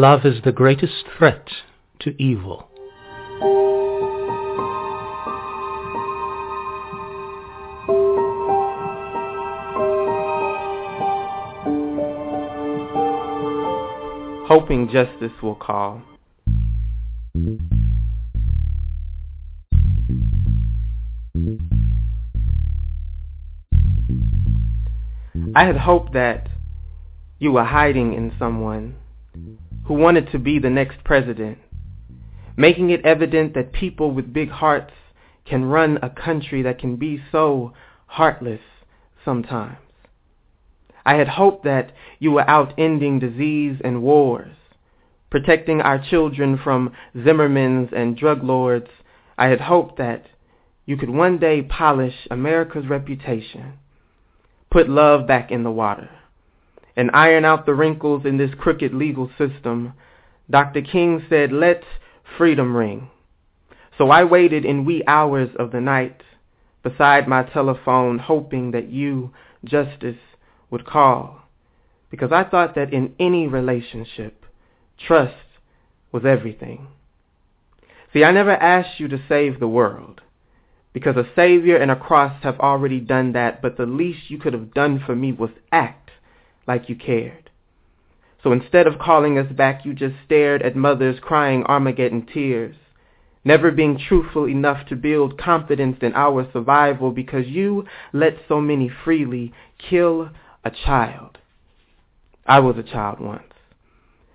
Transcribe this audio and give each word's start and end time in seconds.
Love 0.00 0.24
is 0.24 0.40
the 0.44 0.50
greatest 0.50 1.04
threat 1.18 1.46
to 1.98 2.14
evil. 2.16 2.70
Hoping 14.48 14.88
justice 14.90 15.32
will 15.42 15.54
call. 15.54 16.00
I 25.54 25.66
had 25.66 25.76
hoped 25.76 26.14
that 26.14 26.48
you 27.38 27.52
were 27.52 27.64
hiding 27.64 28.14
in 28.14 28.32
someone 28.38 28.94
who 29.90 29.94
wanted 29.94 30.30
to 30.30 30.38
be 30.38 30.60
the 30.60 30.70
next 30.70 31.02
president, 31.02 31.58
making 32.56 32.90
it 32.90 33.04
evident 33.04 33.54
that 33.54 33.72
people 33.72 34.12
with 34.12 34.32
big 34.32 34.48
hearts 34.48 34.92
can 35.44 35.64
run 35.64 35.98
a 36.00 36.08
country 36.08 36.62
that 36.62 36.78
can 36.78 36.94
be 36.94 37.20
so 37.32 37.72
heartless 38.06 38.60
sometimes. 39.24 39.78
I 41.04 41.16
had 41.16 41.26
hoped 41.26 41.64
that 41.64 41.90
you 42.20 42.30
were 42.30 42.48
out 42.48 42.72
ending 42.78 43.18
disease 43.18 43.80
and 43.82 44.00
wars, 44.00 44.54
protecting 45.28 45.80
our 45.80 45.98
children 45.98 46.56
from 46.62 46.92
Zimmermans 47.16 47.92
and 47.92 48.16
drug 48.16 48.44
lords. 48.44 48.90
I 49.36 49.48
had 49.48 49.62
hoped 49.62 49.98
that 49.98 50.26
you 50.86 50.96
could 50.96 51.10
one 51.10 51.38
day 51.38 51.62
polish 51.62 52.28
America's 52.30 52.86
reputation, 52.86 53.72
put 54.70 54.88
love 54.88 55.26
back 55.26 55.50
in 55.50 55.64
the 55.64 55.72
water, 55.72 56.10
and 56.96 57.10
iron 57.12 57.44
out 57.44 57.66
the 57.66 57.74
wrinkles 57.74 58.24
in 58.24 58.38
this 58.38 58.50
crooked 58.58 58.92
legal 58.92 59.30
system, 59.38 59.94
Dr. 60.50 60.82
King 60.82 61.24
said, 61.28 61.52
let 61.52 61.84
freedom 62.36 62.76
ring. 62.76 63.10
So 63.96 64.10
I 64.10 64.24
waited 64.24 64.64
in 64.64 64.84
wee 64.84 65.04
hours 65.06 65.50
of 65.58 65.72
the 65.72 65.80
night 65.80 66.22
beside 66.82 67.28
my 67.28 67.42
telephone, 67.42 68.18
hoping 68.18 68.70
that 68.70 68.88
you, 68.88 69.32
Justice, 69.64 70.16
would 70.70 70.86
call, 70.86 71.42
because 72.10 72.32
I 72.32 72.44
thought 72.44 72.74
that 72.74 72.92
in 72.92 73.14
any 73.18 73.46
relationship, 73.46 74.46
trust 74.98 75.34
was 76.12 76.24
everything. 76.24 76.88
See, 78.12 78.24
I 78.24 78.32
never 78.32 78.52
asked 78.52 78.98
you 78.98 79.08
to 79.08 79.22
save 79.28 79.60
the 79.60 79.68
world, 79.68 80.22
because 80.92 81.16
a 81.16 81.28
Savior 81.36 81.76
and 81.76 81.90
a 81.90 81.96
cross 81.96 82.42
have 82.42 82.58
already 82.58 83.00
done 83.00 83.32
that, 83.32 83.60
but 83.62 83.76
the 83.76 83.86
least 83.86 84.30
you 84.30 84.38
could 84.38 84.52
have 84.52 84.74
done 84.74 85.02
for 85.04 85.14
me 85.14 85.32
was 85.32 85.50
act 85.70 86.09
like 86.66 86.88
you 86.88 86.96
cared. 86.96 87.50
So 88.42 88.52
instead 88.52 88.86
of 88.86 88.98
calling 88.98 89.38
us 89.38 89.52
back, 89.52 89.84
you 89.84 89.92
just 89.92 90.14
stared 90.24 90.62
at 90.62 90.76
mothers 90.76 91.18
crying 91.20 91.64
Armageddon 91.64 92.26
tears, 92.32 92.76
never 93.44 93.70
being 93.70 93.98
truthful 93.98 94.46
enough 94.46 94.86
to 94.88 94.96
build 94.96 95.38
confidence 95.38 95.98
in 96.00 96.14
our 96.14 96.50
survival 96.52 97.10
because 97.10 97.46
you 97.46 97.84
let 98.12 98.34
so 98.48 98.60
many 98.60 98.88
freely 99.04 99.52
kill 99.78 100.30
a 100.64 100.70
child. 100.70 101.38
I 102.46 102.60
was 102.60 102.76
a 102.78 102.82
child 102.82 103.20
once, 103.20 103.52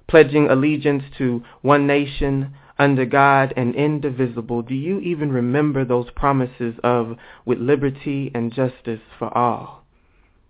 pledging 0.07 0.47
allegiance 0.49 1.03
to 1.17 1.43
one 1.61 1.87
nation 1.87 2.53
under 2.77 3.05
God 3.05 3.53
and 3.57 3.73
indivisible. 3.75 4.61
Do 4.61 4.75
you 4.75 4.99
even 4.99 5.31
remember 5.31 5.83
those 5.83 6.09
promises 6.15 6.75
of 6.83 7.17
with 7.45 7.57
liberty 7.57 8.31
and 8.35 8.53
justice 8.53 9.01
for 9.17 9.35
all? 9.35 9.83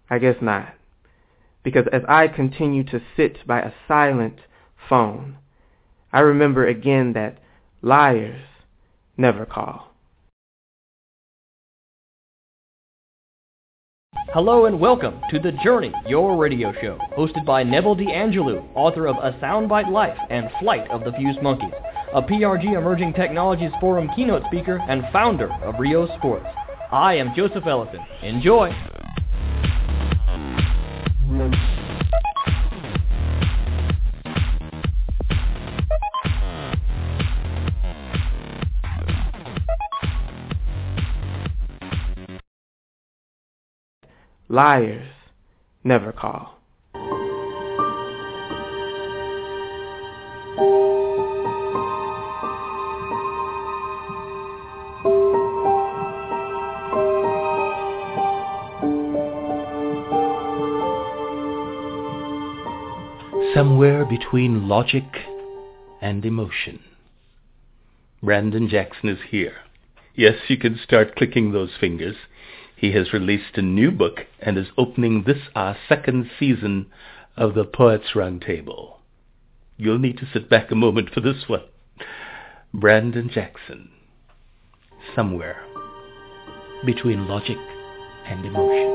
I 0.09 0.19
guess 0.19 0.35
not. 0.41 0.73
Because 1.65 1.87
as 1.91 2.03
I 2.07 2.27
continue 2.27 2.83
to 2.83 3.01
sit 3.17 3.39
by 3.47 3.59
a 3.59 3.73
silent 3.87 4.35
phone, 4.87 5.37
I 6.13 6.19
remember 6.19 6.67
again 6.67 7.13
that 7.13 7.39
liars 7.81 8.43
never 9.17 9.47
call. 9.47 9.91
Hello 14.31 14.67
and 14.67 14.79
welcome 14.79 15.19
to 15.31 15.39
The 15.39 15.53
Journey, 15.63 15.91
your 16.05 16.37
radio 16.37 16.71
show, 16.81 16.99
hosted 17.17 17.47
by 17.47 17.63
Neville 17.63 17.95
D'Angelo, 17.95 18.69
author 18.75 19.07
of 19.07 19.15
A 19.15 19.35
Soundbite 19.39 19.89
Life 19.89 20.17
and 20.29 20.51
Flight 20.59 20.87
of 20.91 21.03
the 21.03 21.13
Fused 21.13 21.41
Monkeys, 21.41 21.73
a 22.13 22.21
PRG 22.21 22.77
Emerging 22.77 23.13
Technologies 23.13 23.71
Forum 23.81 24.07
keynote 24.15 24.43
speaker 24.45 24.79
and 24.87 25.01
founder 25.11 25.51
of 25.63 25.79
Ryo 25.79 26.15
Sports. 26.19 26.45
I 26.91 27.15
am 27.15 27.33
Joseph 27.35 27.65
Ellison. 27.65 28.01
Enjoy! 28.21 28.71
Liars 44.47 45.11
never 45.83 46.11
call. 46.11 46.55
somewhere 63.55 64.03
between 64.03 64.67
logic 64.67 65.05
and 66.01 66.25
emotion. 66.25 66.77
Brandon 68.21 68.67
Jackson 68.67 69.07
is 69.07 69.19
here. 69.29 69.55
Yes, 70.13 70.35
you 70.49 70.57
can 70.57 70.77
start 70.77 71.15
clicking 71.15 71.53
those 71.53 71.71
fingers. 71.79 72.17
He 72.75 72.91
has 72.91 73.13
released 73.13 73.55
a 73.57 73.61
new 73.61 73.89
book 73.89 74.25
and 74.39 74.57
is 74.57 74.67
opening 74.77 75.23
this 75.23 75.37
our 75.55 75.77
second 75.87 76.29
season 76.37 76.87
of 77.37 77.53
the 77.53 77.63
Poets 77.63 78.07
Roundtable. 78.13 78.97
You'll 79.77 79.99
need 79.99 80.17
to 80.17 80.27
sit 80.31 80.49
back 80.49 80.71
a 80.71 80.75
moment 80.75 81.09
for 81.13 81.21
this 81.21 81.47
one. 81.47 81.63
Brandon 82.73 83.29
Jackson. 83.33 83.89
Somewhere 85.15 85.61
between 86.85 87.27
logic 87.27 87.57
and 88.25 88.45
emotion. 88.45 88.91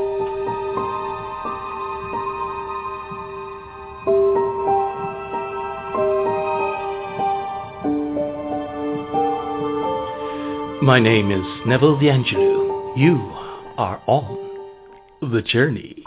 My 10.82 10.98
name 10.98 11.30
is 11.30 11.66
Neville 11.66 11.98
D'Angelo. 11.98 12.94
You 12.96 13.39
are 13.80 14.02
on 14.06 15.30
the 15.32 15.40
journey. 15.40 16.04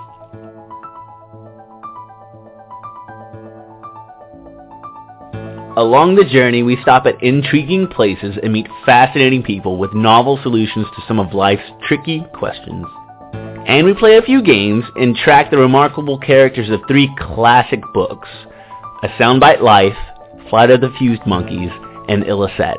Along 5.76 6.14
the 6.14 6.30
journey, 6.32 6.62
we 6.62 6.78
stop 6.84 7.08
at 7.08 7.24
intriguing 7.24 7.88
places 7.88 8.38
and 8.44 8.54
meet 8.54 8.68
fascinating 8.86 9.42
people 9.42 9.80
with 9.80 9.92
novel 9.92 10.40
solutions 10.44 10.86
to 10.96 11.02
some 11.08 11.20
of 11.20 11.34
life's 11.34 11.64
tricky 11.88 12.24
questions. 12.36 12.86
And 13.66 13.88
we 13.88 13.96
play 13.96 14.18
a 14.18 14.22
few 14.22 14.44
games 14.44 14.86
and 14.96 15.16
track 15.16 15.50
the 15.50 15.58
remarkable 15.58 16.20
characters 16.20 16.70
of 16.70 16.82
three 16.88 17.10
classic 17.18 17.82
books, 17.92 18.30
A 19.02 19.08
Soundbite 19.20 19.62
Life, 19.62 19.98
Flight 20.48 20.70
of 20.70 20.82
the 20.82 20.94
Fused 21.00 21.26
Monkeys, 21.26 21.72
and 22.08 22.24
Illicet, 22.24 22.78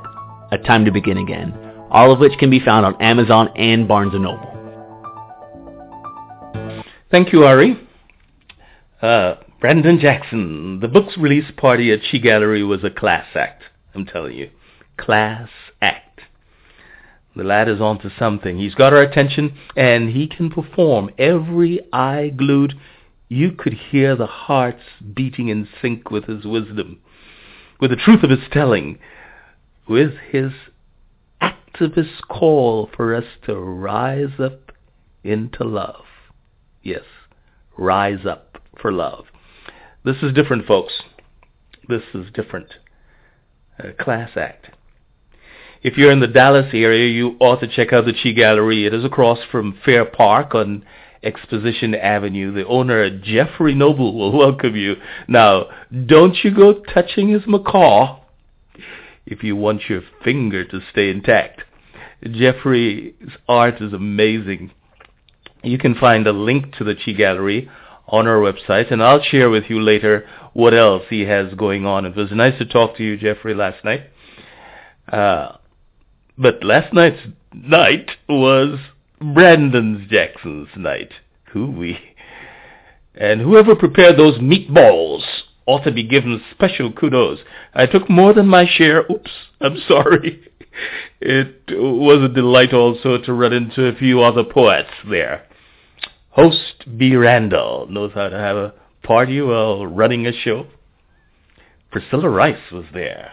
A 0.53 0.59
Time 0.59 0.85
to 0.85 0.93
Begin 0.93 1.19
Again, 1.19 1.53
all 1.91 2.13
of 2.13 2.21
which 2.21 2.39
can 2.39 2.49
be 2.49 2.61
found 2.61 2.87
on 2.87 3.03
Amazon 3.03 3.49
and 3.57 3.89
Barnes 3.89 4.13
& 4.13 4.15
Noble. 4.15 4.54
Thank 7.15 7.33
you, 7.33 7.45
Ari. 7.45 7.79
Uh, 9.01 9.37
Brandon 9.61 10.01
Jackson, 10.01 10.81
the 10.81 10.89
book's 10.89 11.17
release 11.17 11.49
party 11.57 11.93
at 11.93 12.01
Chi 12.11 12.19
Gallery 12.19 12.65
was 12.65 12.83
a 12.83 12.91
class 12.91 13.29
act, 13.37 13.63
I'm 13.95 14.05
telling 14.05 14.37
you. 14.37 14.51
Class 14.97 15.49
act. 15.81 16.23
The 17.37 17.45
lad 17.45 17.69
is 17.69 17.81
onto 17.81 18.11
something. 18.19 18.59
He's 18.59 18.75
got 18.75 18.93
our 18.93 19.01
attention, 19.01 19.57
and 19.77 20.11
he 20.11 20.27
can 20.27 20.51
perform. 20.51 21.09
Every 21.17 21.79
eye 21.93 22.33
glued, 22.37 22.75
you 23.29 23.53
could 23.53 23.75
hear 23.75 24.17
the 24.17 24.27
hearts 24.27 24.83
beating 25.15 25.47
in 25.47 25.69
sync 25.81 26.11
with 26.11 26.25
his 26.25 26.45
wisdom, 26.45 26.99
with 27.81 27.93
the 27.93 27.97
truth 27.97 28.25
of 28.25 28.31
his 28.31 28.49
telling, 28.51 28.99
with 29.89 30.15
his 30.33 30.51
activist 31.41 32.27
call 32.29 32.91
for 32.97 33.15
us 33.15 33.37
to 33.47 33.55
rise 33.55 34.41
up 34.41 34.73
into 35.23 35.63
love. 35.63 36.07
Yes, 36.85 37.03
rise 37.79 38.27
up 38.27 38.59
for 38.81 38.93
love. 38.93 39.25
This 40.05 40.17
is 40.23 40.35
different, 40.35 40.67
folks. 40.67 40.93
This 41.89 42.03
is 42.13 42.27
different. 42.35 42.69
A 43.79 43.93
class 43.93 44.31
act. 44.37 44.69
If 45.83 45.97
you're 45.97 46.13
in 46.13 46.21
the 46.21 46.27
Dallas 46.27 46.69
area, 46.75 47.09
you 47.09 47.37
ought 47.41 47.61
to 47.61 47.69
check 47.69 47.95
out 47.95 48.05
the 48.05 48.13
Chi 48.13 48.33
Gallery. 48.33 48.85
It 48.87 48.93
is 48.93 49.03
across 49.03 49.39
from 49.51 49.79
Fair 49.83 50.05
Park 50.05 50.55
on 50.55 50.85
Exposition 51.23 51.95
Avenue. 51.95 52.53
The 52.53 52.67
owner, 52.67 53.09
Jeffrey 53.19 53.75
Noble, 53.75 54.15
will 54.15 54.33
welcome 54.37 54.77
you. 54.77 54.97
Now, 55.27 55.69
don't 56.07 56.37
you 56.45 56.55
go 56.55 56.83
touching 56.93 57.31
his 57.31 57.47
macaw 57.47 58.21
if 59.25 59.43
you 59.43 59.57
want 59.57 59.89
your 59.89 60.03
finger 60.23 60.67
to 60.67 60.81
stay 60.93 61.09
intact. 61.11 61.63
Jeffrey's 62.23 63.15
art 63.49 63.81
is 63.81 63.95
amazing. 63.95 64.71
You 65.65 65.79
can 65.79 65.95
find 65.95 66.27
a 66.27 66.33
link 66.33 66.77
to 66.77 66.85
the 66.85 66.95
Chi 66.95 67.13
Gallery 67.13 67.71
on 68.07 68.27
our 68.27 68.37
website, 68.37 68.93
and 68.93 69.03
I'll 69.03 69.23
share 69.23 69.49
with 69.51 69.65
you 69.69 69.81
later 69.81 70.29
what 70.53 70.75
else 70.75 71.05
he 71.09 71.23
has 71.23 71.55
going 71.55 71.87
on. 71.87 72.05
It 72.05 72.15
was 72.15 72.31
nice 72.31 72.59
to 72.59 72.67
talk 72.67 72.97
to 72.97 73.03
you, 73.03 73.17
Jeffrey, 73.17 73.55
last 73.55 73.85
night. 73.85 74.03
Uh, 75.09 75.57
but 76.37 76.63
last 76.63 76.93
night's 76.93 77.21
night 77.53 78.11
was 78.29 78.79
Brandon 79.21 80.07
Jackson's 80.11 80.69
night. 80.77 81.13
Hooey. 81.53 81.99
And 83.15 83.41
whoever 83.41 83.77
prepared 83.77 84.19
those 84.19 84.39
meatballs 84.39 85.23
ought 85.67 85.85
to 85.85 85.93
be 85.93 86.03
given 86.03 86.43
special 86.51 86.93
kudos. 86.93 87.39
I 87.73 87.87
took 87.87 88.11
more 88.11 88.35
than 88.35 88.47
my 88.47 88.67
share. 88.67 89.05
Oops, 89.11 89.31
I'm 89.61 89.79
sorry. 89.89 90.43
It 91.21 91.71
was 91.71 92.23
a 92.23 92.35
delight 92.35 92.75
also 92.75 93.19
to 93.19 93.33
run 93.33 93.53
into 93.53 93.87
a 93.87 93.95
few 93.95 94.23
other 94.23 94.43
poets 94.43 94.91
there. 95.09 95.47
Host 96.35 96.99
B. 96.99 97.15
Randall 97.15 97.87
knows 97.89 98.11
how 98.13 98.29
to 98.29 98.37
have 98.37 98.57
a 98.57 98.75
party 99.05 99.41
while 99.41 99.87
running 99.87 100.27
a 100.27 100.33
show. 100.33 100.67
Priscilla 101.93 102.29
Rice 102.29 102.73
was 102.73 102.87
there. 102.93 103.31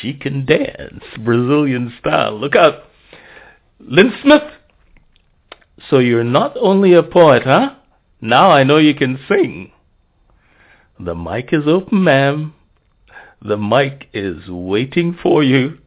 She 0.00 0.14
can 0.14 0.46
dance, 0.46 1.02
Brazilian 1.18 1.92
style. 1.98 2.38
Look 2.38 2.54
out. 2.54 2.84
Lynn 3.80 4.12
Smith. 4.22 4.44
So 5.90 5.98
you're 5.98 6.22
not 6.22 6.56
only 6.60 6.92
a 6.92 7.02
poet, 7.02 7.42
huh? 7.42 7.74
Now 8.20 8.52
I 8.52 8.62
know 8.62 8.78
you 8.78 8.94
can 8.94 9.18
sing. 9.28 9.72
The 11.00 11.16
mic 11.16 11.48
is 11.50 11.66
open, 11.66 12.04
ma'am. 12.04 12.54
The 13.42 13.56
mic 13.56 14.08
is 14.14 14.48
waiting 14.48 15.18
for 15.20 15.42
you. 15.42 15.78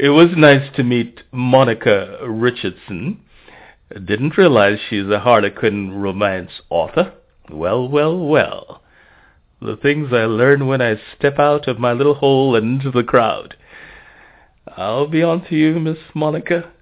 It 0.00 0.08
was 0.08 0.30
nice 0.36 0.68
to 0.74 0.82
meet 0.82 1.20
Monica 1.30 2.18
Richardson. 2.26 3.20
Didn't 3.90 4.36
realize 4.36 4.78
she's 4.88 5.08
a 5.08 5.20
Harlequin 5.20 5.92
romance 5.92 6.50
author. 6.70 7.14
Well, 7.50 7.88
well, 7.88 8.18
well. 8.18 8.82
The 9.62 9.76
things 9.76 10.12
I 10.12 10.24
learn 10.24 10.66
when 10.66 10.82
I 10.82 10.96
step 11.16 11.38
out 11.38 11.68
of 11.68 11.78
my 11.78 11.92
little 11.92 12.14
hole 12.14 12.56
and 12.56 12.80
into 12.80 12.90
the 12.90 13.04
crowd. 13.04 13.56
I'll 14.76 15.06
be 15.06 15.22
on 15.22 15.44
to 15.46 15.54
you, 15.54 15.78
Miss 15.78 15.98
Monica. 16.14 16.72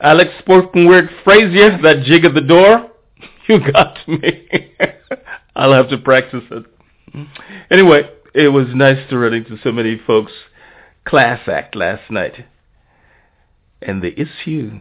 Alex 0.00 0.30
spoken 0.38 0.86
word 0.86 1.10
Frazier, 1.24 1.78
that 1.82 2.04
jig 2.04 2.24
at 2.24 2.34
the 2.34 2.40
door. 2.40 2.90
You 3.46 3.60
got 3.72 3.98
me. 4.08 4.48
I'll 5.54 5.74
have 5.74 5.90
to 5.90 5.98
practice 5.98 6.44
it. 6.50 6.64
Anyway, 7.70 8.08
it 8.34 8.48
was 8.48 8.68
nice 8.74 9.06
to 9.10 9.18
run 9.18 9.34
into 9.34 9.58
so 9.62 9.70
many 9.70 10.00
folks. 10.06 10.32
Class 11.04 11.46
act 11.46 11.76
last 11.76 12.10
night. 12.10 12.46
And 13.82 14.02
the 14.02 14.18
issue 14.18 14.80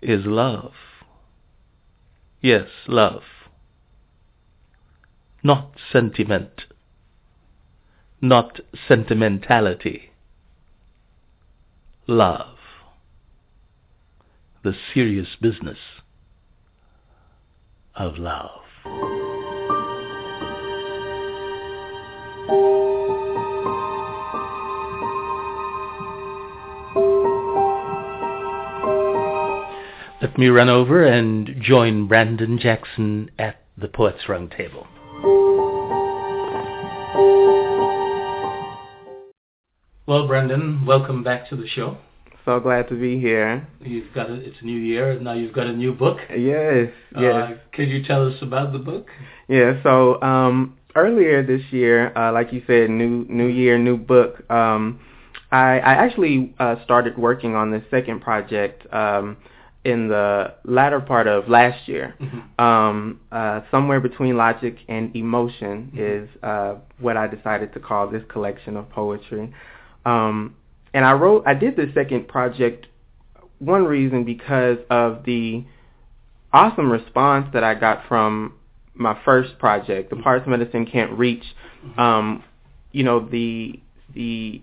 is 0.00 0.24
love. 0.24 0.72
Yes, 2.40 2.68
love. 2.86 3.22
Not 5.42 5.72
sentiment. 5.92 6.62
Not 8.20 8.60
sentimentality. 8.86 10.10
Love 12.06 12.58
the 14.64 14.74
serious 14.92 15.28
business 15.40 15.78
of 17.94 18.18
love. 18.18 19.27
Let 30.20 30.36
me 30.36 30.48
run 30.48 30.68
over 30.68 31.06
and 31.06 31.48
join 31.60 32.08
Brandon 32.08 32.58
Jackson 32.58 33.30
at 33.38 33.62
the 33.76 33.86
Poets 33.86 34.28
Round 34.28 34.50
Table. 34.50 34.84
Well, 40.08 40.26
Brandon, 40.26 40.84
welcome 40.84 41.22
back 41.22 41.48
to 41.50 41.56
the 41.56 41.68
show. 41.68 41.98
So 42.44 42.58
glad 42.58 42.88
to 42.88 42.96
be 42.96 43.20
here. 43.20 43.68
You've 43.80 44.12
got 44.12 44.28
a, 44.28 44.34
it's 44.34 44.56
a 44.60 44.64
new 44.64 44.80
year, 44.80 45.12
and 45.12 45.22
now 45.22 45.34
you've 45.34 45.52
got 45.52 45.68
a 45.68 45.72
new 45.72 45.92
book. 45.92 46.18
Yes, 46.30 46.88
yes. 47.16 47.34
Uh, 47.34 47.50
could 47.72 47.88
you 47.88 48.02
tell 48.02 48.26
us 48.26 48.42
about 48.42 48.72
the 48.72 48.80
book? 48.80 49.06
Yeah, 49.46 49.80
so 49.84 50.20
um, 50.20 50.76
earlier 50.96 51.46
this 51.46 51.62
year, 51.70 52.12
uh, 52.18 52.32
like 52.32 52.52
you 52.52 52.64
said, 52.66 52.90
new 52.90 53.24
new 53.28 53.46
year, 53.46 53.78
new 53.78 53.96
book. 53.96 54.50
Um, 54.50 54.98
I, 55.52 55.78
I 55.78 55.92
actually 55.92 56.56
uh, 56.58 56.74
started 56.82 57.16
working 57.16 57.54
on 57.54 57.70
the 57.70 57.84
second 57.88 58.20
project 58.20 58.92
um, 58.92 59.36
in 59.84 60.08
the 60.08 60.54
latter 60.64 61.00
part 61.00 61.26
of 61.26 61.48
last 61.48 61.88
year. 61.88 62.14
Mm-hmm. 62.20 62.64
Um, 62.64 63.20
uh, 63.30 63.60
somewhere 63.70 64.00
between 64.00 64.36
logic 64.36 64.76
and 64.88 65.14
emotion 65.14 65.92
mm-hmm. 65.94 66.24
is 66.24 66.28
uh, 66.42 66.76
what 66.98 67.16
I 67.16 67.26
decided 67.26 67.72
to 67.74 67.80
call 67.80 68.08
this 68.08 68.22
collection 68.28 68.76
of 68.76 68.88
poetry. 68.90 69.52
Um, 70.04 70.56
and 70.94 71.04
I 71.04 71.12
wrote, 71.12 71.44
I 71.46 71.54
did 71.54 71.76
the 71.76 71.90
second 71.94 72.28
project 72.28 72.86
one 73.58 73.84
reason 73.84 74.24
because 74.24 74.78
of 74.90 75.24
the 75.24 75.64
awesome 76.52 76.90
response 76.90 77.48
that 77.52 77.64
I 77.64 77.74
got 77.74 78.06
from 78.08 78.54
my 78.94 79.18
first 79.24 79.58
project, 79.58 80.10
the 80.10 80.16
parts 80.16 80.46
medicine 80.46 80.86
can't 80.86 81.12
reach. 81.12 81.44
Um, 81.96 82.42
you 82.92 83.04
know 83.04 83.20
the 83.20 83.80
the 84.14 84.62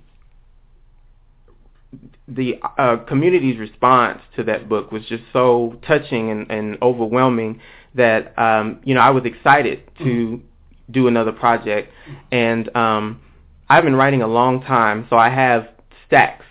the 2.27 2.55
uh, 2.77 2.97
community's 3.07 3.59
response 3.59 4.19
to 4.35 4.43
that 4.43 4.67
book 4.67 4.91
was 4.91 5.03
just 5.05 5.23
so 5.31 5.79
touching 5.87 6.31
and, 6.31 6.49
and 6.49 6.77
overwhelming 6.81 7.59
that 7.93 8.37
um, 8.37 8.79
you 8.83 8.93
know 8.93 9.01
I 9.01 9.09
was 9.09 9.25
excited 9.25 9.83
to 9.99 10.03
mm-hmm. 10.03 10.91
do 10.91 11.07
another 11.07 11.31
project, 11.31 11.91
and 12.31 12.75
um, 12.75 13.21
I've 13.69 13.83
been 13.83 13.95
writing 13.95 14.21
a 14.21 14.27
long 14.27 14.61
time, 14.61 15.07
so 15.09 15.17
I 15.17 15.29
have 15.29 15.67
stacks, 16.05 16.45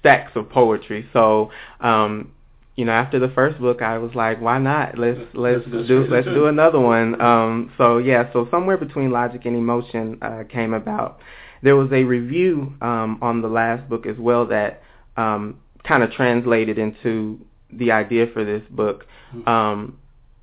stacks 0.00 0.32
of 0.34 0.50
poetry. 0.50 1.08
So, 1.12 1.50
um, 1.80 2.32
you 2.74 2.84
know, 2.84 2.92
after 2.92 3.18
the 3.18 3.28
first 3.28 3.60
book, 3.60 3.82
I 3.82 3.98
was 3.98 4.14
like, 4.14 4.40
why 4.40 4.58
not? 4.58 4.98
Let's 4.98 5.20
let's 5.34 5.64
do 5.64 6.06
let's 6.10 6.26
do 6.26 6.46
another 6.46 6.80
one. 6.80 7.20
Um, 7.20 7.72
so 7.78 7.98
yeah, 7.98 8.30
so 8.32 8.48
somewhere 8.50 8.76
between 8.76 9.10
logic 9.10 9.44
and 9.44 9.56
emotion 9.56 10.18
uh, 10.22 10.44
came 10.50 10.74
about. 10.74 11.20
There 11.62 11.76
was 11.76 11.90
a 11.92 12.04
review 12.04 12.74
um, 12.80 13.18
on 13.22 13.40
the 13.40 13.48
last 13.48 13.88
book 13.88 14.06
as 14.06 14.16
well 14.18 14.46
that 14.48 14.82
um, 15.16 15.60
kind 15.84 16.02
of 16.02 16.10
translated 16.12 16.78
into 16.78 17.40
the 17.72 17.90
idea 17.92 18.26
for 18.32 18.44
this 18.44 18.62
book. 18.70 19.06
Hmm. 19.30 19.48
Um, 19.48 19.98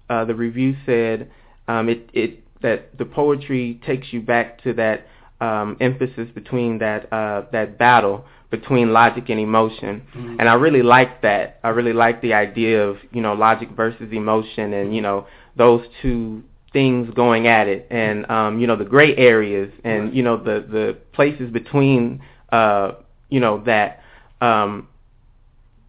uh, 0.10 0.25
the 0.25 0.36
review 0.36 0.75
said 0.86 1.32
um, 1.68 1.89
it 1.89 2.10
it 2.13 2.39
that 2.62 2.98
the 2.98 3.06
poetry 3.06 3.80
takes 3.86 4.12
you 4.12 4.22
back 4.22 4.62
to 4.63 4.74
that 4.74 5.08
um, 5.42 5.77
emphasis 5.80 6.30
between 6.34 6.80
that 6.80 7.12
uh, 7.12 7.44
that 7.51 7.77
battle 7.77 8.25
between 8.53 8.94
logic 8.94 9.30
and 9.30 9.39
emotion. 9.39 10.03
Mm-hmm. 10.15 10.36
And 10.39 10.48
I 10.48 10.53
really 10.53 10.84
like 10.84 11.24
that. 11.24 11.60
I 11.63 11.70
really 11.70 11.92
like 11.92 12.22
the 12.22 12.36
idea 12.36 12.88
of, 12.88 12.98
you 13.12 13.20
know, 13.20 13.34
logic 13.34 13.72
versus 13.72 14.10
emotion 14.12 14.74
and, 14.74 14.96
you 14.96 15.01
know, 15.01 15.25
those 15.58 15.84
two 16.03 16.44
things 16.72 17.12
going 17.15 17.48
at 17.48 17.68
it 17.68 17.88
and 17.89 18.30
um, 18.30 18.60
you 18.60 18.68
know, 18.68 18.75
the 18.75 18.86
gray 18.86 19.15
areas 19.15 19.74
and, 19.84 20.03
right. 20.03 20.13
you 20.13 20.22
know, 20.22 20.38
the 20.38 20.65
the 20.70 20.96
places 21.13 21.51
between 21.51 22.22
uh, 22.51 22.92
you 23.30 23.39
know, 23.39 23.63
that 23.65 24.02
um 24.43 24.88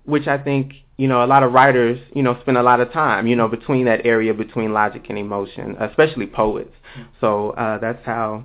which 0.05 0.27
I 0.27 0.37
think, 0.37 0.75
you 0.99 1.09
know, 1.09 1.25
a 1.25 1.29
lot 1.35 1.43
of 1.43 1.53
writers, 1.53 1.99
you 2.15 2.23
know, 2.23 2.39
spend 2.43 2.59
a 2.59 2.63
lot 2.63 2.81
of 2.81 2.93
time, 2.93 3.27
you 3.27 3.37
know, 3.37 3.49
between 3.49 3.87
that 3.87 4.05
area 4.05 4.35
between 4.35 4.75
logic 4.75 5.07
and 5.09 5.19
emotion, 5.19 5.77
especially 5.81 6.27
poets. 6.27 6.75
So 7.21 7.51
uh 7.51 7.79
that's 7.79 8.05
how 8.05 8.45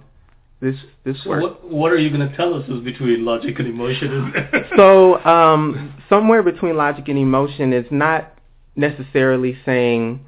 this 0.61 0.75
this 1.05 1.23
so 1.23 1.39
What, 1.39 1.69
what 1.69 1.91
are 1.91 1.97
you 1.97 2.09
going 2.09 2.27
to 2.27 2.35
tell 2.35 2.53
us 2.53 2.67
is 2.67 2.81
between 2.83 3.23
logic 3.23 3.59
and 3.59 3.67
emotion? 3.67 4.33
so 4.75 5.23
um, 5.23 5.93
somewhere 6.09 6.43
between 6.43 6.75
logic 6.75 7.07
and 7.07 7.17
emotion 7.17 7.71
is 7.71 7.85
not 7.91 8.33
necessarily 8.75 9.57
saying, 9.65 10.25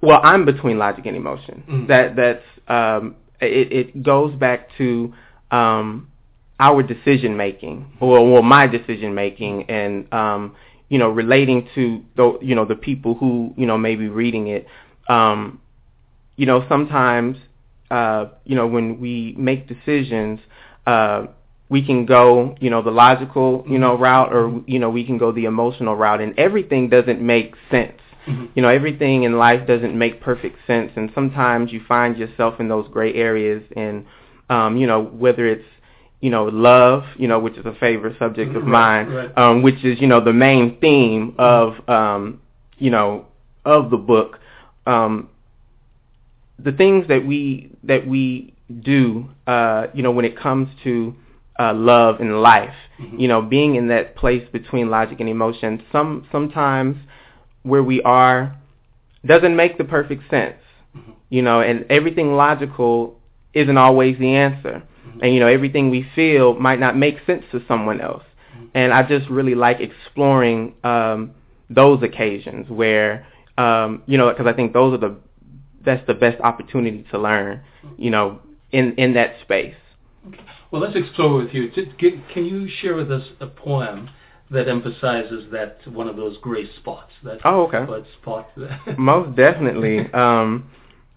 well, 0.00 0.20
I'm 0.24 0.44
between 0.44 0.78
logic 0.78 1.06
and 1.06 1.16
emotion. 1.16 1.62
Mm-hmm. 1.68 1.86
That 1.86 2.16
that's 2.16 2.44
um, 2.68 3.16
it, 3.40 3.72
it 3.72 4.02
goes 4.02 4.34
back 4.34 4.68
to 4.78 5.14
um, 5.52 6.09
our 6.60 6.82
decision 6.82 7.36
making, 7.36 7.90
or 8.00 8.30
well, 8.32 8.42
my 8.42 8.68
decision 8.68 9.14
making, 9.14 9.68
and 9.68 10.12
um, 10.12 10.54
you 10.88 10.98
know, 10.98 11.08
relating 11.08 11.68
to 11.74 12.04
the 12.16 12.38
you 12.40 12.54
know 12.54 12.64
the 12.64 12.76
people 12.76 13.14
who 13.14 13.52
you 13.56 13.66
know 13.66 13.76
may 13.76 13.96
be 13.96 14.08
reading 14.08 14.46
it. 14.46 14.66
Um, 15.08 15.60
you 16.36 16.46
know, 16.46 16.64
sometimes 16.68 17.36
uh, 17.90 18.28
you 18.44 18.54
know, 18.54 18.66
when 18.66 19.00
we 19.00 19.34
make 19.36 19.66
decisions, 19.66 20.38
uh, 20.86 21.26
we 21.68 21.84
can 21.84 22.06
go, 22.06 22.56
you 22.60 22.70
know, 22.70 22.82
the 22.82 22.90
logical, 22.90 23.64
you 23.68 23.78
know, 23.78 23.94
mm-hmm. 23.94 24.02
route, 24.02 24.32
or 24.32 24.62
you 24.66 24.78
know, 24.78 24.90
we 24.90 25.04
can 25.04 25.18
go 25.18 25.32
the 25.32 25.44
emotional 25.44 25.96
route, 25.96 26.20
and 26.20 26.38
everything 26.38 26.88
doesn't 26.88 27.20
make 27.20 27.54
sense. 27.70 27.98
Mm-hmm. 28.26 28.46
You 28.54 28.62
know, 28.62 28.68
everything 28.68 29.24
in 29.24 29.38
life 29.38 29.66
doesn't 29.66 29.96
make 29.96 30.20
perfect 30.20 30.58
sense, 30.66 30.92
and 30.96 31.10
sometimes 31.14 31.72
you 31.72 31.80
find 31.86 32.16
yourself 32.16 32.60
in 32.60 32.68
those 32.68 32.86
gray 32.88 33.12
areas, 33.14 33.62
and 33.76 34.06
um, 34.48 34.76
you 34.76 34.86
know, 34.86 35.02
whether 35.02 35.46
it's 35.46 35.64
you 36.20 36.30
know, 36.30 36.44
love, 36.44 37.04
you 37.16 37.26
know, 37.28 37.38
which 37.38 37.56
is 37.56 37.64
a 37.66 37.74
favorite 37.80 38.18
subject 38.18 38.54
of 38.56 38.64
mine, 38.64 39.08
right. 39.08 39.38
Um, 39.38 39.62
which 39.62 39.82
is, 39.84 40.00
you 40.00 40.06
know, 40.06 40.22
the 40.22 40.32
main 40.32 40.78
theme 40.80 41.34
of, 41.38 41.88
um, 41.88 42.40
you 42.78 42.90
know, 42.90 43.26
of 43.64 43.90
the 43.90 43.96
book. 43.96 44.38
Um, 44.86 45.28
the 46.58 46.72
things 46.72 47.08
that 47.08 47.24
we 47.26 47.70
that 47.84 48.06
we 48.06 48.54
do, 48.82 49.28
uh, 49.46 49.86
you 49.94 50.02
know, 50.02 50.10
when 50.10 50.24
it 50.24 50.36
comes 50.38 50.68
to 50.84 51.14
uh, 51.58 51.72
love 51.74 52.20
and 52.20 52.40
life, 52.42 52.74
Mm-hmm. 53.00 53.18
you 53.18 53.28
know, 53.28 53.40
being 53.40 53.76
in 53.76 53.88
that 53.88 54.14
place 54.14 54.46
between 54.52 54.90
logic 54.90 55.20
and 55.20 55.28
emotion, 55.28 55.82
some 55.90 56.26
sometimes 56.30 56.96
where 57.62 57.82
we 57.82 58.02
are 58.02 58.54
doesn't 59.24 59.56
make 59.56 59.78
the 59.78 59.84
perfect 59.84 60.28
sense, 60.28 60.58
Mhm. 60.94 61.14
you 61.30 61.40
know, 61.40 61.60
and 61.62 61.86
everything 61.88 62.34
logical 62.36 63.18
isn't 63.54 63.78
always 63.78 64.18
the 64.18 64.34
answer. 64.34 64.82
And 65.22 65.34
you 65.34 65.40
know, 65.40 65.46
everything 65.46 65.90
we 65.90 66.06
feel 66.14 66.54
might 66.54 66.78
not 66.80 66.96
make 66.96 67.16
sense 67.26 67.44
to 67.52 67.62
someone 67.66 68.00
else, 68.00 68.24
and 68.74 68.92
I 68.92 69.02
just 69.02 69.28
really 69.30 69.54
like 69.54 69.78
exploring 69.80 70.74
um, 70.84 71.32
those 71.68 72.02
occasions 72.02 72.68
where, 72.70 73.26
um, 73.58 74.02
you 74.06 74.18
know, 74.18 74.30
because 74.30 74.46
I 74.46 74.52
think 74.52 74.72
those 74.72 74.94
are 74.94 74.98
the 74.98 75.16
that's 75.84 76.06
the 76.06 76.14
best 76.14 76.40
opportunity 76.42 77.04
to 77.10 77.18
learn, 77.18 77.62
you 77.96 78.10
know, 78.10 78.40
in 78.72 78.94
in 78.96 79.14
that 79.14 79.34
space. 79.42 79.74
okay. 80.28 80.40
Well, 80.70 80.82
let's 80.82 80.96
explore 80.96 81.34
with 81.42 81.52
you. 81.52 81.68
Just 81.70 81.96
get- 81.98 82.28
Can 82.28 82.44
you 82.46 82.68
share 82.68 82.94
with 82.94 83.10
us 83.10 83.24
a 83.40 83.46
poem 83.46 84.08
that 84.52 84.68
emphasizes 84.68 85.50
that 85.52 85.78
one 85.86 86.08
of 86.08 86.16
those 86.16 86.36
gray 86.38 86.68
spots? 86.76 87.12
That 87.24 87.38
Oh, 87.44 87.62
okay. 87.72 87.84
spot? 88.20 88.48
Most 88.98 89.36
definitely. 89.36 90.12
Um, 90.12 90.70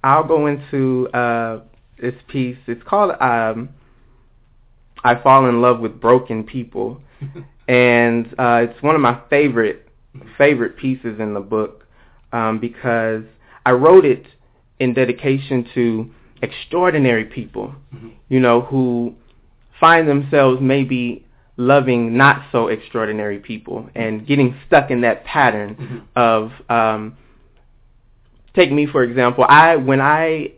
I'll 0.03 0.23
go 0.23 0.47
into 0.47 1.07
uh, 1.13 1.61
this 2.01 2.15
piece. 2.27 2.57
It's 2.67 2.81
called 2.83 3.11
um, 3.21 3.69
"I 5.03 5.15
Fall 5.15 5.47
in 5.47 5.61
Love 5.61 5.79
with 5.79 5.99
Broken 5.99 6.43
People," 6.43 7.01
and 7.67 8.27
uh, 8.37 8.67
it's 8.69 8.81
one 8.81 8.95
of 8.95 9.01
my 9.01 9.19
favorite 9.29 9.87
favorite 10.37 10.77
pieces 10.77 11.19
in 11.19 11.33
the 11.33 11.39
book 11.39 11.85
um, 12.31 12.59
because 12.59 13.23
I 13.65 13.71
wrote 13.71 14.05
it 14.05 14.25
in 14.79 14.93
dedication 14.93 15.67
to 15.73 16.09
extraordinary 16.41 17.25
people, 17.25 17.73
Mhm. 17.95 18.11
you 18.29 18.39
know, 18.39 18.61
who 18.61 19.15
find 19.79 20.07
themselves 20.07 20.61
maybe 20.61 21.25
loving 21.57 22.17
not 22.17 22.45
so 22.51 22.67
extraordinary 22.67 23.39
people 23.39 23.89
and 23.95 24.25
getting 24.25 24.55
stuck 24.65 24.89
in 24.91 25.01
that 25.01 25.23
pattern 25.23 25.75
Mhm. 25.75 26.01
of 26.15 26.51
um 26.69 27.13
take 28.55 28.71
me 28.71 28.85
for 28.87 29.03
example 29.03 29.45
i 29.47 29.75
when 29.75 30.01
i 30.01 30.51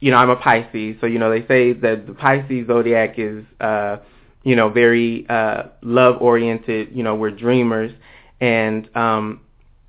you 0.00 0.10
know 0.10 0.16
i'm 0.16 0.30
a 0.30 0.36
pisces 0.36 0.96
so 1.00 1.06
you 1.06 1.18
know 1.18 1.30
they 1.30 1.46
say 1.46 1.72
that 1.72 2.06
the 2.06 2.14
pisces 2.14 2.66
zodiac 2.66 3.18
is 3.18 3.44
uh 3.60 3.98
you 4.42 4.56
know 4.56 4.68
very 4.70 5.26
uh 5.28 5.64
love 5.82 6.16
oriented 6.20 6.88
you 6.94 7.02
know 7.02 7.14
we're 7.14 7.30
dreamers 7.30 7.92
and 8.40 8.88
um 8.96 9.40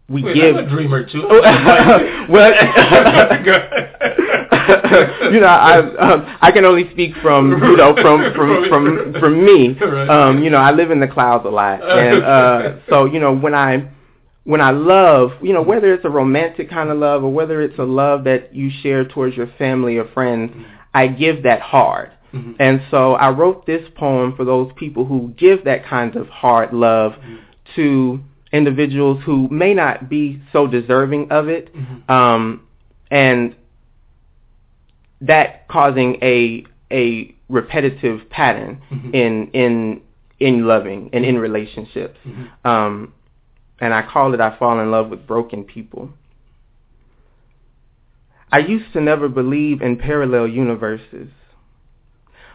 we 0.10 0.24
Wait, 0.24 0.36
give 0.36 0.56
I'm 0.58 0.66
a 0.66 0.70
dreamer 0.70 1.10
too. 1.10 1.22
well 2.30 2.52
you 5.32 5.40
know 5.40 5.48
i 5.48 5.78
um, 5.98 6.38
i 6.42 6.52
can 6.52 6.66
only 6.66 6.90
speak 6.92 7.16
from 7.22 7.52
you 7.52 7.78
know 7.78 7.96
from 7.96 8.34
from 8.34 8.68
from 8.68 9.14
from 9.20 9.46
me. 9.46 9.78
Um 9.82 10.44
you 10.44 10.50
know 10.50 10.58
i 10.58 10.72
live 10.72 10.92
in 10.92 11.00
the 11.00 11.08
clouds 11.08 11.46
a 11.46 11.50
lot 11.50 11.82
and 11.82 12.24
uh 12.24 12.76
so 12.90 13.06
you 13.06 13.20
know 13.20 13.34
when 13.36 13.54
i 13.56 13.90
when 14.44 14.62
I 14.62 14.72
love, 14.72 15.34
you 15.42 15.54
know, 15.54 15.62
whether 15.62 15.94
it's 15.94 16.06
a 16.06 16.10
romantic 16.10 16.70
kind 16.70 16.90
of 16.90 16.98
love 16.98 17.24
or 17.24 17.32
whether 17.32 17.62
it's 17.62 17.78
a 17.78 17.84
love 17.84 18.24
that 18.24 18.54
you 18.56 18.72
share 18.82 19.06
towards 19.06 19.38
your 19.38 19.48
family 19.58 19.98
or 19.98 20.06
friends, 20.06 20.52
I 20.94 21.08
give 21.08 21.44
that 21.44 21.62
hard. 21.62 22.10
Mhm. 22.34 22.56
And 22.60 22.82
so 22.90 23.14
I 23.14 23.30
wrote 23.30 23.66
this 23.66 23.88
poem 23.96 24.34
for 24.36 24.44
those 24.46 24.72
people 24.74 25.06
who 25.06 25.34
give 25.38 25.64
that 25.66 25.86
kind 25.86 26.16
of 26.16 26.28
hard 26.30 26.74
love 26.74 27.16
to 27.76 28.20
individuals 28.52 29.22
who 29.24 29.48
may 29.50 29.74
not 29.74 30.10
be 30.10 30.40
so 30.52 30.66
deserving 30.68 31.32
of 31.32 31.48
it, 31.48 31.70
Mhm. 31.76 32.10
um, 32.10 32.62
and 33.10 33.56
that 35.22 35.68
causing 35.68 36.18
a 36.22 36.64
a 36.92 37.34
repetitive 37.48 38.30
pattern 38.30 38.78
Mhm. 38.92 39.14
in 39.14 39.48
in 39.54 40.02
in 40.40 40.66
loving 40.68 41.10
and 41.14 41.24
in 41.24 41.38
relationships. 41.38 42.18
Mhm. 42.28 42.70
Um, 42.70 43.14
and 43.82 43.96
I 43.96 44.04
call 44.04 44.34
it 44.36 44.40
I 44.40 44.56
Fall 44.58 44.80
in 44.80 44.92
Love 44.92 45.10
with 45.10 45.26
Broken 45.26 45.64
People. 45.64 46.12
I 48.52 48.60
used 48.60 48.94
to 48.94 49.02
never 49.02 49.28
believe 49.28 49.82
in 49.82 49.98
parallel 49.98 50.48
universes, 50.48 51.30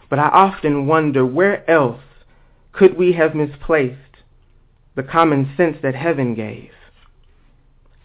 but 0.09 0.19
I 0.19 0.29
often 0.29 0.87
wonder 0.87 1.25
where 1.25 1.69
else 1.69 2.01
could 2.71 2.97
we 2.97 3.13
have 3.13 3.35
misplaced 3.35 3.97
the 4.95 5.03
common 5.03 5.53
sense 5.57 5.77
that 5.83 5.95
heaven 5.95 6.33
gave. 6.33 6.69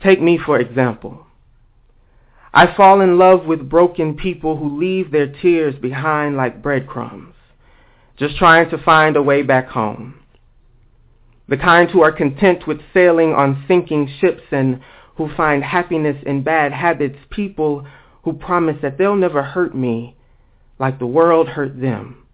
Take 0.03 0.21
me 0.21 0.37
for 0.37 0.59
example. 0.59 1.27
I 2.53 2.75
fall 2.75 3.01
in 3.01 3.19
love 3.19 3.47
with 3.47 3.71
broken 3.71 4.17
people 4.17 4.57
who 4.57 4.79
leave 4.79 5.11
their 5.11 5.29
tears 5.29 5.77
behind 5.77 6.37
like 6.37 6.61
breadcrumbs, 6.61 7.35
just 8.17 8.37
trying 8.37 8.69
to 8.71 8.83
find 8.83 9.17
a 9.17 9.23
way 9.23 9.43
back 9.43 9.69
home 9.69 10.22
the 11.49 11.57
kind 11.57 11.91
who 11.91 12.03
are 12.03 12.13
content 12.13 12.67
with 12.67 12.81
sailing 12.95 13.33
on 13.33 13.65
sinking 13.67 14.09
ships 14.21 14.43
and 14.51 14.81
who 15.17 15.35
find 15.37 15.63
happiness 15.63 16.17
in 16.25 16.43
bad 16.43 16.73
habits, 16.73 17.19
people 17.31 17.87
who 18.23 18.33
promise 18.33 18.77
that 18.83 18.97
they'll 18.97 19.17
never 19.17 19.43
hurt 19.43 19.75
me 19.75 20.17
like 20.79 20.99
the 20.99 21.07
world 21.07 21.49
hurt 21.49 21.81
them. 21.81 22.27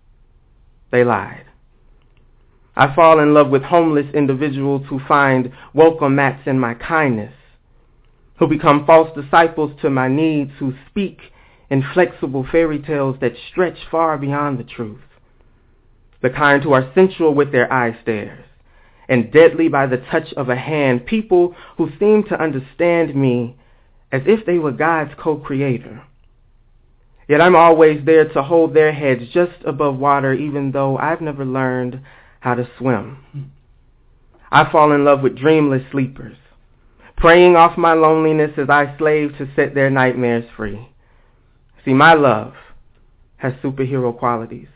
They 0.90 1.04
lied. 1.04 1.46
I 2.76 2.94
fall 2.94 3.18
in 3.18 3.34
love 3.34 3.48
with 3.50 3.62
homeless 3.62 4.06
individuals 4.14 4.82
who 4.88 5.00
find 5.00 5.52
welcome 5.74 6.14
mats 6.14 6.46
in 6.46 6.60
my 6.60 6.74
kindness, 6.74 7.34
who 8.38 8.46
become 8.46 8.86
false 8.86 9.10
disciples 9.20 9.72
to 9.82 9.90
my 9.90 10.06
needs, 10.06 10.52
who 10.58 10.74
speak 10.88 11.18
in 11.70 11.82
flexible 11.92 12.46
fairy 12.50 12.78
tales 12.78 13.16
that 13.20 13.32
stretch 13.50 13.78
far 13.90 14.16
beyond 14.16 14.58
the 14.58 14.64
truth. 14.64 15.00
The 16.22 16.30
kind 16.30 16.62
who 16.62 16.72
are 16.72 16.92
sensual 16.94 17.34
with 17.34 17.50
their 17.50 17.72
eye 17.72 17.98
stares 18.02 18.44
and 19.08 19.32
deadly 19.32 19.68
by 19.68 19.86
the 19.86 19.96
touch 19.96 20.32
of 20.34 20.48
a 20.48 20.56
hand, 20.56 21.06
people 21.06 21.54
who 21.76 21.90
seem 21.98 22.24
to 22.24 22.40
understand 22.40 23.14
me 23.14 23.56
as 24.12 24.22
if 24.26 24.44
they 24.46 24.58
were 24.58 24.72
God's 24.72 25.12
co-creator. 25.18 26.02
Yet 27.28 27.40
I'm 27.40 27.56
always 27.56 28.04
there 28.04 28.28
to 28.32 28.42
hold 28.42 28.74
their 28.74 28.92
heads 28.92 29.22
just 29.32 29.62
above 29.66 29.98
water 29.98 30.32
even 30.32 30.72
though 30.72 30.96
I've 30.96 31.20
never 31.20 31.44
learned 31.44 32.00
how 32.40 32.54
to 32.54 32.68
swim. 32.78 33.52
I 34.50 34.70
fall 34.70 34.92
in 34.92 35.04
love 35.04 35.20
with 35.20 35.36
dreamless 35.36 35.82
sleepers, 35.90 36.36
praying 37.16 37.54
off 37.54 37.76
my 37.76 37.92
loneliness 37.92 38.52
as 38.56 38.70
I 38.70 38.96
slave 38.96 39.36
to 39.36 39.48
set 39.54 39.74
their 39.74 39.90
nightmares 39.90 40.44
free. 40.56 40.88
See, 41.84 41.92
my 41.92 42.14
love 42.14 42.54
has 43.36 43.52
superhero 43.62 44.16
qualities. 44.16 44.68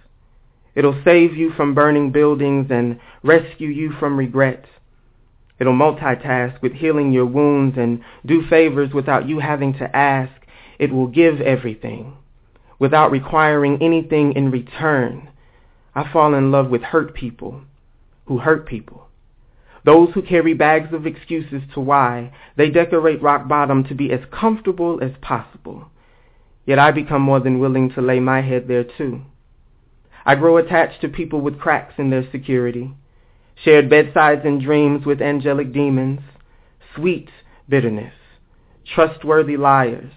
It'll 0.75 1.01
save 1.05 1.37
you 1.37 1.53
from 1.53 1.75
burning 1.75 2.13
buildings 2.13 2.69
and 2.71 2.99
rescue 3.23 3.69
you 3.69 3.93
from 3.93 4.17
regrets. 4.17 4.69
It'll 5.59 5.75
multitask 5.75 6.61
with 6.63 6.73
healing 6.73 7.13
your 7.13 7.27
wounds 7.27 7.77
and 7.79 8.03
do 8.25 8.47
favors 8.49 8.93
without 8.93 9.29
you 9.29 9.39
having 9.39 9.75
to 9.75 9.97
ask. 9.97 10.33
It 10.79 10.93
will 10.93 11.07
give 11.07 11.41
everything 11.41 12.17
without 12.83 13.13
requiring 13.13 13.81
anything 13.81 14.33
in 14.33 14.51
return. 14.51 15.29
I 15.95 16.11
fall 16.13 16.35
in 16.35 16.51
love 16.51 16.69
with 16.69 16.83
hurt 16.83 17.15
people 17.15 17.61
who 18.27 18.39
hurt 18.39 18.67
people. 18.67 19.07
Those 19.85 20.09
who 20.15 20.23
carry 20.23 20.53
bags 20.55 20.93
of 20.93 21.07
excuses 21.07 21.63
to 21.75 21.81
why 21.81 22.33
they 22.57 22.71
decorate 22.71 23.23
rock 23.23 23.47
bottom 23.47 23.85
to 23.85 23.95
be 23.95 24.11
as 24.11 24.21
comfortable 24.33 24.99
as 25.01 25.13
possible. 25.21 25.91
Yet 26.67 26.81
I 26.81 26.91
become 26.91 27.23
more 27.23 27.39
than 27.39 27.61
willing 27.61 27.91
to 27.93 28.01
lay 28.01 28.19
my 28.19 28.41
head 28.41 28.67
there 28.67 28.85
too. 28.85 29.23
I 30.25 30.35
grow 30.37 30.57
attached 30.57 31.01
to 31.01 31.09
people 31.09 31.41
with 31.41 31.59
cracks 31.59 31.95
in 31.99 32.11
their 32.11 32.29
security, 32.31 32.95
shared 33.65 33.91
bedsides 33.91 34.43
and 34.45 34.61
dreams 34.61 35.05
with 35.05 35.21
angelic 35.21 35.73
demons, 35.73 36.21
sweet 36.95 37.29
bitterness, 37.69 38.15
trustworthy 38.95 39.57
liars, 39.57 40.13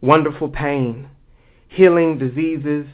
wonderful 0.00 0.48
pain, 0.48 1.08
healing 1.68 2.18
diseases, 2.18 2.86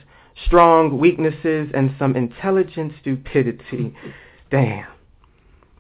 strong 0.46 0.98
weaknesses, 0.98 1.70
and 1.74 1.94
some 1.98 2.16
intelligent 2.16 2.92
stupidity. 3.00 3.94
Damn. 4.50 4.86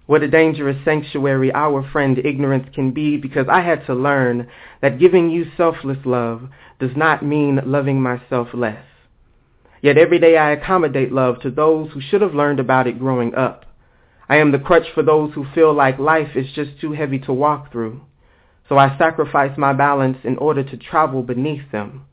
What 0.06 0.22
a 0.22 0.28
dangerous 0.28 0.82
sanctuary 0.84 1.52
our 1.52 1.86
friend 1.90 2.18
ignorance 2.18 2.66
can 2.74 2.92
be 2.92 3.18
because 3.18 3.46
I 3.48 3.60
had 3.60 3.84
to 3.86 3.94
learn 3.94 4.48
that 4.80 4.98
giving 4.98 5.30
you 5.30 5.46
selfless 5.56 5.98
love 6.06 6.48
does 6.80 6.96
not 6.96 7.24
mean 7.24 7.60
loving 7.66 8.00
myself 8.00 8.48
less. 8.54 8.82
Yet 9.80 9.96
every 9.96 10.18
day 10.18 10.36
I 10.36 10.50
accommodate 10.50 11.12
love 11.12 11.40
to 11.40 11.50
those 11.50 11.92
who 11.92 12.00
should 12.00 12.20
have 12.20 12.34
learned 12.34 12.60
about 12.60 12.86
it 12.86 12.98
growing 12.98 13.34
up. 13.34 13.64
I 14.28 14.36
am 14.36 14.50
the 14.50 14.58
crutch 14.58 14.86
for 14.94 15.02
those 15.02 15.32
who 15.34 15.46
feel 15.54 15.72
like 15.72 15.98
life 15.98 16.36
is 16.36 16.52
just 16.52 16.80
too 16.80 16.92
heavy 16.92 17.18
to 17.20 17.32
walk 17.32 17.72
through. 17.72 18.00
So 18.68 18.76
I 18.76 18.98
sacrifice 18.98 19.56
my 19.56 19.72
balance 19.72 20.18
in 20.24 20.36
order 20.36 20.62
to 20.62 20.76
travel 20.76 21.22
beneath 21.22 21.70
them, 21.72 22.06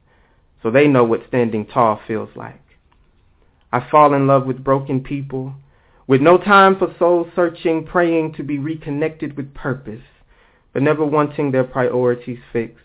so 0.63 0.71
they 0.71 0.87
know 0.87 1.03
what 1.03 1.27
standing 1.27 1.65
tall 1.65 1.99
feels 2.07 2.29
like. 2.35 2.61
I 3.73 3.85
fall 3.89 4.13
in 4.13 4.25
love 4.25 4.45
with 4.45 4.63
broken 4.63 5.01
people, 5.01 5.53
with 6.07 6.21
no 6.21 6.37
time 6.37 6.77
for 6.77 6.95
soul 6.97 7.27
searching, 7.35 7.83
praying 7.83 8.33
to 8.33 8.43
be 8.43 8.57
reconnected 8.59 9.35
with 9.35 9.53
purpose, 9.53 10.03
but 10.71 10.83
never 10.83 11.03
wanting 11.03 11.51
their 11.51 11.65
priorities 11.65 12.39
fixed. 12.53 12.79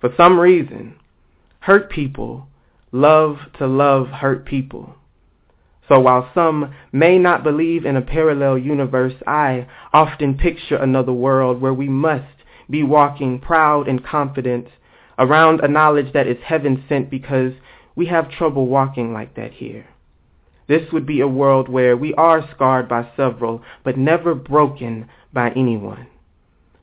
For 0.00 0.12
some 0.16 0.38
reason, 0.38 0.96
hurt 1.60 1.90
people 1.90 2.46
love 2.96 3.36
to 3.58 3.66
love 3.66 4.08
hurt 4.08 4.44
people. 4.46 4.94
So 5.88 6.00
while 6.00 6.30
some 6.34 6.74
may 6.92 7.18
not 7.18 7.44
believe 7.44 7.84
in 7.84 7.96
a 7.96 8.02
parallel 8.02 8.58
universe, 8.58 9.14
I 9.26 9.68
often 9.92 10.36
picture 10.36 10.76
another 10.76 11.12
world 11.12 11.60
where 11.60 11.74
we 11.74 11.88
must 11.88 12.24
be 12.68 12.82
walking 12.82 13.38
proud 13.38 13.86
and 13.86 14.04
confident 14.04 14.66
around 15.18 15.60
a 15.60 15.68
knowledge 15.68 16.12
that 16.12 16.26
is 16.26 16.38
heaven 16.44 16.84
sent 16.88 17.08
because 17.08 17.52
we 17.94 18.06
have 18.06 18.30
trouble 18.30 18.66
walking 18.66 19.12
like 19.12 19.36
that 19.36 19.52
here. 19.52 19.86
This 20.68 20.90
would 20.92 21.06
be 21.06 21.20
a 21.20 21.28
world 21.28 21.68
where 21.68 21.96
we 21.96 22.12
are 22.14 22.48
scarred 22.54 22.88
by 22.88 23.08
several, 23.16 23.62
but 23.84 23.96
never 23.96 24.34
broken 24.34 25.08
by 25.32 25.50
anyone. 25.50 26.08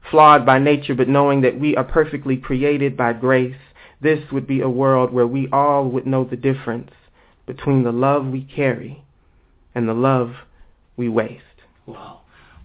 Flawed 0.10 0.46
by 0.46 0.60
nature, 0.60 0.96
but 0.96 1.10
knowing 1.10 1.42
that 1.42 1.60
we 1.60 1.76
are 1.76 1.84
perfectly 1.84 2.38
created 2.38 2.96
by 2.96 3.12
grace, 3.14 3.56
this 4.04 4.20
would 4.32 4.46
be 4.46 4.62
a 4.62 4.70
world 4.70 5.12
where 5.12 5.28
we 5.28 5.48
all 5.52 5.90
would 5.90 6.06
know 6.06 6.24
the 6.24 6.36
difference 6.36 6.92
between 7.46 7.84
the 7.84 7.92
love 7.92 8.26
we 8.28 8.42
carry 8.42 9.04
and 9.74 9.88
the 9.88 9.94
love 9.94 10.34
we 10.98 11.10
waste. 11.10 11.42
Wow. 11.86 12.22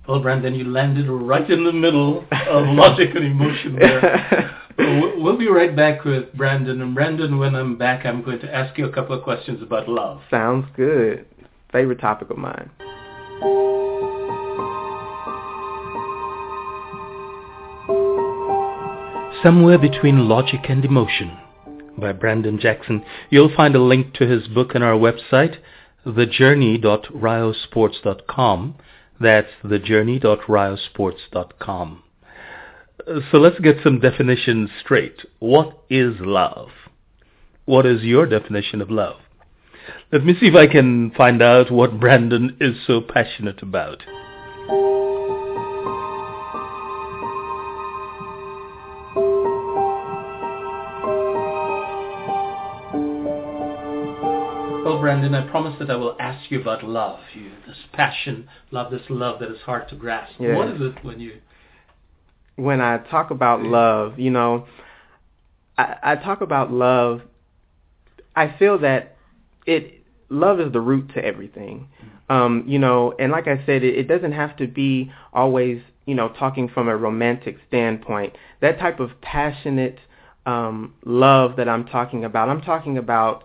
Well, 0.07 0.21
Brandon, 0.21 0.55
you 0.55 0.65
landed 0.65 1.09
right 1.09 1.49
in 1.51 1.65
the 1.65 1.73
middle 1.73 2.21
of 2.21 2.29
logic 2.67 3.11
and 3.15 3.25
emotion 3.25 3.77
there. 3.77 4.55
we'll 5.19 5.37
be 5.37 5.49
right 5.49 5.75
back 5.75 6.05
with 6.05 6.33
Brandon. 6.35 6.81
And 6.81 6.95
Brandon, 6.95 7.39
when 7.39 7.55
I'm 7.55 7.77
back, 7.77 8.07
I'm 8.07 8.23
going 8.23 8.41
to 8.41 8.55
ask 8.55 8.79
you 8.79 8.87
a 8.87 8.93
couple 8.93 9.17
of 9.17 9.23
questions 9.23 9.63
about 9.63 9.89
love. 9.89 10.23
Sounds 10.31 10.67
good. 10.77 11.27
Favorite 11.73 12.01
topic 12.01 12.31
of 12.31 12.39
mine. 12.39 12.71
Somewhere 19.43 19.79
Between 19.79 20.29
Logic 20.29 20.61
and 20.69 20.85
Emotion 20.85 21.39
by 21.97 22.13
Brandon 22.13 22.61
Jackson. 22.61 23.03
You'll 23.31 23.55
find 23.55 23.75
a 23.75 23.83
link 23.83 24.13
to 24.15 24.27
his 24.27 24.47
book 24.49 24.73
on 24.75 24.83
our 24.83 24.99
website, 24.99 25.57
thejourney.ryosports.com 26.07 28.75
that's 29.21 29.51
thejourney.ryosports.com. 29.65 32.03
So 33.31 33.39
let's 33.39 33.61
get 33.61 33.77
some 33.83 34.01
definitions 34.01 34.69
straight. 34.81 35.25
What 35.39 35.79
is 35.89 36.17
love? 36.21 36.69
What 37.65 37.87
is 37.87 38.03
your 38.03 38.27
definition 38.27 38.83
of 38.83 38.91
love? 38.91 39.21
Let 40.13 40.25
me 40.25 40.35
see 40.39 40.47
if 40.47 40.55
I 40.55 40.67
can 40.67 41.11
find 41.13 41.41
out 41.43 41.71
what 41.71 41.99
Brandon 41.99 42.59
is 42.61 42.77
so 42.87 43.01
passionate 43.01 43.63
about. 43.63 44.03
Brandon, 55.09 55.35
I 55.35 55.51
promise 55.51 55.75
that 55.79 55.91
I 55.91 55.97
will 55.97 56.15
ask 56.21 56.51
you 56.51 56.61
about 56.61 56.85
love. 56.85 57.21
You, 57.33 57.51
this 57.67 57.79
passion, 57.95 58.47
love, 58.71 58.91
this 58.91 59.01
love 59.09 59.41
that 59.41 59.51
is 59.51 59.57
hard 59.63 59.89
to 59.89 59.97
grasp. 59.97 60.35
Yes. 60.39 60.55
What 60.55 60.69
is 60.69 60.83
it 60.83 61.03
when 61.03 61.19
you? 61.19 61.41
When 62.57 62.83
I 62.83 62.99
talk 62.99 63.31
about 63.31 63.63
love, 63.63 64.19
you 64.19 64.31
know, 64.31 64.67
I, 65.79 65.97
I 66.03 66.17
talk 66.17 66.43
about 66.43 66.71
love. 66.71 67.23
I 68.37 68.55
feel 68.59 68.81
that 68.81 69.17
it 69.65 70.05
love 70.29 70.61
is 70.61 70.75
the 70.75 70.81
root 70.83 71.11
to 71.15 71.25
everything. 71.25 71.89
Mm-hmm. 72.05 72.31
Um, 72.31 72.65
you 72.67 72.79
know, 72.79 73.15
and 73.19 73.33
like 73.33 73.49
I 73.49 73.65
said, 73.65 73.83
it, 73.83 73.97
it 73.97 74.09
doesn't 74.09 74.33
have 74.33 74.59
to 74.59 74.67
be 74.67 75.11
always, 75.33 75.81
you 76.05 76.17
know, 76.17 76.29
talking 76.39 76.69
from 76.69 76.87
a 76.87 76.97
romantic 76.99 77.57
standpoint. 77.67 78.37
That 78.61 78.79
type 78.79 79.01
of 79.01 79.19
passionate 79.23 80.01
um, 80.45 80.93
love 81.07 81.57
that 81.57 81.67
I'm 81.67 81.87
talking 81.87 82.27
about, 82.27 82.51
I'm 82.51 82.61
talking 82.61 82.99
about 82.99 83.45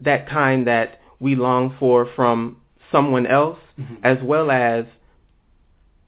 that 0.00 0.28
kind 0.28 0.66
that 0.66 1.00
we 1.18 1.34
long 1.34 1.76
for 1.78 2.08
from 2.16 2.56
someone 2.90 3.26
else, 3.26 3.58
mm-hmm. 3.78 3.96
as 4.02 4.18
well 4.22 4.50
as 4.50 4.84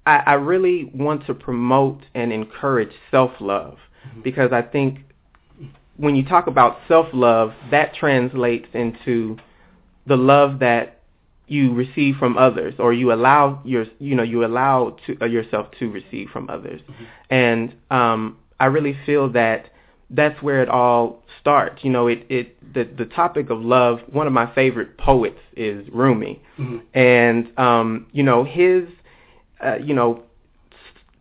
I, 0.07 0.17
I, 0.27 0.35
really 0.35 0.91
want 0.95 1.27
to 1.27 1.35
promote 1.35 2.01
and 2.15 2.33
encourage 2.33 2.93
self-love 3.11 3.79
mm-hmm. 4.09 4.23
because 4.23 4.53
I 4.53 4.63
think 4.63 5.01
when 5.97 6.17
you 6.17 6.25
talk 6.25 6.47
about 6.49 6.79
self-love, 6.89 7.53
that 7.71 7.95
translates 7.95 8.67
into 8.75 9.37
the 10.07 10.17
love 10.17 10.59
that 10.59 11.03
you 11.47 11.75
receive 11.75 12.17
from 12.17 12.37
others 12.37 12.75
or 12.79 12.93
you 12.93 13.13
allow 13.13 13.61
your 13.65 13.85
you 13.99 14.15
know 14.15 14.23
you 14.23 14.45
allow 14.45 14.97
to, 15.07 15.17
uh, 15.21 15.27
yourself 15.27 15.67
to 15.79 15.91
receive 15.91 16.29
from 16.31 16.49
others 16.49 16.81
mm-hmm. 16.81 17.05
and 17.31 17.75
um 17.91 18.39
i 18.59 18.67
really 18.67 18.97
feel 19.05 19.31
that 19.31 19.72
that's 20.13 20.41
where 20.43 20.63
it 20.63 20.69
all 20.69 21.23
starts. 21.41 21.83
You 21.83 21.91
know, 21.91 22.07
it 22.07 22.27
it 22.29 22.75
the 22.75 22.85
the 22.85 23.07
topic 23.07 23.51
of 23.51 23.61
love. 23.61 24.01
One 24.11 24.27
of 24.27 24.33
my 24.33 24.53
favorite 24.55 24.99
poets 24.99 25.41
is 25.57 25.87
Rumi, 25.93 26.43
mm-hmm. 26.59 26.79
and 26.99 27.59
um, 27.59 28.07
you 28.13 28.23
know 28.23 28.45
his, 28.45 28.85
uh, 29.65 29.77
you 29.77 29.95
know, 29.95 30.23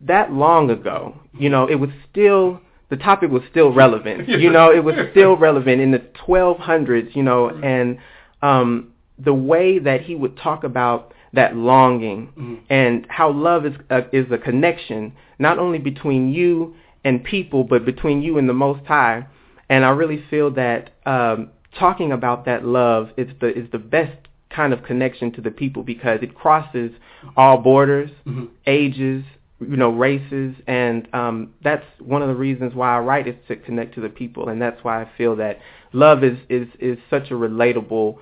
that 0.02 0.32
long 0.32 0.70
ago, 0.70 1.18
you 1.38 1.48
know, 1.48 1.66
it 1.66 1.76
was 1.76 1.90
still 2.10 2.60
the 2.90 2.96
topic 2.96 3.30
was 3.30 3.42
still 3.50 3.72
relevant. 3.72 4.28
you 4.40 4.50
know, 4.50 4.70
it 4.70 4.84
was 4.84 4.94
still 5.10 5.36
relevant 5.36 5.80
in 5.80 5.90
the 5.90 6.02
1200s. 6.26 7.14
You 7.16 7.22
know, 7.22 7.48
mm-hmm. 7.48 7.64
and 7.64 7.98
um, 8.42 8.92
the 9.18 9.34
way 9.34 9.78
that 9.78 10.02
he 10.02 10.14
would 10.14 10.36
talk 10.36 10.64
about 10.64 11.14
that 11.34 11.56
longing 11.56 12.26
mm-hmm. 12.26 12.56
and 12.68 13.06
how 13.08 13.32
love 13.32 13.64
is 13.64 13.72
a, 13.88 14.02
is 14.14 14.30
a 14.30 14.36
connection 14.36 15.12
not 15.38 15.58
only 15.58 15.78
between 15.78 16.30
you 16.30 16.74
and 17.04 17.22
people, 17.24 17.64
but 17.64 17.84
between 17.84 18.22
you 18.22 18.38
and 18.38 18.48
the 18.48 18.54
Most 18.54 18.84
High. 18.86 19.26
And 19.68 19.84
I 19.84 19.90
really 19.90 20.22
feel 20.30 20.50
that 20.52 20.90
um, 21.06 21.50
talking 21.78 22.12
about 22.12 22.44
that 22.44 22.64
love 22.64 23.10
is 23.16 23.28
the 23.40 23.56
is 23.56 23.70
the 23.72 23.78
best 23.78 24.16
kind 24.50 24.72
of 24.72 24.82
connection 24.82 25.32
to 25.32 25.40
the 25.40 25.50
people 25.50 25.82
because 25.82 26.18
it 26.22 26.34
crosses 26.34 26.92
all 27.36 27.58
borders, 27.58 28.10
mm-hmm. 28.26 28.46
ages, 28.66 29.24
you 29.60 29.76
know, 29.76 29.90
races, 29.90 30.54
and 30.66 31.08
um, 31.14 31.54
that's 31.62 31.84
one 32.00 32.20
of 32.20 32.28
the 32.28 32.34
reasons 32.34 32.74
why 32.74 32.96
I 32.96 32.98
write 32.98 33.28
is 33.28 33.36
to 33.48 33.56
connect 33.56 33.94
to 33.94 34.00
the 34.00 34.08
people, 34.08 34.48
and 34.48 34.60
that's 34.60 34.82
why 34.84 35.02
I 35.02 35.10
feel 35.16 35.36
that 35.36 35.58
love 35.92 36.22
is 36.24 36.38
is 36.48 36.68
is 36.78 36.98
such 37.08 37.30
a 37.30 37.34
relatable 37.34 38.18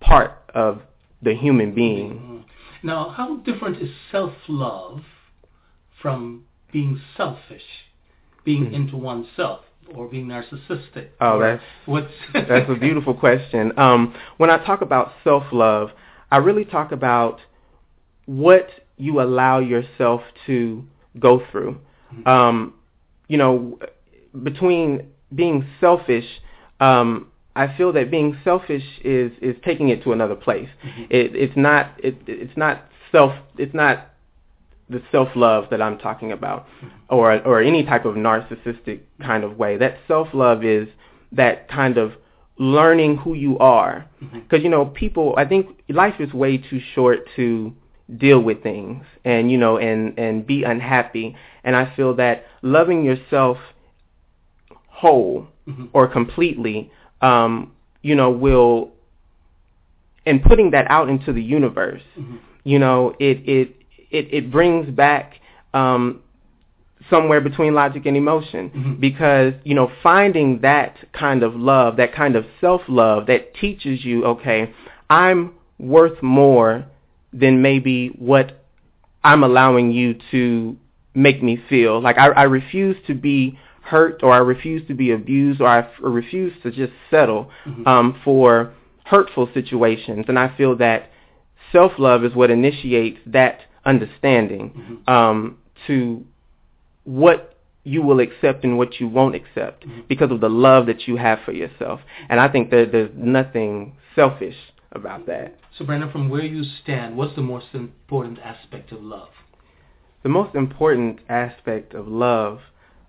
part 0.00 0.32
of 0.54 0.82
the 1.22 1.34
human 1.34 1.74
being. 1.74 2.10
Mm-hmm. 2.10 2.38
Now, 2.84 3.10
how 3.10 3.36
different 3.36 3.80
is 3.80 3.90
self-love 4.10 5.02
from 6.00 6.44
being 6.72 7.00
selfish? 7.16 7.62
Being 8.44 8.66
mm-hmm. 8.66 8.74
into 8.74 8.96
oneself 8.96 9.60
or 9.94 10.08
being 10.08 10.26
narcissistic? 10.26 11.08
Oh, 11.20 11.38
that's 11.40 11.62
what's 11.86 12.12
that's 12.34 12.70
a 12.70 12.74
beautiful 12.74 13.14
question. 13.14 13.72
Um, 13.78 14.14
when 14.36 14.50
I 14.50 14.64
talk 14.64 14.82
about 14.82 15.12
self-love, 15.24 15.90
I 16.30 16.38
really 16.38 16.64
talk 16.64 16.92
about 16.92 17.40
what 18.26 18.68
you 18.96 19.20
allow 19.20 19.58
yourself 19.58 20.22
to 20.46 20.84
go 21.18 21.42
through. 21.50 21.78
Mm-hmm. 22.14 22.28
Um, 22.28 22.74
you 23.28 23.38
know, 23.38 23.78
between 24.42 25.08
being 25.34 25.66
selfish, 25.80 26.26
um, 26.80 27.28
I 27.54 27.76
feel 27.76 27.92
that 27.92 28.10
being 28.10 28.38
selfish 28.44 28.84
is 29.04 29.32
is 29.40 29.56
taking 29.64 29.90
it 29.90 30.02
to 30.04 30.12
another 30.12 30.34
place. 30.34 30.68
Mm-hmm. 30.84 31.02
It, 31.10 31.36
it's 31.36 31.56
not 31.56 31.92
it, 31.98 32.16
it's 32.26 32.56
not 32.56 32.84
self 33.10 33.32
it's 33.58 33.74
not 33.74 34.11
the 34.92 35.02
self-love 35.10 35.64
that 35.70 35.82
I'm 35.82 35.98
talking 35.98 36.32
about, 36.32 36.66
or 37.08 37.40
or 37.46 37.60
any 37.60 37.84
type 37.84 38.04
of 38.04 38.14
narcissistic 38.14 39.00
kind 39.20 39.44
of 39.44 39.56
way. 39.56 39.76
That 39.76 39.98
self-love 40.06 40.64
is 40.64 40.88
that 41.32 41.68
kind 41.68 41.98
of 41.98 42.12
learning 42.58 43.16
who 43.16 43.34
you 43.34 43.58
are, 43.58 44.06
because 44.20 44.58
mm-hmm. 44.58 44.64
you 44.64 44.68
know 44.68 44.86
people. 44.86 45.34
I 45.36 45.44
think 45.44 45.82
life 45.88 46.14
is 46.20 46.32
way 46.32 46.58
too 46.58 46.80
short 46.94 47.28
to 47.36 47.72
deal 48.18 48.40
with 48.40 48.62
things 48.62 49.04
and 49.24 49.50
you 49.50 49.58
know 49.58 49.78
and 49.78 50.18
and 50.18 50.46
be 50.46 50.64
unhappy. 50.64 51.36
And 51.64 51.74
I 51.74 51.94
feel 51.96 52.14
that 52.16 52.44
loving 52.62 53.04
yourself 53.04 53.58
whole 55.02 55.48
mm-hmm. 55.66 55.86
or 55.92 56.06
completely, 56.08 56.90
um, 57.20 57.72
you 58.02 58.14
know, 58.14 58.30
will 58.30 58.92
and 60.24 60.42
putting 60.42 60.70
that 60.70 60.86
out 60.90 61.08
into 61.08 61.32
the 61.32 61.42
universe. 61.42 62.02
Mm-hmm. 62.18 62.36
You 62.64 62.78
know, 62.78 63.14
it 63.18 63.48
it 63.48 63.81
it, 64.12 64.32
it 64.32 64.50
brings 64.50 64.88
back 64.90 65.34
um, 65.74 66.20
somewhere 67.10 67.40
between 67.40 67.74
logic 67.74 68.06
and 68.06 68.16
emotion 68.16 68.70
mm-hmm. 68.70 68.94
because 69.00 69.54
you 69.64 69.74
know 69.74 69.90
finding 70.02 70.60
that 70.60 70.96
kind 71.12 71.42
of 71.42 71.54
love 71.54 71.96
that 71.96 72.14
kind 72.14 72.36
of 72.36 72.44
self-love 72.60 73.26
that 73.26 73.54
teaches 73.54 74.04
you 74.04 74.24
okay 74.24 74.72
i'm 75.10 75.52
worth 75.78 76.22
more 76.22 76.86
than 77.32 77.60
maybe 77.60 78.08
what 78.18 78.64
i'm 79.24 79.42
allowing 79.42 79.90
you 79.90 80.14
to 80.30 80.76
make 81.14 81.42
me 81.42 81.62
feel. 81.68 82.00
Like 82.00 82.18
I, 82.18 82.28
I 82.28 82.42
refuse 82.44 82.96
to 83.06 83.14
be 83.14 83.58
hurt 83.82 84.22
or 84.22 84.32
I 84.32 84.38
refuse 84.38 84.86
to 84.88 84.94
be 84.94 85.10
abused 85.10 85.60
or 85.60 85.66
I 85.66 85.80
f- 85.80 85.90
refuse 86.00 86.52
to 86.62 86.70
just 86.70 86.92
settle 87.10 87.50
Mhm. 87.66 87.86
um, 87.86 88.20
for 88.24 88.72
hurtful 89.04 89.50
situations. 89.52 90.26
And 90.28 90.38
I 90.38 90.48
feel 90.56 90.76
that 90.76 91.10
self-love 91.72 92.24
is 92.24 92.34
what 92.34 92.50
initiates 92.50 93.18
that 93.26 93.60
understanding 93.84 94.70
Mhm. 95.06 95.12
um, 95.12 95.58
to 95.86 96.24
what 97.04 97.56
you 97.84 98.00
will 98.00 98.20
accept 98.20 98.62
and 98.64 98.78
what 98.78 99.00
you 99.00 99.08
won't 99.08 99.34
accept 99.34 99.86
Mhm. 99.86 100.06
because 100.08 100.30
of 100.30 100.40
the 100.40 100.48
love 100.48 100.86
that 100.86 101.08
you 101.08 101.16
have 101.16 101.40
for 101.40 101.52
yourself. 101.52 102.00
And 102.28 102.38
I 102.38 102.48
think 102.48 102.70
that 102.70 102.92
there's 102.92 103.10
nothing 103.16 103.94
selfish 104.14 104.56
about 104.92 105.26
that. 105.26 105.54
So, 105.72 105.84
Brandon, 105.84 106.10
from 106.10 106.28
where 106.28 106.44
you 106.44 106.62
stand, 106.64 107.16
what's 107.16 107.34
the 107.34 107.42
most 107.42 107.74
important 107.74 108.38
aspect 108.44 108.92
of 108.92 109.02
love? 109.02 109.30
The 110.22 110.28
most 110.28 110.54
important 110.54 111.20
aspect 111.28 111.94
of 111.94 112.06
love 112.06 112.60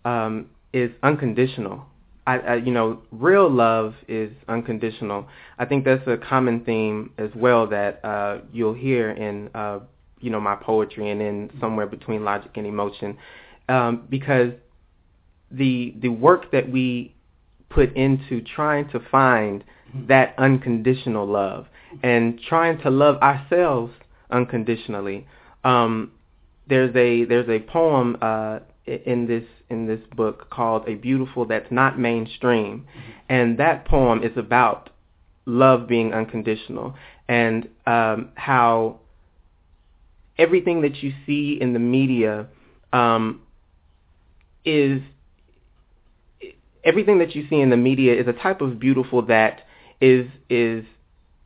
um, 0.06 0.48
is 0.74 0.92
unconditional. 1.04 1.86
I, 2.26 2.40
I, 2.40 2.56
you 2.56 2.72
know, 2.72 3.00
real 3.12 3.50
love 3.50 3.96
is 4.08 4.32
unconditional. 4.48 5.28
I 5.60 5.66
think 5.66 5.86
that's 5.86 6.08
a 6.08 6.18
common 6.18 6.62
theme 6.62 7.12
as 7.18 7.30
well 7.36 7.68
that 7.68 8.04
uh, 8.04 8.40
you'll 8.52 8.74
hear 8.74 9.12
in, 9.12 9.50
uh, 9.54 9.80
you 10.24 10.30
know, 10.30 10.40
my 10.40 10.56
poetry 10.56 11.10
and 11.12 11.20
then 11.20 11.50
somewhere 11.60 11.86
between 11.86 12.24
logic 12.24 12.52
and 12.56 12.66
emotion, 12.66 13.18
um, 13.68 14.08
because 14.10 14.52
the 15.52 15.94
the 16.00 16.10
work 16.10 16.52
that 16.52 16.72
we 16.72 17.14
put 17.70 17.94
into 17.96 18.42
trying 18.42 18.88
to 18.90 19.00
find 19.00 19.64
Mhm. 19.64 20.08
that 20.08 20.34
unconditional 20.38 21.26
love 21.28 21.68
and 22.02 22.40
trying 22.42 22.78
to 22.80 22.90
love 22.90 23.18
ourselves 23.22 23.94
unconditionally. 24.32 25.26
Um, 25.64 26.12
there's 26.68 26.96
a 26.96 27.26
there's 27.26 27.50
a 27.50 27.60
poem 27.60 28.18
uh, 28.22 28.60
in 28.86 29.28
this 29.28 29.44
in 29.70 29.88
this 29.88 30.02
book 30.16 30.50
called 30.50 30.88
"A 30.88 30.96
Beautiful 30.96 31.46
That's 31.46 31.72
Not 31.72 32.00
Mainstream," 32.00 32.86
and 33.30 33.58
that 33.58 33.86
poem 33.86 34.24
is 34.24 34.36
about 34.38 34.90
love 35.46 35.88
being 35.88 36.14
unconditional 36.14 36.96
and 37.28 37.68
um, 37.86 38.30
how 38.36 39.00
everything 40.38 40.82
that 40.82 41.04
you 41.04 41.14
see 41.26 41.58
in 41.60 41.74
the 41.74 41.80
media 41.80 42.48
um, 42.92 43.42
is 44.66 45.02
everything 46.84 47.20
that 47.20 47.36
you 47.36 47.48
see 47.50 47.60
in 47.60 47.70
the 47.70 47.78
media 47.78 48.14
is 48.20 48.28
a 48.28 48.34
type 48.34 48.62
of 48.62 48.80
beautiful 48.80 49.22
that 49.24 49.62
is 50.02 50.28
is 50.50 50.84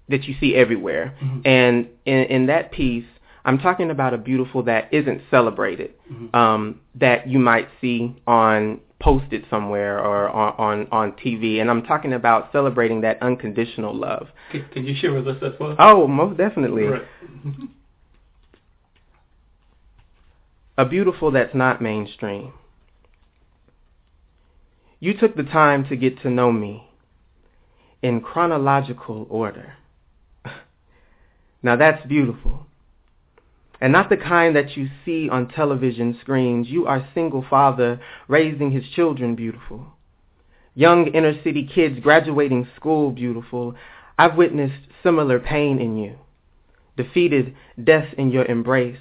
that 0.10 0.24
you 0.24 0.36
see 0.40 0.56
everywhere. 0.56 1.14
Mhm. 1.22 1.42
And 1.46 1.88
in, 2.06 2.24
in 2.26 2.46
that 2.48 2.72
piece, 2.72 3.06
I'm 3.44 3.58
talking 3.58 3.92
about 3.92 4.14
a 4.14 4.18
beautiful 4.18 4.64
that 4.64 4.88
isn't 4.94 5.22
celebrated, 5.30 5.94
Mhm. 6.12 6.34
um, 6.36 6.80
that 6.96 7.28
you 7.28 7.40
might 7.40 7.68
see 7.82 8.16
on 8.26 8.80
posted 9.00 9.46
somewhere 9.50 10.00
or 10.00 10.30
on, 10.30 10.54
on, 10.58 10.88
on 10.92 11.12
TV. 11.12 11.62
And 11.62 11.70
I'm 11.70 11.84
talking 11.84 12.14
about 12.14 12.52
celebrating 12.52 13.02
that 13.02 13.22
unconditional 13.22 13.94
love. 13.94 14.30
Can, 14.52 14.66
can 14.74 14.86
you 14.86 14.96
share 14.96 15.14
with 15.14 15.28
us 15.28 15.38
that 15.42 15.60
poem? 15.60 15.76
Oh, 15.78 16.08
most 16.08 16.38
definitely. 16.38 16.84
Right. 16.86 17.04
A 20.80 20.86
beautiful 20.86 21.32
that's 21.32 21.56
not 21.56 21.82
mainstream. 21.82 22.54
You 25.00 25.18
took 25.18 25.36
the 25.36 25.44
time 25.44 25.88
to 25.90 25.96
get 25.96 26.22
to 26.22 26.30
know 26.30 26.52
me 26.52 26.88
in 28.04 28.22
chronological 28.22 29.26
order. 29.30 29.74
now 31.64 31.76
that's 31.78 32.06
beautiful. 32.06 32.68
And 33.82 33.92
not 33.92 34.10
the 34.10 34.18
kind 34.18 34.56
that 34.56 34.78
you 34.78 34.88
see 35.04 35.30
on 35.30 35.48
television 35.48 36.18
screens. 36.22 36.68
You 36.68 36.86
are 36.86 37.08
single 37.14 37.46
father 37.48 38.00
raising 38.28 38.72
his 38.72 38.84
children 38.96 39.36
beautiful. 39.36 39.88
Young 40.76 41.08
inner 41.08 41.42
city 41.44 41.68
kids 41.74 42.00
graduating 42.00 42.68
school 42.76 43.12
beautiful. 43.12 43.74
I've 44.18 44.36
witnessed 44.36 44.88
similar 45.02 45.40
pain 45.40 45.80
in 45.80 45.98
you. 45.98 46.18
Defeated 46.96 47.56
death 47.84 48.14
in 48.16 48.30
your 48.32 48.46
embrace 48.46 48.98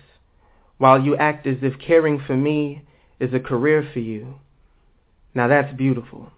while 0.78 1.02
you 1.02 1.16
act 1.16 1.46
as 1.46 1.58
if 1.62 1.78
caring 1.78 2.20
for 2.26 2.36
me 2.36 2.82
is 3.18 3.32
a 3.32 3.40
career 3.40 3.88
for 3.92 4.00
you. 4.00 4.38
Now 5.34 5.48
that's 5.48 5.74
beautiful. 5.76 6.32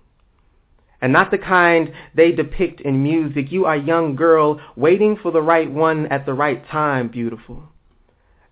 And 1.01 1.13
not 1.13 1.31
the 1.31 1.39
kind 1.39 1.93
they 2.15 2.33
depict 2.33 2.81
in 2.81 3.03
music. 3.03 3.53
You 3.53 3.67
are 3.67 3.77
young 3.77 4.17
girl 4.17 4.61
waiting 4.75 5.17
for 5.17 5.31
the 5.31 5.43
right 5.43 5.71
one 5.71 6.07
at 6.07 6.27
the 6.27 6.35
right 6.35 6.67
time, 6.69 7.09
beautiful. 7.09 7.63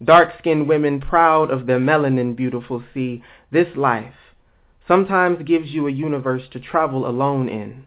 Dark-skinned 0.02 0.68
women 0.68 1.00
proud 1.00 1.50
of 1.50 1.66
their 1.66 1.80
melanin, 1.80 2.36
beautiful. 2.36 2.84
See, 2.94 3.22
this 3.50 3.76
life 3.76 4.14
sometimes 4.86 5.42
gives 5.44 5.70
you 5.70 5.88
a 5.88 5.92
universe 5.92 6.42
to 6.52 6.60
travel 6.60 7.08
alone 7.08 7.48
in. 7.48 7.84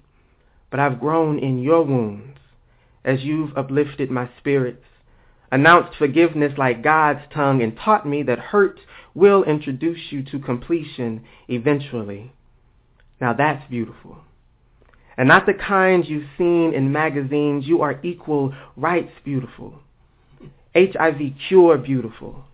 But 0.70 0.80
I've 0.80 1.00
grown 1.00 1.40
in 1.40 1.62
your 1.62 1.84
wounds 1.84 2.38
as 3.06 3.24
you've 3.24 3.58
uplifted 3.58 4.12
my 4.12 4.30
spirits 4.38 4.84
announced 5.52 5.98
forgiveness 5.98 6.54
like 6.58 6.84
God's 6.84 7.22
tongue, 7.34 7.62
and 7.62 7.78
taught 7.78 8.08
me 8.08 8.24
that 8.24 8.40
hurt 8.40 8.80
will 9.16 9.44
introduce 9.44 10.12
you 10.12 10.24
to 10.24 10.40
completion 10.40 11.24
eventually. 11.48 12.32
Now 13.20 13.34
that's 13.34 13.70
beautiful. 13.70 14.18
And 15.18 15.28
not 15.28 15.46
the 15.46 15.54
kind 15.54 16.06
you've 16.08 16.30
seen 16.38 16.74
in 16.74 16.92
magazines. 16.94 17.68
You 17.68 17.82
are 17.82 18.00
equal 18.04 18.54
rights 18.78 19.12
beautiful. 19.26 19.80
HIV 20.74 21.20
cure 21.48 21.78
beautiful. 21.78 22.46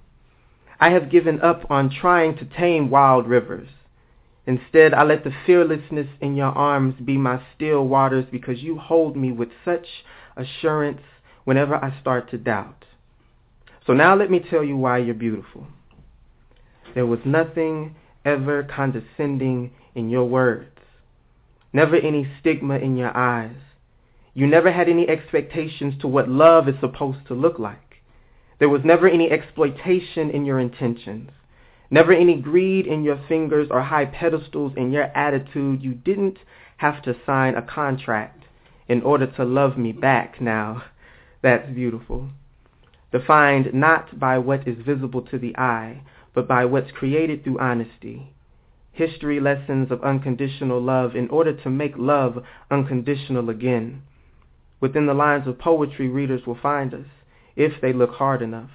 I 0.79 0.89
have 0.89 1.11
given 1.11 1.41
up 1.41 1.69
on 1.69 1.89
trying 1.89 2.37
to 2.37 2.45
tame 2.45 2.89
wild 2.89 3.27
rivers. 3.27 3.67
Instead, 4.47 4.93
I 4.93 5.03
let 5.03 5.23
the 5.23 5.33
fearlessness 5.45 6.07
in 6.21 6.35
your 6.35 6.51
arms 6.51 6.95
be 7.03 7.17
my 7.17 7.41
still 7.55 7.87
waters 7.87 8.25
because 8.31 8.61
you 8.61 8.77
hold 8.77 9.15
me 9.15 9.31
with 9.31 9.49
such 9.63 9.87
assurance 10.35 11.01
whenever 11.43 11.75
I 11.75 11.99
start 12.01 12.29
to 12.31 12.37
doubt. 12.37 12.84
So 13.85 13.93
now 13.93 14.15
let 14.15 14.31
me 14.31 14.39
tell 14.39 14.63
you 14.63 14.75
why 14.77 14.97
you're 14.97 15.13
beautiful. 15.13 15.67
There 16.95 17.05
was 17.05 17.19
nothing 17.25 17.95
ever 18.23 18.63
condescending 18.63 19.71
in 19.93 20.09
your 20.09 20.25
words, 20.25 20.79
never 21.71 21.95
any 21.95 22.27
stigma 22.39 22.77
in 22.77 22.97
your 22.97 23.15
eyes. 23.15 23.57
You 24.33 24.47
never 24.47 24.71
had 24.71 24.89
any 24.89 25.07
expectations 25.07 25.93
to 26.01 26.07
what 26.07 26.27
love 26.27 26.67
is 26.67 26.75
supposed 26.79 27.27
to 27.27 27.33
look 27.33 27.59
like. 27.59 28.01
There 28.59 28.69
was 28.69 28.81
never 28.83 29.07
any 29.07 29.29
exploitation 29.29 30.29
in 30.31 30.45
your 30.45 30.59
intentions, 30.59 31.29
never 31.91 32.11
any 32.11 32.35
greed 32.35 32.87
in 32.87 33.03
your 33.03 33.19
fingers 33.27 33.67
or 33.69 33.81
high 33.81 34.05
pedestals 34.05 34.73
in 34.75 34.91
your 34.91 35.03
attitude. 35.15 35.83
You 35.83 35.93
didn't 35.93 36.37
have 36.77 37.01
to 37.03 37.15
sign 37.25 37.55
a 37.55 37.61
contract 37.61 38.45
in 38.87 39.01
order 39.03 39.27
to 39.27 39.45
love 39.45 39.77
me 39.77 39.91
back 39.91 40.41
now. 40.41 40.83
That's 41.41 41.69
beautiful. 41.69 42.29
Defined 43.15 43.73
not 43.73 44.19
by 44.19 44.37
what 44.39 44.67
is 44.67 44.75
visible 44.85 45.21
to 45.21 45.39
the 45.39 45.55
eye, 45.57 46.01
but 46.33 46.49
by 46.49 46.65
what's 46.65 46.91
created 46.91 47.45
through 47.45 47.59
honesty. 47.59 48.33
History 48.91 49.39
lessons 49.39 49.89
of 49.89 50.03
unconditional 50.03 50.81
love 50.81 51.15
in 51.15 51.29
order 51.29 51.53
to 51.53 51.69
make 51.69 51.93
love 51.95 52.43
unconditional 52.69 53.49
again. 53.49 54.01
Within 54.81 55.05
the 55.05 55.13
lines 55.13 55.47
of 55.47 55.57
poetry, 55.57 56.09
readers 56.09 56.45
will 56.45 56.59
find 56.61 56.93
us, 56.93 57.07
if 57.55 57.79
they 57.79 57.93
look 57.93 58.11
hard 58.11 58.41
enough. 58.41 58.71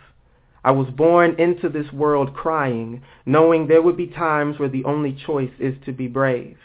I 0.65 0.71
was 0.71 0.89
born 0.89 1.39
into 1.39 1.69
this 1.69 1.93
world 1.93 2.33
crying, 2.33 3.03
knowing 3.27 3.67
there 3.67 3.83
would 3.83 3.99
be 3.99 4.07
times 4.07 4.59
where 4.59 4.71
the 4.71 4.85
only 4.85 5.13
choice 5.13 5.53
is 5.59 5.75
to 5.85 5.93
be 5.93 6.07
brave. 6.07 6.57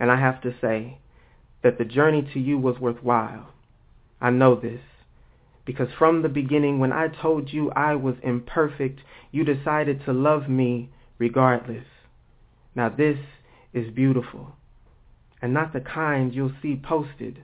And 0.00 0.10
I 0.10 0.16
have 0.16 0.40
to 0.40 0.54
say 0.58 0.96
that 1.62 1.76
the 1.76 1.84
journey 1.84 2.26
to 2.32 2.40
you 2.40 2.56
was 2.56 2.80
worthwhile. 2.80 3.50
I 4.22 4.30
know 4.30 4.54
this 4.54 4.80
because 5.64 5.88
from 5.98 6.22
the 6.22 6.28
beginning 6.28 6.78
when 6.78 6.92
I 6.92 7.08
told 7.08 7.52
you 7.52 7.70
I 7.72 7.94
was 7.94 8.14
imperfect, 8.22 9.00
you 9.32 9.44
decided 9.44 10.04
to 10.04 10.12
love 10.12 10.48
me 10.48 10.90
regardless. 11.18 11.84
Now 12.74 12.88
this 12.88 13.18
is 13.72 13.90
beautiful, 13.92 14.54
and 15.42 15.54
not 15.54 15.72
the 15.72 15.80
kind 15.80 16.34
you'll 16.34 16.52
see 16.62 16.76
posted 16.76 17.42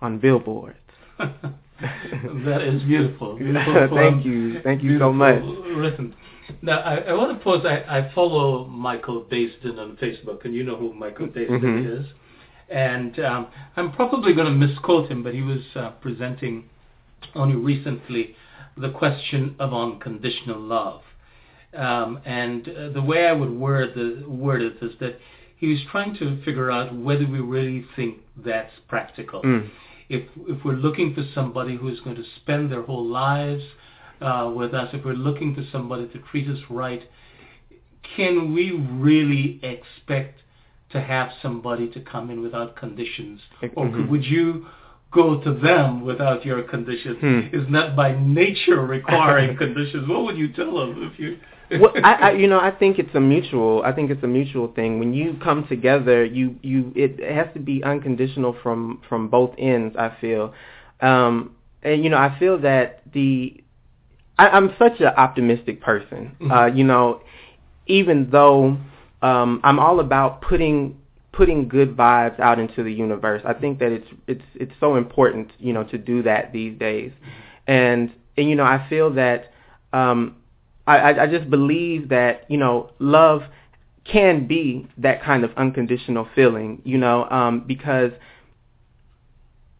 on 0.00 0.18
billboards. 0.18 0.78
that 1.18 2.62
is 2.62 2.82
beautiful. 2.82 3.36
beautiful 3.38 3.96
Thank 3.96 4.24
you. 4.24 4.60
Thank 4.62 4.82
you 4.82 4.98
so 4.98 5.12
much. 5.12 5.42
Written. 5.76 6.14
Now, 6.60 6.78
I, 6.80 6.96
I 6.96 7.12
want 7.14 7.36
to 7.36 7.42
pause. 7.42 7.64
I, 7.64 7.98
I 7.98 8.12
follow 8.14 8.66
Michael 8.66 9.24
Baisden 9.30 9.78
on 9.78 9.96
Facebook, 9.96 10.44
and 10.44 10.54
you 10.54 10.64
know 10.64 10.76
who 10.76 10.92
Michael 10.92 11.28
Baisden 11.28 11.60
Mhm. 11.60 12.00
is. 12.00 12.06
And 12.68 13.18
um, 13.20 13.46
I'm 13.76 13.92
probably 13.92 14.32
going 14.34 14.46
to 14.46 14.66
misquote 14.66 15.10
him, 15.10 15.22
but 15.22 15.34
he 15.34 15.42
was 15.42 15.60
uh, 15.76 15.90
presenting 16.00 16.64
only 17.34 17.56
recently 17.56 18.34
the 18.76 18.90
question 18.90 19.54
of 19.58 19.72
unconditional 19.72 20.60
love. 20.60 21.02
Um, 21.74 22.20
and 22.24 22.68
uh, 22.68 22.88
the 22.90 23.02
way 23.02 23.26
I 23.26 23.32
would 23.32 23.50
word, 23.50 23.94
the, 23.94 24.28
word 24.28 24.62
it 24.62 24.76
is 24.82 24.92
that 25.00 25.18
he 25.56 25.68
was 25.68 25.78
trying 25.90 26.14
to 26.16 26.42
figure 26.44 26.70
out 26.70 26.94
whether 26.94 27.26
we 27.26 27.40
really 27.40 27.86
think 27.96 28.18
that's 28.44 28.72
practical. 28.88 29.42
Mm. 29.42 29.70
If, 30.08 30.24
if 30.48 30.64
we're 30.64 30.74
looking 30.74 31.14
for 31.14 31.24
somebody 31.34 31.76
who 31.76 31.88
is 31.88 32.00
going 32.00 32.16
to 32.16 32.24
spend 32.36 32.70
their 32.70 32.82
whole 32.82 33.06
lives 33.06 33.62
uh, 34.20 34.52
with 34.54 34.74
us, 34.74 34.90
if 34.92 35.04
we're 35.04 35.14
looking 35.14 35.54
for 35.54 35.64
somebody 35.72 36.08
to 36.08 36.18
treat 36.30 36.48
us 36.48 36.58
right, 36.68 37.02
can 38.16 38.52
we 38.52 38.72
really 38.72 39.60
expect 39.62 40.40
to 40.90 41.00
have 41.00 41.30
somebody 41.40 41.88
to 41.88 42.00
come 42.00 42.30
in 42.30 42.42
without 42.42 42.76
conditions, 42.76 43.40
or 43.74 43.86
Mhm. 43.86 43.94
could, 43.94 44.10
would 44.10 44.24
you 44.24 44.66
go 45.12 45.40
to 45.42 45.54
them 45.54 46.04
without 46.04 46.44
your 46.44 46.62
conditions? 46.62 47.18
Hmm. 47.20 47.40
Isn't 47.52 47.72
that 47.72 47.94
by 47.94 48.18
nature 48.18 48.80
requiring 48.80 49.56
conditions? 49.64 50.08
What 50.08 50.24
would 50.24 50.36
you 50.36 50.52
tell 50.52 50.74
them 50.78 51.10
if 51.12 51.18
you? 51.18 51.38
well, 51.80 51.92
I, 52.02 52.14
I, 52.14 52.30
you 52.32 52.48
know, 52.48 52.60
I 52.60 52.70
think 52.70 52.98
it's 52.98 53.14
a 53.14 53.20
mutual. 53.20 53.82
I 53.82 53.92
think 53.92 54.10
it's 54.10 54.22
a 54.22 54.26
mutual 54.26 54.72
thing. 54.72 54.98
When 54.98 55.14
you 55.14 55.38
come 55.42 55.66
together, 55.68 56.24
you, 56.24 56.56
you, 56.62 56.92
it 56.94 57.20
has 57.32 57.46
to 57.54 57.60
be 57.60 57.82
unconditional 57.82 58.56
from 58.62 59.00
from 59.08 59.28
both 59.28 59.54
ends. 59.58 59.96
I 59.98 60.14
feel, 60.20 60.52
um, 61.00 61.54
and 61.82 62.04
you 62.04 62.10
know, 62.10 62.18
I 62.18 62.38
feel 62.38 62.58
that 62.60 63.02
the, 63.12 63.62
I, 64.38 64.48
I'm 64.48 64.74
such 64.78 65.00
an 65.00 65.06
optimistic 65.16 65.80
person. 65.80 66.36
Mhm. 66.40 66.50
Uh, 66.50 66.74
you 66.74 66.84
know, 66.84 67.22
even 67.86 68.28
though 68.30 68.76
um, 69.22 69.60
I'm 69.64 69.78
all 69.78 70.00
about 70.00 70.42
putting 70.42 70.98
putting 71.42 71.66
good 71.66 71.96
vibes 71.96 72.38
out 72.38 72.60
into 72.60 72.84
the 72.84 72.92
universe. 72.92 73.42
I 73.44 73.52
think 73.52 73.80
that 73.80 73.90
it's 73.90 74.06
it's 74.28 74.44
it's 74.54 74.70
so 74.78 74.94
important, 74.94 75.50
you 75.58 75.72
know, 75.72 75.82
to 75.82 75.98
do 75.98 76.22
that 76.22 76.52
these 76.52 76.78
days. 76.78 77.10
And 77.66 78.12
and 78.36 78.48
you 78.48 78.54
know, 78.54 78.62
I 78.62 78.86
feel 78.88 79.12
that 79.14 79.52
um 79.92 80.36
I, 80.86 80.98
I 80.98 81.22
I 81.24 81.26
just 81.26 81.50
believe 81.50 82.10
that, 82.10 82.48
you 82.48 82.58
know, 82.58 82.90
love 83.00 83.42
can 84.04 84.46
be 84.46 84.86
that 84.98 85.20
kind 85.24 85.42
of 85.42 85.50
unconditional 85.56 86.28
feeling, 86.32 86.80
you 86.84 86.96
know, 86.96 87.28
um 87.28 87.64
because 87.66 88.12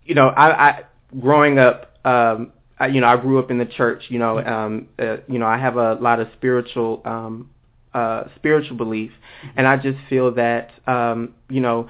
you 0.05 0.17
know, 0.17 0.31
I, 0.31 0.69
I 0.69 0.83
growing 1.21 1.61
up 1.61 1.97
um 2.05 2.53
I, 2.81 2.89
you 2.89 3.01
know, 3.01 3.07
I 3.07 3.17
grew 3.19 3.39
up 3.39 3.53
in 3.53 3.59
the 3.59 3.67
church, 3.67 4.07
you 4.09 4.19
know, 4.19 4.41
um 4.41 4.89
uh, 4.99 5.19
you 5.29 5.39
know, 5.39 5.47
I 5.47 5.59
have 5.59 5.77
a 5.77 5.95
lot 5.95 6.19
of 6.19 6.27
spiritual 6.37 7.03
um 7.05 7.51
uh 7.95 8.25
spiritual 8.37 8.77
belief 8.77 9.13
and 9.57 9.67
I 9.67 9.77
just 9.77 9.99
feel 10.09 10.35
that 10.35 10.71
um 10.87 11.35
you 11.49 11.61
know 11.61 11.89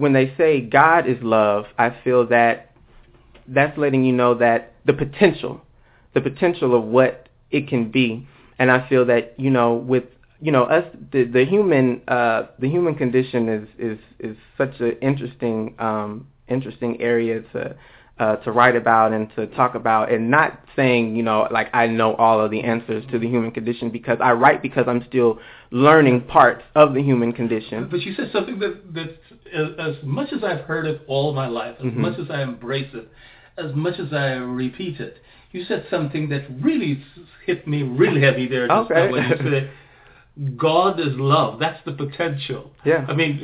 when 0.00 0.14
they 0.14 0.34
say 0.38 0.62
God 0.62 1.06
is 1.06 1.18
love, 1.20 1.66
I 1.78 1.94
feel 2.02 2.26
that 2.28 2.72
that's 3.46 3.76
letting 3.76 4.02
you 4.02 4.12
know 4.12 4.34
that 4.36 4.72
the 4.86 4.94
potential, 4.94 5.60
the 6.14 6.22
potential 6.22 6.74
of 6.74 6.84
what 6.84 7.28
it 7.50 7.68
can 7.68 7.90
be. 7.90 8.26
And 8.58 8.70
I 8.70 8.88
feel 8.88 9.04
that, 9.06 9.34
you 9.38 9.50
know, 9.50 9.74
with 9.74 10.04
you 10.42 10.52
know, 10.52 10.64
us 10.64 10.84
the 11.12 11.24
the 11.24 11.44
human 11.44 12.00
uh 12.08 12.46
the 12.58 12.68
human 12.68 12.94
condition 12.94 13.48
is 13.50 13.68
is 13.78 13.98
is 14.20 14.36
such 14.56 14.80
an 14.80 14.92
interesting 15.02 15.74
um 15.78 16.26
interesting 16.48 16.98
area 17.00 17.42
to 17.52 17.76
uh, 18.20 18.36
to 18.36 18.52
write 18.52 18.76
about 18.76 19.12
and 19.12 19.34
to 19.34 19.46
talk 19.48 19.74
about 19.74 20.12
and 20.12 20.30
not 20.30 20.60
saying, 20.76 21.16
you 21.16 21.22
know, 21.22 21.48
like 21.50 21.68
I 21.72 21.86
know 21.86 22.14
all 22.16 22.38
of 22.38 22.50
the 22.50 22.60
answers 22.62 23.02
to 23.10 23.18
the 23.18 23.26
human 23.26 23.50
condition 23.50 23.88
because 23.88 24.18
I 24.20 24.32
write 24.32 24.60
because 24.60 24.84
I'm 24.86 25.02
still 25.08 25.38
learning 25.70 26.26
parts 26.26 26.62
of 26.74 26.92
the 26.92 27.02
human 27.02 27.32
condition. 27.32 27.88
But 27.90 28.02
you 28.02 28.12
said 28.14 28.30
something 28.30 28.58
that 28.58 28.92
that 28.94 29.18
as, 29.54 29.68
as 29.78 30.04
much 30.04 30.34
as 30.34 30.44
I've 30.44 30.60
heard 30.60 30.84
it 30.86 31.00
all 31.06 31.32
my 31.32 31.46
life, 31.48 31.76
as 31.78 31.86
Mhm. 31.86 31.96
much 31.96 32.18
as 32.18 32.30
I 32.30 32.42
embrace 32.42 32.92
it, 32.92 33.08
as 33.56 33.74
much 33.74 33.98
as 33.98 34.12
I 34.12 34.34
repeat 34.34 35.00
it, 35.00 35.16
you 35.52 35.64
said 35.64 35.86
something 35.88 36.28
that 36.28 36.44
really 36.60 37.02
hit 37.46 37.66
me 37.66 37.82
really 37.82 38.20
heavy 38.20 38.46
there. 38.46 38.68
Just 38.68 38.90
Okay. 38.90 39.06
now 39.06 39.12
when 39.12 39.28
you 39.30 39.36
said 39.38 39.70
God 40.58 41.00
is 41.00 41.16
love. 41.16 41.58
That's 41.58 41.82
the 41.84 41.92
potential. 41.92 42.70
Yeah. 42.84 43.06
I 43.08 43.14
mean, 43.14 43.40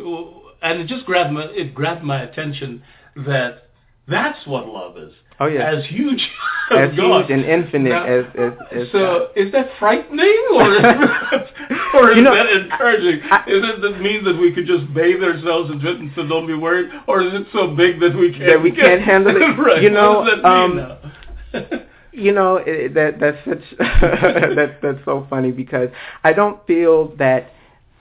and 0.60 0.80
it 0.80 0.86
just 0.86 1.06
grabbed 1.06 1.32
my 1.32 1.44
it 1.44 1.74
grabbed 1.74 2.04
my 2.04 2.20
attention 2.22 2.82
that 3.16 3.65
that's 4.08 4.46
what 4.46 4.66
love 4.68 4.96
is. 4.98 5.12
Oh, 5.38 5.46
yeah. 5.46 5.70
As 5.70 5.84
huge 5.86 6.20
As 6.70 6.96
God. 6.96 7.26
huge 7.26 7.30
and 7.30 7.44
infinite 7.44 7.90
Now, 7.90 8.04
as- 8.06 8.24
as- 8.38 8.52
as 8.72 8.88
so 8.90 9.28
is 9.36 9.52
that 9.52 9.68
frightening 9.78 10.46
or 10.54 10.72
is 10.76 10.82
that, 10.82 11.46
or 11.94 12.10
is 12.10 12.16
You 12.16 12.22
know, 12.22 12.34
that 12.34 12.50
encouraging? 12.50 13.20
I- 13.30 13.44
is 13.46 13.62
it 13.62 13.82
that 13.82 14.00
mean 14.00 14.24
that 14.24 14.36
we 14.38 14.52
could 14.52 14.66
just 14.66 14.92
bathe 14.94 15.22
ourselves 15.22 15.70
in 15.70 15.86
it 15.86 16.00
and 16.00 16.10
so 16.16 16.26
don't 16.26 16.46
be 16.46 16.54
worried, 16.54 16.90
or 17.06 17.20
is 17.22 17.34
it 17.34 17.46
so 17.52 17.68
big 17.74 18.00
that 18.00 18.16
we 18.16 18.32
can't 18.32 18.46
That 18.46 18.62
we 18.62 18.72
can't 18.72 19.02
handle 19.02 19.36
it? 19.36 19.40
right. 19.58 19.82
You 19.82 19.90
know, 19.90 20.20
what 20.20 20.42
does 20.42 20.42
that 21.52 21.72
um, 21.72 21.82
you 22.12 22.32
know 22.32 22.56
it, 22.56 22.94
that 22.94 23.20
that's 23.20 23.38
such 23.44 23.78
that 23.78 24.78
that's 24.82 25.04
so 25.04 25.26
funny 25.28 25.52
because 25.52 25.90
I 26.24 26.32
don't 26.32 26.66
feel 26.66 27.14
that 27.16 27.50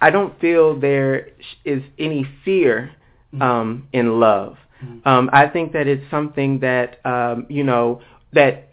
I 0.01 0.09
don't 0.09 0.39
feel 0.39 0.79
there 0.79 1.29
is 1.65 1.83
any 1.99 2.25
fear 2.45 2.91
um, 3.41 3.87
in 3.93 4.19
love. 4.19 4.57
Um, 5.05 5.29
I 5.33 5.47
think 5.47 5.73
that 5.73 5.87
it's 5.87 6.03
something 6.11 6.59
that 6.59 7.05
um, 7.05 7.45
you 7.49 7.63
know 7.63 8.01
that 8.33 8.69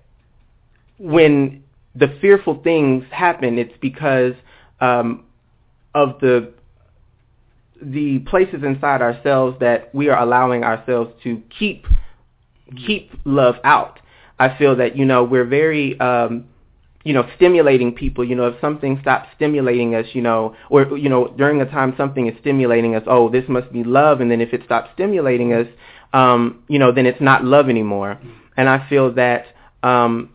when 0.98 1.62
the 1.94 2.16
fearful 2.20 2.62
things 2.62 3.04
happen, 3.10 3.58
it's 3.58 3.74
because 3.80 4.34
um, 4.80 5.24
of 5.94 6.18
the 6.20 6.52
the 7.80 8.20
places 8.20 8.62
inside 8.62 9.02
ourselves 9.02 9.58
that 9.60 9.92
we 9.94 10.08
are 10.08 10.20
allowing 10.20 10.62
ourselves 10.62 11.12
to 11.24 11.42
keep 11.58 11.86
keep 12.86 13.10
love 13.24 13.56
out. 13.64 13.98
I 14.38 14.56
feel 14.56 14.76
that 14.76 14.96
you 14.96 15.04
know 15.04 15.24
we're 15.24 15.44
very 15.44 15.98
um, 16.00 16.46
you 17.04 17.12
know 17.12 17.28
stimulating 17.36 17.94
people. 17.94 18.24
You 18.24 18.36
know 18.36 18.46
if 18.46 18.60
something 18.60 18.98
stops 19.02 19.28
stimulating 19.36 19.94
us, 19.94 20.06
you 20.12 20.22
know, 20.22 20.54
or 20.70 20.96
you 20.96 21.08
know 21.08 21.28
during 21.36 21.60
a 21.60 21.66
time 21.66 21.94
something 21.96 22.26
is 22.26 22.38
stimulating 22.40 22.94
us, 22.94 23.02
oh 23.06 23.28
this 23.28 23.44
must 23.48 23.72
be 23.72 23.84
love, 23.84 24.20
and 24.20 24.30
then 24.30 24.40
if 24.40 24.52
it 24.52 24.62
stops 24.64 24.90
stimulating 24.94 25.52
us, 25.52 25.66
um, 26.12 26.62
you 26.68 26.79
know 26.79 26.92
then 26.92 27.07
it's 27.07 27.20
not 27.20 27.44
love 27.44 27.68
anymore. 27.68 28.18
And 28.57 28.68
I 28.68 28.87
feel 28.88 29.14
that 29.14 29.46
um, 29.83 30.31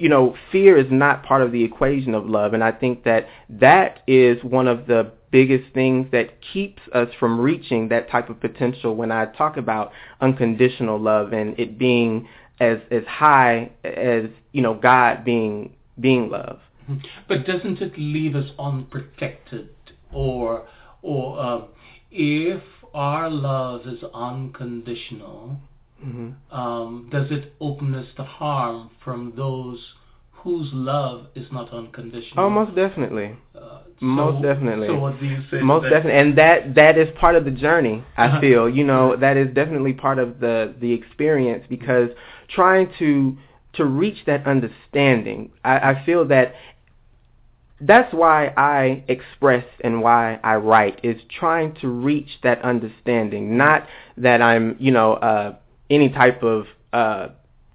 you 0.00 0.08
know, 0.08 0.34
fear 0.50 0.78
is 0.78 0.86
not 0.90 1.22
part 1.22 1.42
of 1.42 1.52
the 1.52 1.62
equation 1.62 2.14
of 2.14 2.26
love. 2.26 2.54
And 2.54 2.64
I 2.64 2.72
think 2.72 3.04
that 3.04 3.28
that 3.50 4.00
is 4.06 4.42
one 4.42 4.66
of 4.66 4.86
the 4.86 5.12
biggest 5.30 5.74
things 5.74 6.06
that 6.10 6.40
keeps 6.40 6.80
us 6.94 7.08
from 7.20 7.38
reaching 7.38 7.88
that 7.88 8.10
type 8.10 8.30
of 8.30 8.40
potential 8.40 8.96
when 8.96 9.12
I 9.12 9.26
talk 9.26 9.58
about 9.58 9.92
unconditional 10.22 10.98
love 10.98 11.34
and 11.34 11.56
it 11.60 11.78
being 11.78 12.26
as, 12.60 12.78
as 12.90 13.04
high 13.06 13.70
as, 13.84 14.24
you 14.52 14.62
know, 14.62 14.74
God 14.74 15.22
being, 15.22 15.74
being 16.00 16.30
love. 16.30 16.60
But 17.28 17.46
doesn't 17.46 17.82
it 17.82 17.96
leave 17.98 18.34
us 18.34 18.50
unprotected, 18.58 19.68
or 20.12 20.66
or 21.02 21.38
um, 21.38 21.64
if 22.10 22.62
our 22.94 23.30
love 23.30 23.86
is 23.86 24.02
unconditional, 24.14 25.56
hmm 26.02 26.30
um, 26.50 27.08
does 27.12 27.30
it 27.30 27.52
open 27.60 27.94
us 27.94 28.06
to 28.16 28.24
harm 28.24 28.90
from 29.04 29.32
those 29.36 29.78
whose 30.32 30.70
love 30.72 31.26
is 31.34 31.46
not 31.52 31.72
unconditional? 31.72 32.44
Oh, 32.46 32.50
most 32.50 32.74
definitely. 32.74 33.36
Uh, 33.54 33.80
most 34.00 34.42
definitely. 34.42 34.88
So 34.88 34.98
what 34.98 35.20
do 35.20 35.26
you 35.26 35.42
say? 35.50 35.60
Most 35.62 35.84
definitely, 35.84 36.18
and 36.20 36.36
that 36.38 36.74
that 36.74 36.96
is 36.98 37.08
part 37.18 37.36
of 37.36 37.44
the 37.44 37.50
journey. 37.50 38.02
I 38.16 38.26
Uh-huh. 38.26 38.40
feel, 38.40 38.68
you 38.68 38.84
know, 38.84 39.16
that 39.16 39.36
is 39.36 39.48
definitely 39.54 39.92
part 39.92 40.18
of 40.18 40.40
the 40.40 40.74
the 40.80 40.92
experience 40.92 41.64
because 41.68 42.10
trying 42.48 42.88
to 42.98 43.36
to 43.74 43.84
reach 43.84 44.24
that 44.26 44.46
understanding, 44.46 45.50
I, 45.64 45.90
I 45.90 46.02
feel 46.04 46.24
that 46.26 46.54
that's 47.80 48.12
why 48.12 48.52
I 48.56 49.04
express 49.08 49.64
and 49.82 50.02
why 50.02 50.38
I 50.42 50.56
write 50.56 51.00
is 51.02 51.20
trying 51.38 51.74
to 51.80 51.88
reach 51.88 52.28
that 52.42 52.62
understanding. 52.62 53.56
Not 53.56 53.86
that 54.18 54.42
I'm, 54.42 54.76
you 54.78 54.90
know, 54.92 55.14
uh, 55.14 55.56
any 55.88 56.10
type 56.10 56.42
of, 56.42 56.66
uh, 56.92 57.28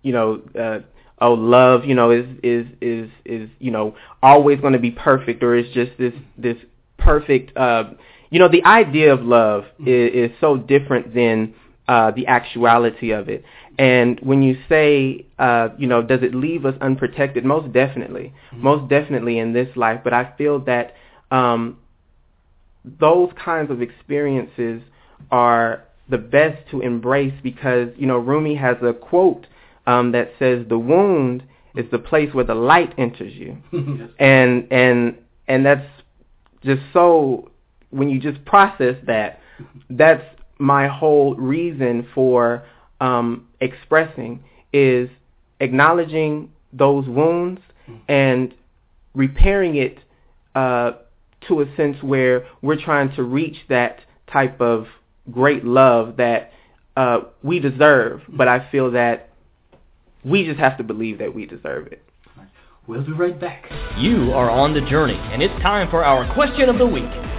you 0.04 0.14
know, 0.14 0.42
uh, 0.60 0.80
oh, 1.20 1.34
love, 1.34 1.86
you 1.86 1.96
know, 1.96 2.12
is 2.12 2.26
is 2.44 2.68
is 2.82 3.10
is 3.26 3.50
you 3.60 3.72
know 3.72 3.96
always 4.22 4.60
going 4.60 4.74
to 4.74 4.80
be 4.80 4.92
perfect, 4.92 5.44
or 5.44 5.56
is 5.56 5.66
just 5.74 5.92
this 5.98 6.14
this 6.38 6.58
perfect. 6.98 7.56
Uh, 7.58 7.92
you 8.30 8.40
know, 8.40 8.50
the 8.50 8.64
idea 8.66 9.14
of 9.14 9.22
love 9.22 9.66
is, 9.80 10.32
is 10.32 10.32
so 10.42 10.58
different 10.58 11.14
than 11.14 11.54
uh, 11.88 12.12
the 12.12 12.28
actuality 12.28 13.12
of 13.12 13.30
it. 13.30 13.44
And 13.78 14.20
when 14.22 14.42
you 14.44 14.58
say, 14.70 15.26
uh, 15.38 15.70
you 15.78 15.88
know, 15.88 16.02
does 16.02 16.22
it 16.24 16.34
leave 16.34 16.66
us 16.66 16.76
unprotected? 16.82 17.44
Most 17.44 17.74
definitely, 17.74 18.34
most 18.54 18.90
definitely 18.90 19.38
in 19.40 19.54
this 19.54 19.76
life. 19.76 20.02
But 20.04 20.14
I 20.14 20.34
feel 20.38 20.60
that 20.62 20.94
um, 21.32 21.78
those 22.84 23.30
kinds 23.44 23.72
of 23.72 23.82
experiences 23.82 24.82
are 25.32 25.84
the 26.10 26.18
best 26.18 26.70
to 26.72 26.82
embrace 26.82 27.34
because, 27.42 27.90
you 27.98 28.06
know, 28.06 28.18
Rumi 28.18 28.56
has 28.56 28.78
a 28.82 28.94
quote 28.94 29.48
um, 29.88 30.12
that 30.14 30.32
says, 30.40 30.66
"The 30.70 30.78
wound 30.80 31.44
is 31.76 31.86
the 31.92 32.00
place 32.00 32.34
where 32.34 32.46
the 32.46 32.56
light 32.56 32.94
enters 32.98 33.34
you," 33.34 33.58
Yes. 33.72 34.10
and 34.20 34.68
and 34.72 35.18
and 35.48 35.66
that's 35.66 35.86
just 36.64 36.82
so 36.94 37.52
when 37.92 38.10
you 38.10 38.20
just 38.20 38.44
process 38.46 38.96
that, 39.08 39.40
that's 39.90 40.24
my 40.60 40.88
whole 40.88 41.36
reason 41.36 42.08
for 42.14 42.64
um, 43.02 43.48
expressing 43.66 44.44
is 44.72 45.10
acknowledging 45.60 46.52
those 46.72 47.08
wounds 47.08 47.62
and 48.08 48.54
repairing 49.14 49.76
it 49.76 50.00
uh, 50.56 50.94
to 51.48 51.62
a 51.62 51.76
sense 51.76 52.02
where 52.02 52.48
we're 52.62 52.82
trying 52.82 53.14
to 53.16 53.24
reach 53.24 53.58
that 53.70 54.00
type 54.32 54.60
of 54.60 54.88
great 55.32 55.64
love 55.64 56.18
that 56.18 56.52
uh, 56.98 57.20
we 57.44 57.60
deserve. 57.60 58.22
But 58.30 58.48
I 58.48 58.70
feel 58.72 58.92
that 58.92 59.30
we 60.24 60.46
just 60.46 60.60
have 60.60 60.78
to 60.78 60.84
believe 60.84 61.20
that 61.20 61.34
we 61.34 61.46
deserve 61.46 61.88
it. 61.88 62.02
We'll 62.88 63.04
be 63.04 63.14
right 63.14 63.40
back. 63.40 63.66
You 63.98 64.32
are 64.34 64.50
on 64.50 64.74
the 64.76 64.82
journey, 64.82 65.18
and 65.18 65.42
it's 65.42 65.60
time 65.64 65.90
for 65.90 66.06
our 66.06 66.32
question 66.36 66.70
of 66.70 66.78
the 66.78 66.86
week. 66.86 67.35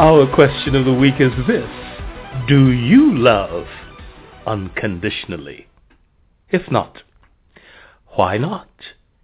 Our 0.00 0.26
question 0.34 0.74
of 0.76 0.86
the 0.86 0.94
week 0.94 1.20
is 1.20 1.32
this. 1.46 1.68
Do 2.48 2.72
you 2.72 3.14
love 3.14 3.66
unconditionally? 4.46 5.66
If 6.48 6.70
not, 6.70 7.02
why 8.16 8.38
not? 8.38 8.70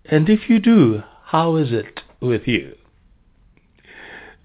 And 0.05 0.29
if 0.29 0.51
you 0.51 0.61
do, 0.61 1.03
how 1.25 1.57
is 1.57 1.73
it 1.73 2.01
with 2.21 2.47
you? 2.47 2.75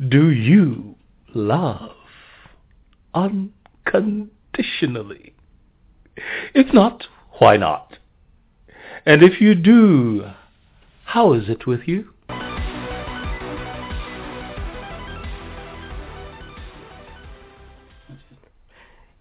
Do 0.08 0.30
you 0.30 0.96
love 1.36 1.98
unconditionally? 3.14 5.34
If 6.56 6.74
not, 6.74 7.08
why 7.40 7.58
not? 7.58 7.98
And 9.06 9.22
if 9.22 9.42
you 9.42 9.54
do, 9.54 10.28
how 11.04 11.34
is 11.34 11.50
it 11.50 11.68
with 11.68 11.90
you? 11.90 12.14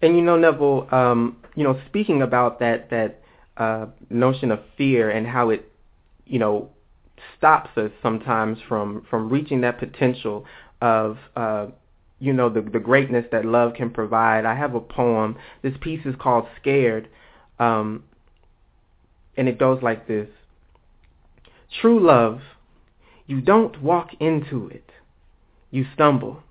And 0.01 0.15
you 0.15 0.21
know, 0.23 0.37
Neville, 0.37 0.87
um, 0.91 1.37
you 1.55 1.63
know, 1.63 1.79
speaking 1.87 2.21
about 2.21 2.59
that 2.59 2.89
that 2.89 3.21
uh, 3.57 3.87
notion 4.09 4.51
of 4.51 4.59
fear 4.77 5.09
and 5.09 5.27
how 5.27 5.49
it, 5.49 5.71
you 6.25 6.39
know, 6.39 6.69
stops 7.37 7.69
us 7.77 7.91
sometimes 8.01 8.57
from 8.67 9.05
from 9.09 9.29
reaching 9.29 9.61
that 9.61 9.77
potential 9.77 10.45
of, 10.81 11.17
uh, 11.35 11.67
you 12.19 12.33
know, 12.33 12.49
the 12.49 12.61
the 12.61 12.79
greatness 12.79 13.25
that 13.31 13.45
love 13.45 13.73
can 13.75 13.91
provide. 13.91 14.45
I 14.45 14.55
have 14.55 14.73
a 14.73 14.79
poem. 14.79 15.37
This 15.61 15.73
piece 15.81 16.05
is 16.05 16.15
called 16.19 16.47
"Scared," 16.59 17.07
um, 17.59 18.03
and 19.37 19.47
it 19.47 19.59
goes 19.59 19.83
like 19.83 20.07
this: 20.07 20.29
True 21.79 21.99
love, 21.99 22.41
you 23.27 23.39
don't 23.39 23.81
walk 23.83 24.09
into 24.19 24.67
it, 24.69 24.91
you 25.69 25.85
stumble 25.93 26.41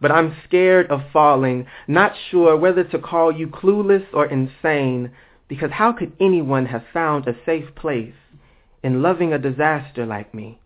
but 0.00 0.10
I'm 0.10 0.36
scared 0.46 0.90
of 0.90 1.02
falling, 1.12 1.66
not 1.86 2.12
sure 2.30 2.56
whether 2.56 2.84
to 2.84 2.98
call 2.98 3.30
you 3.32 3.48
clueless 3.48 4.06
or 4.12 4.26
insane, 4.26 5.10
because 5.48 5.72
how 5.72 5.92
could 5.92 6.12
anyone 6.20 6.66
have 6.66 6.84
found 6.92 7.26
a 7.26 7.36
safe 7.44 7.74
place 7.74 8.14
in 8.82 9.02
loving 9.02 9.32
a 9.32 9.38
disaster 9.38 10.06
like 10.06 10.32
me? 10.32 10.60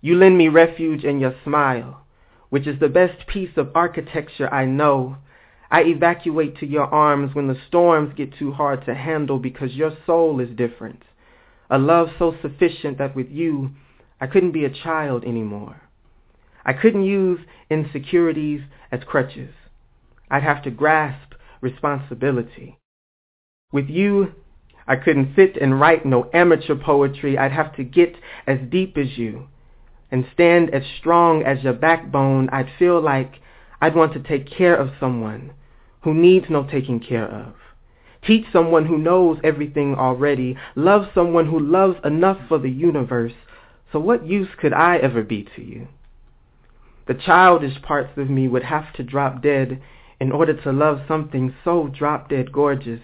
You 0.00 0.16
lend 0.16 0.36
me 0.36 0.48
refuge 0.48 1.04
in 1.04 1.20
your 1.20 1.34
smile, 1.44 2.04
which 2.50 2.66
is 2.66 2.80
the 2.80 2.88
best 2.88 3.26
piece 3.28 3.56
of 3.56 3.70
architecture 3.76 4.52
I 4.52 4.64
know. 4.64 5.18
I 5.70 5.82
evacuate 5.82 6.58
to 6.58 6.66
your 6.66 6.86
arms 6.86 7.34
when 7.34 7.46
the 7.46 7.60
storms 7.68 8.12
get 8.16 8.36
too 8.36 8.52
hard 8.52 8.84
to 8.86 8.94
handle 8.94 9.38
because 9.38 9.74
your 9.74 9.96
soul 10.04 10.40
is 10.40 10.50
different. 10.56 11.02
A 11.70 11.78
love 11.78 12.08
so 12.18 12.34
sufficient 12.42 12.98
that 12.98 13.14
with 13.14 13.30
you, 13.30 13.70
I 14.20 14.26
couldn't 14.26 14.52
be 14.52 14.64
a 14.64 14.70
child 14.70 15.24
anymore. 15.24 15.81
I 16.64 16.72
couldn't 16.72 17.04
use 17.04 17.40
insecurities 17.70 18.62
as 18.90 19.00
crutches. 19.04 19.54
I'd 20.30 20.42
have 20.42 20.62
to 20.62 20.70
grasp 20.70 21.34
responsibility. 21.60 22.78
With 23.72 23.88
you, 23.88 24.34
I 24.86 24.96
couldn't 24.96 25.34
sit 25.36 25.56
and 25.56 25.80
write 25.80 26.04
no 26.04 26.28
amateur 26.34 26.74
poetry. 26.74 27.38
I'd 27.38 27.52
have 27.52 27.74
to 27.76 27.84
get 27.84 28.16
as 28.46 28.58
deep 28.70 28.96
as 28.96 29.16
you 29.16 29.48
and 30.10 30.26
stand 30.34 30.70
as 30.70 30.82
strong 30.98 31.42
as 31.42 31.62
your 31.62 31.72
backbone. 31.72 32.48
I'd 32.50 32.70
feel 32.78 33.00
like 33.00 33.36
I'd 33.80 33.96
want 33.96 34.12
to 34.12 34.20
take 34.20 34.50
care 34.50 34.76
of 34.76 34.90
someone 35.00 35.52
who 36.02 36.14
needs 36.14 36.46
no 36.50 36.64
taking 36.64 37.00
care 37.00 37.28
of. 37.28 37.54
Teach 38.24 38.44
someone 38.52 38.86
who 38.86 38.98
knows 38.98 39.38
everything 39.42 39.94
already. 39.94 40.56
Love 40.76 41.08
someone 41.14 41.46
who 41.46 41.58
loves 41.58 41.98
enough 42.04 42.38
for 42.48 42.58
the 42.58 42.70
universe. 42.70 43.32
So 43.90 43.98
what 43.98 44.26
use 44.26 44.48
could 44.58 44.72
I 44.72 44.98
ever 44.98 45.22
be 45.22 45.46
to 45.56 45.62
you? 45.62 45.88
The 47.06 47.14
childish 47.14 47.80
parts 47.82 48.16
of 48.16 48.30
me 48.30 48.48
would 48.48 48.64
have 48.64 48.92
to 48.94 49.02
drop 49.02 49.42
dead 49.42 49.82
in 50.20 50.30
order 50.30 50.54
to 50.62 50.72
love 50.72 51.00
something 51.08 51.54
so 51.64 51.88
drop 51.88 52.28
dead 52.28 52.52
gorgeous. 52.52 53.00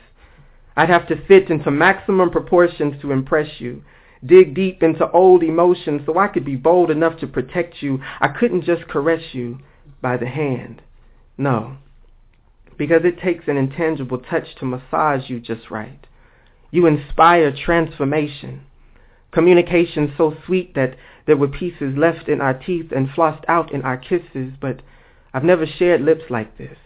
I'd 0.77 0.89
have 0.89 1.09
to 1.09 1.27
fit 1.27 1.51
into 1.51 1.71
maximum 1.71 2.31
proportions 2.31 3.01
to 3.03 3.11
impress 3.11 3.61
you, 3.61 3.83
dig 4.25 4.55
deep 4.55 4.83
into 4.83 5.11
old 5.11 5.43
emotions 5.43 6.03
so 6.07 6.19
I 6.19 6.29
could 6.29 6.45
be 6.45 6.55
bold 6.55 6.91
enough 6.91 7.19
to 7.21 7.27
protect 7.27 7.83
you. 7.83 8.01
I 8.21 8.29
couldn't 8.29 8.65
just 8.65 8.87
caress 8.87 9.35
you 9.35 9.59
by 10.01 10.17
the 10.17 10.29
hand. 10.29 10.83
No, 11.37 11.79
because 12.77 13.03
it 13.05 13.21
takes 13.21 13.49
an 13.49 13.57
intangible 13.57 14.19
touch 14.19 14.55
to 14.61 14.65
massage 14.65 15.29
you 15.29 15.41
just 15.41 15.71
right. 15.71 16.07
You 16.71 16.87
inspire 16.87 17.53
transformation, 17.53 18.63
communication 19.33 20.15
so 20.17 20.37
sweet 20.47 20.75
that 20.75 20.97
there 21.29 21.37
were 21.37 21.47
pieces 21.47 21.95
left 21.95 22.27
in 22.27 22.41
our 22.41 22.55
teeth 22.55 22.91
and 22.91 23.11
flossed 23.11 23.45
out 23.49 23.71
in 23.71 23.83
our 23.83 23.99
kisses, 23.99 24.55
but 24.63 24.81
I've 25.35 25.45
never 25.45 25.67
shared 25.67 26.01
lips 26.01 26.25
like 26.31 26.57
this. 26.57 26.79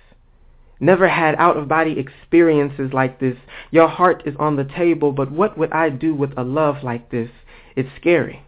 Never 0.81 1.09
had 1.09 1.37
out-of-body 1.37 1.96
experiences 1.96 2.92
like 2.92 3.20
this. 3.20 3.37
Your 3.70 3.87
heart 3.87 4.24
is 4.26 4.35
on 4.40 4.57
the 4.57 4.64
table, 4.64 5.12
but 5.12 5.31
what 5.31 5.57
would 5.57 5.72
I 5.72 5.90
do 5.90 6.12
with 6.12 6.37
a 6.37 6.42
love 6.42 6.83
like 6.83 7.09
this? 7.12 7.31
It's 7.76 7.88
scary. 8.00 8.44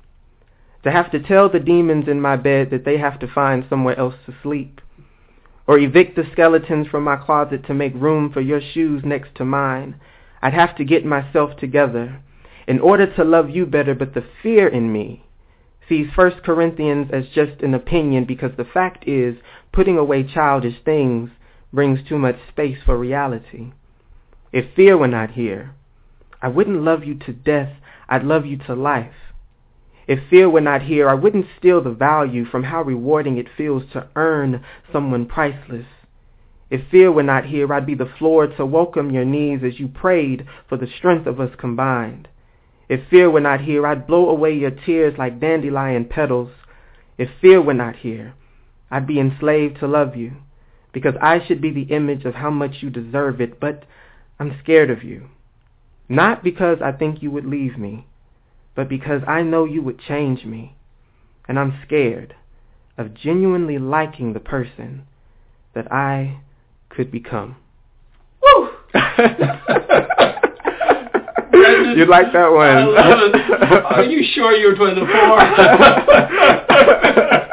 To 0.82 0.90
have 0.90 1.12
to 1.12 1.22
tell 1.22 1.48
the 1.48 1.60
demons 1.60 2.08
in 2.08 2.20
my 2.20 2.34
bed 2.34 2.70
that 2.70 2.84
they 2.84 2.98
have 2.98 3.20
to 3.20 3.32
find 3.32 3.64
somewhere 3.70 3.96
else 3.96 4.16
to 4.26 4.34
sleep. 4.42 4.80
Or 5.68 5.78
evict 5.78 6.16
the 6.16 6.28
skeletons 6.32 6.88
from 6.88 7.04
my 7.04 7.14
closet 7.14 7.64
to 7.68 7.72
make 7.72 7.94
room 7.94 8.32
for 8.32 8.40
your 8.40 8.60
shoes 8.60 9.04
next 9.04 9.36
to 9.36 9.44
mine. 9.44 10.00
I'd 10.42 10.54
have 10.54 10.76
to 10.78 10.84
get 10.84 11.06
myself 11.06 11.56
together 11.56 12.20
in 12.66 12.80
order 12.80 13.06
to 13.14 13.22
love 13.22 13.48
you 13.48 13.64
better, 13.64 13.94
but 13.94 14.14
the 14.14 14.24
fear 14.42 14.66
in 14.66 14.92
me 14.92 15.23
sees 15.88 16.08
1 16.14 16.40
Corinthians 16.44 17.10
as 17.12 17.24
just 17.34 17.62
an 17.62 17.74
opinion 17.74 18.24
because 18.24 18.52
the 18.56 18.64
fact 18.64 19.06
is 19.06 19.36
putting 19.72 19.98
away 19.98 20.22
childish 20.22 20.76
things 20.84 21.30
brings 21.72 21.98
too 22.08 22.18
much 22.18 22.36
space 22.48 22.78
for 22.84 22.96
reality. 22.96 23.72
If 24.52 24.74
fear 24.74 24.96
were 24.96 25.08
not 25.08 25.32
here, 25.32 25.74
I 26.40 26.48
wouldn't 26.48 26.82
love 26.82 27.04
you 27.04 27.14
to 27.26 27.32
death, 27.32 27.72
I'd 28.08 28.22
love 28.22 28.46
you 28.46 28.56
to 28.66 28.74
life. 28.74 29.14
If 30.06 30.20
fear 30.28 30.50
were 30.50 30.60
not 30.60 30.82
here, 30.82 31.08
I 31.08 31.14
wouldn't 31.14 31.46
steal 31.58 31.80
the 31.80 31.90
value 31.90 32.44
from 32.44 32.64
how 32.64 32.82
rewarding 32.82 33.38
it 33.38 33.48
feels 33.56 33.84
to 33.92 34.08
earn 34.14 34.62
someone 34.92 35.26
priceless. 35.26 35.86
If 36.70 36.88
fear 36.90 37.10
were 37.10 37.22
not 37.22 37.46
here, 37.46 37.72
I'd 37.72 37.86
be 37.86 37.94
the 37.94 38.12
floor 38.18 38.46
to 38.46 38.66
welcome 38.66 39.10
your 39.10 39.24
knees 39.24 39.60
as 39.64 39.80
you 39.80 39.88
prayed 39.88 40.46
for 40.68 40.76
the 40.76 40.86
strength 40.86 41.26
of 41.26 41.40
us 41.40 41.54
combined. 41.58 42.28
If 42.88 43.08
fear 43.08 43.30
were 43.30 43.40
not 43.40 43.60
here, 43.62 43.86
I'd 43.86 44.06
blow 44.06 44.28
away 44.28 44.54
your 44.54 44.70
tears 44.70 45.14
like 45.18 45.40
dandelion 45.40 46.04
petals. 46.04 46.50
If 47.16 47.28
fear 47.40 47.62
were 47.62 47.74
not 47.74 47.96
here, 47.96 48.34
I'd 48.90 49.06
be 49.06 49.20
enslaved 49.20 49.78
to 49.80 49.86
love 49.86 50.16
you, 50.16 50.32
because 50.92 51.14
I 51.20 51.44
should 51.44 51.60
be 51.60 51.70
the 51.70 51.94
image 51.94 52.24
of 52.24 52.34
how 52.34 52.50
much 52.50 52.76
you 52.82 52.90
deserve 52.90 53.40
it, 53.40 53.58
but 53.58 53.84
I'm 54.38 54.58
scared 54.62 54.90
of 54.90 55.02
you. 55.02 55.28
Not 56.08 56.44
because 56.44 56.78
I 56.82 56.92
think 56.92 57.22
you 57.22 57.30
would 57.30 57.46
leave 57.46 57.78
me, 57.78 58.06
but 58.74 58.88
because 58.88 59.22
I 59.26 59.42
know 59.42 59.64
you 59.64 59.82
would 59.82 59.98
change 59.98 60.44
me, 60.44 60.76
and 61.48 61.58
I'm 61.58 61.78
scared 61.86 62.34
of 62.98 63.14
genuinely 63.14 63.78
liking 63.78 64.32
the 64.32 64.40
person 64.40 65.06
that 65.74 65.90
I 65.90 66.40
could 66.88 67.10
become. 67.10 67.56
Woo! 68.42 68.70
you 71.96 72.06
like 72.06 72.32
that 72.32 72.50
one? 72.50 72.66
I 72.66 72.84
love 72.84 73.34
it. 73.34 73.62
Are 73.84 74.04
you 74.04 74.24
sure 74.34 74.56
you're 74.56 74.76
24? 74.76 75.06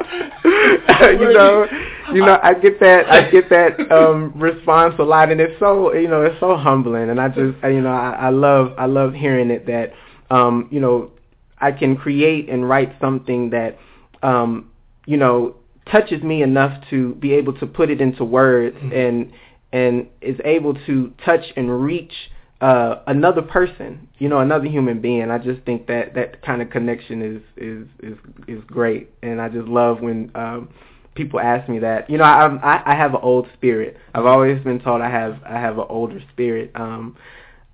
you 1.11 1.33
know, 1.33 1.65
you 2.13 2.25
know, 2.25 2.39
I 2.43 2.53
get 2.53 2.79
that, 2.79 3.09
I 3.09 3.29
get 3.29 3.49
that 3.49 3.91
um 3.91 4.33
response 4.35 4.95
a 4.99 5.03
lot, 5.03 5.31
and 5.31 5.41
it's 5.41 5.57
so, 5.59 5.93
you 5.93 6.07
know, 6.07 6.23
it's 6.23 6.39
so 6.39 6.55
humbling, 6.55 7.09
and 7.09 7.19
I 7.19 7.29
just, 7.29 7.57
you 7.63 7.81
know, 7.81 7.91
I, 7.91 8.11
I 8.11 8.29
love, 8.29 8.73
I 8.77 8.85
love 8.85 9.13
hearing 9.13 9.49
it 9.49 9.65
that, 9.67 9.93
um, 10.29 10.67
you 10.71 10.79
know, 10.79 11.11
I 11.59 11.71
can 11.71 11.95
create 11.95 12.49
and 12.49 12.67
write 12.67 12.95
something 12.99 13.51
that, 13.51 13.77
um, 14.23 14.69
you 15.05 15.17
know, 15.17 15.55
touches 15.89 16.21
me 16.23 16.43
enough 16.43 16.83
to 16.89 17.15
be 17.15 17.33
able 17.33 17.53
to 17.59 17.65
put 17.65 17.89
it 17.89 18.01
into 18.01 18.23
words, 18.23 18.75
mm-hmm. 18.77 18.93
and 18.93 19.33
and 19.73 20.07
is 20.21 20.37
able 20.43 20.73
to 20.85 21.13
touch 21.23 21.45
and 21.55 21.83
reach 21.83 22.13
uh, 22.61 23.01
another 23.07 23.41
person, 23.41 24.07
you 24.19 24.29
know, 24.29 24.39
another 24.39 24.67
human 24.67 25.01
being. 25.01 25.31
I 25.31 25.39
just 25.39 25.63
think 25.63 25.87
that 25.87 26.13
that 26.13 26.43
kind 26.45 26.61
of 26.61 26.69
connection 26.69 27.21
is 27.21 27.41
is 27.57 27.87
is 28.03 28.17
is 28.47 28.63
great, 28.67 29.09
and 29.23 29.41
I 29.41 29.49
just 29.49 29.67
love 29.67 29.99
when 29.99 30.31
um, 30.35 30.69
people 31.15 31.39
ask 31.39 31.67
me 31.67 31.79
that. 31.79 32.07
You 32.07 32.19
know, 32.19 32.23
I 32.23 32.45
I, 32.57 32.93
I 32.93 32.95
have 32.95 33.15
an 33.15 33.21
old 33.23 33.47
spirit. 33.55 33.97
I've 34.13 34.27
always 34.27 34.63
been 34.63 34.79
told 34.79 35.01
I 35.01 35.09
have 35.09 35.41
I 35.43 35.59
have 35.59 35.79
an 35.79 35.85
older 35.89 36.21
spirit, 36.31 36.71
um, 36.75 37.17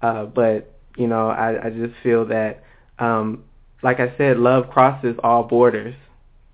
uh, 0.01 0.25
but 0.25 0.73
you 0.95 1.07
know, 1.07 1.27
I 1.27 1.67
I 1.67 1.69
just 1.69 1.93
feel 2.01 2.25
that, 2.27 2.63
um, 2.97 3.43
like 3.83 3.99
I 3.99 4.15
said, 4.17 4.38
love 4.38 4.69
crosses 4.69 5.17
all 5.21 5.43
borders. 5.43 5.95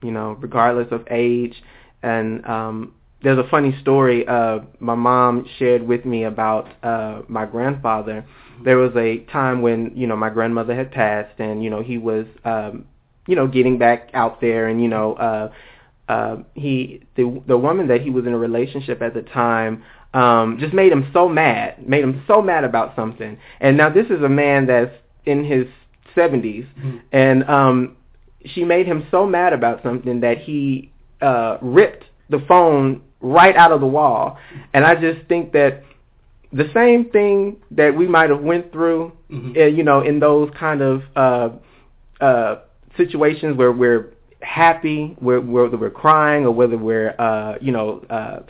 You 0.01 0.11
know, 0.11 0.37
regardless 0.41 0.87
of 0.91 1.07
age, 1.11 1.61
and 2.01 2.43
um, 2.47 2.93
there's 3.23 3.39
a 3.39 3.47
funny 3.49 3.75
story 3.81 4.27
uh, 4.27 4.59
my 4.79 4.95
mom 4.95 5.47
shared 5.57 5.81
with 5.87 6.05
me 6.05 6.25
about 6.25 6.67
uh, 6.83 7.21
my 7.27 7.45
grandfather. 7.45 8.25
There 8.63 8.77
was 8.77 8.91
a 8.95 9.19
time 9.31 9.61
when 9.61 9.91
you 9.95 10.07
know 10.07 10.15
my 10.15 10.29
grandmother 10.29 10.75
had 10.75 10.91
passed, 10.91 11.39
and 11.39 11.63
you 11.63 11.69
know 11.69 11.81
he 11.81 11.97
was 11.97 12.25
um, 12.43 12.85
you 13.27 13.35
know 13.35 13.47
getting 13.47 13.77
back 13.77 14.09
out 14.13 14.41
there, 14.41 14.67
and 14.67 14.81
you 14.81 14.89
know 14.89 15.13
uh, 15.13 15.51
uh, 16.09 16.37
he 16.53 17.01
the 17.15 17.41
the 17.47 17.57
woman 17.57 17.87
that 17.87 18.01
he 18.01 18.09
was 18.09 18.25
in 18.25 18.33
a 18.33 18.37
relationship 18.37 19.01
at 19.01 19.13
the 19.13 19.21
time 19.21 19.83
um, 20.13 20.57
just 20.59 20.73
made 20.73 20.91
him 20.91 21.09
so 21.13 21.27
mad, 21.27 21.87
made 21.87 22.03
him 22.03 22.23
so 22.27 22.41
mad 22.41 22.63
about 22.63 22.95
something. 22.95 23.37
And 23.61 23.77
now 23.77 23.89
this 23.89 24.07
is 24.07 24.21
a 24.21 24.29
man 24.29 24.67
that's 24.67 24.93
in 25.25 25.43
his 25.43 25.65
70s, 26.15 26.67
mm-hmm. 26.67 26.97
and 27.11 27.43
um, 27.49 27.97
she 28.45 28.63
made 28.63 28.85
him 28.85 29.07
so 29.09 29.25
mad 29.25 29.53
about 29.53 29.81
something 29.81 30.19
that 30.19 30.37
he 30.39 30.91
uh, 31.21 31.57
ripped 31.61 32.03
the 32.29 32.43
phone 32.47 33.01
right 33.23 33.55
out 33.55 33.71
of 33.71 33.79
the 33.79 33.87
wall. 33.87 34.37
And 34.73 34.85
I 34.85 34.93
just 34.93 35.27
think 35.27 35.53
that 35.53 35.83
the 36.51 36.69
same 36.73 37.09
thing 37.09 37.57
that 37.71 37.95
we 37.95 38.07
might 38.07 38.29
have 38.29 38.41
went 38.41 38.71
through, 38.71 39.13
mm-hmm. 39.31 39.57
uh, 39.57 39.65
you 39.65 39.81
know, 39.81 40.01
in 40.01 40.19
those 40.19 40.51
kind 40.59 40.81
of 40.81 41.01
uh, 41.15 41.49
uh, 42.23 42.61
situations 42.95 43.57
where 43.57 43.71
we're 43.71 44.13
happy, 44.41 45.15
where, 45.19 45.41
whether 45.41 45.77
we're 45.77 45.89
crying 45.89 46.45
or 46.45 46.51
whether 46.51 46.77
we're, 46.77 47.15
uh, 47.17 47.55
you 47.59 47.71
know, 47.71 48.05
uh, 48.09 48.41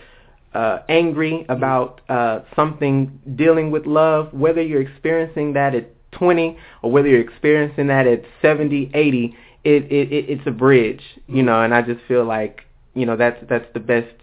uh, 0.58 0.84
angry 0.90 1.46
about 1.50 2.02
uh, 2.10 2.42
something 2.56 3.20
dealing 3.36 3.72
with 3.72 3.86
love, 3.86 4.32
whether 4.34 4.62
you're 4.62 4.82
experiencing 4.82 5.54
that 5.54 5.74
at 5.74 5.90
20 6.12 6.58
or 6.82 6.92
whether 6.92 7.08
you're 7.08 7.22
experiencing 7.22 7.88
that 7.88 8.06
at 8.06 8.24
70, 8.42 8.92
80, 8.94 9.36
it, 9.64 9.84
it, 9.84 10.12
it 10.12 10.30
it's 10.30 10.46
a 10.46 10.52
bridge, 10.52 11.02
you 11.28 11.42
know, 11.42 11.64
and 11.64 11.74
I 11.74 11.82
just 11.82 12.02
feel 12.08 12.26
like, 12.26 12.62
you 12.94 13.06
know, 13.06 13.16
that's 13.16 13.44
that's 13.50 13.66
the 13.74 13.80
best 13.80 14.14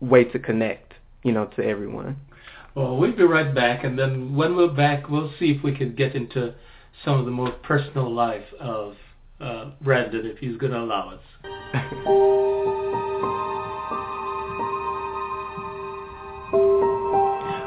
way 0.00 0.24
to 0.24 0.38
connect, 0.38 0.94
you 1.22 1.32
know, 1.32 1.46
to 1.56 1.64
everyone. 1.64 2.16
Well, 2.74 2.96
we'll 2.96 3.16
be 3.16 3.24
right 3.24 3.54
back, 3.54 3.84
and 3.84 3.98
then 3.98 4.36
when 4.36 4.56
we're 4.56 4.68
back, 4.68 5.08
we'll 5.08 5.32
see 5.38 5.50
if 5.50 5.62
we 5.62 5.74
can 5.74 5.94
get 5.94 6.14
into 6.14 6.54
some 7.04 7.18
of 7.18 7.24
the 7.24 7.30
more 7.30 7.50
personal 7.50 8.12
life 8.12 8.44
of 8.60 8.96
uh, 9.40 9.70
Brandon, 9.80 10.26
if 10.26 10.38
he's 10.38 10.56
going 10.56 10.72
to 10.72 10.80
allow 10.80 11.10
us. 11.10 11.20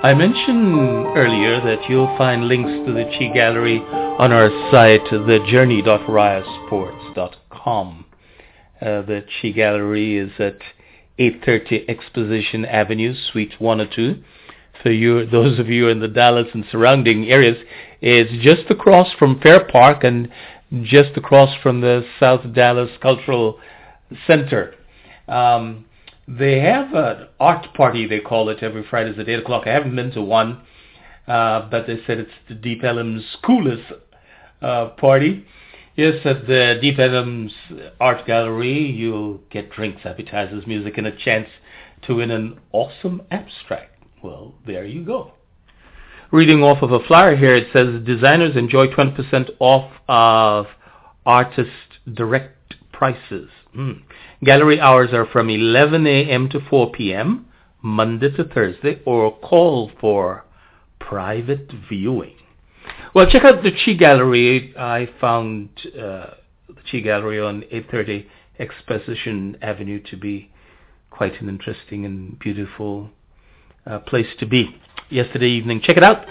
I 0.03 0.15
mentioned 0.15 1.05
earlier 1.15 1.61
that 1.61 1.87
you'll 1.87 2.17
find 2.17 2.47
links 2.47 2.71
to 2.87 2.91
the 2.91 3.03
Chi 3.03 3.27
Gallery 3.35 3.77
on 3.77 4.31
our 4.31 4.49
site, 4.71 5.03
thejourney.ryosports.com. 5.11 8.05
Uh, 8.81 9.03
the 9.03 9.23
Chi 9.39 9.49
Gallery 9.49 10.17
is 10.17 10.31
at 10.39 10.57
830 11.21 11.87
Exposition 11.87 12.65
Avenue, 12.65 13.13
Suite 13.31 13.53
102. 13.59 14.23
For 14.81 14.89
you, 14.91 15.27
those 15.27 15.59
of 15.59 15.69
you 15.69 15.87
in 15.89 15.99
the 15.99 16.07
Dallas 16.07 16.47
and 16.53 16.65
surrounding 16.71 17.29
areas, 17.29 17.57
it's 18.01 18.43
just 18.43 18.71
across 18.71 19.13
from 19.19 19.39
Fair 19.39 19.67
Park 19.67 20.03
and 20.03 20.29
just 20.81 21.15
across 21.15 21.55
from 21.61 21.81
the 21.81 22.03
South 22.19 22.41
Dallas 22.55 22.89
Cultural 23.01 23.59
Center. 24.25 24.73
Um, 25.27 25.85
they 26.27 26.59
have 26.59 26.93
an 26.95 27.27
art 27.39 27.67
party, 27.75 28.07
they 28.07 28.19
call 28.19 28.49
it, 28.49 28.63
every 28.63 28.83
Fridays 28.89 29.19
at 29.19 29.29
8 29.29 29.39
o'clock. 29.39 29.67
I 29.67 29.73
haven't 29.73 29.95
been 29.95 30.11
to 30.13 30.21
one, 30.23 30.61
uh, 31.27 31.69
but 31.69 31.85
they 31.85 31.99
said 32.07 32.17
it's 32.17 32.31
the 32.49 32.55
Deep 32.55 32.83
Ellum's 32.83 33.37
coolest 33.45 33.91
uh, 34.63 34.89
party. 34.97 35.45
Yes, 35.95 36.25
at 36.25 36.47
the 36.47 36.79
Deep 36.81 36.99
Ellum's 36.99 37.53
Art 37.99 38.25
Gallery, 38.25 38.89
you'll 38.89 39.41
get 39.49 39.71
drinks, 39.71 40.05
appetizers, 40.05 40.65
music, 40.65 40.97
and 40.97 41.05
a 41.05 41.11
chance 41.15 41.49
to 42.03 42.15
win 42.15 42.31
an 42.31 42.59
awesome 42.71 43.21
abstract. 43.29 44.01
Well, 44.23 44.55
there 44.65 44.85
you 44.85 45.03
go. 45.03 45.33
Reading 46.31 46.63
off 46.63 46.81
of 46.81 46.93
a 46.93 47.05
flyer 47.05 47.35
here, 47.35 47.55
it 47.55 47.67
says 47.73 48.05
designers 48.05 48.55
enjoy 48.55 48.87
20% 48.87 49.49
off 49.59 49.91
of 50.07 50.67
artist 51.25 51.99
direct 52.13 52.75
prices. 52.93 53.49
Mm. 53.75 54.03
Gallery 54.41 54.79
hours 54.79 55.09
are 55.11 55.25
from 55.25 55.49
11 55.49 56.07
a.m. 56.07 56.47
to 56.49 56.61
4 56.69 56.91
p.m., 56.91 57.47
Monday 57.81 58.31
to 58.37 58.45
Thursday, 58.45 59.01
or 59.05 59.37
call 59.39 59.91
for 59.99 60.45
private 60.99 61.69
viewing. 61.89 62.35
Well, 63.13 63.29
check 63.29 63.43
out 63.43 63.61
the 63.61 63.71
Chi 63.71 63.93
Gallery. 63.93 64.73
I 64.77 65.09
found 65.19 65.69
uh, 65.87 66.35
the 66.69 66.81
Chi 66.89 66.99
Gallery 66.99 67.41
on 67.41 67.63
830 67.63 68.25
Exposition 68.57 69.57
Avenue 69.61 70.01
to 70.09 70.15
be 70.15 70.49
quite 71.09 71.41
an 71.41 71.49
interesting 71.49 72.05
and 72.05 72.39
beautiful 72.39 73.09
uh, 73.85 73.99
place 73.99 74.27
to 74.39 74.45
be 74.45 74.77
yesterday 75.09 75.49
evening. 75.49 75.81
Check 75.83 75.97
it 75.97 76.03
out. 76.03 76.25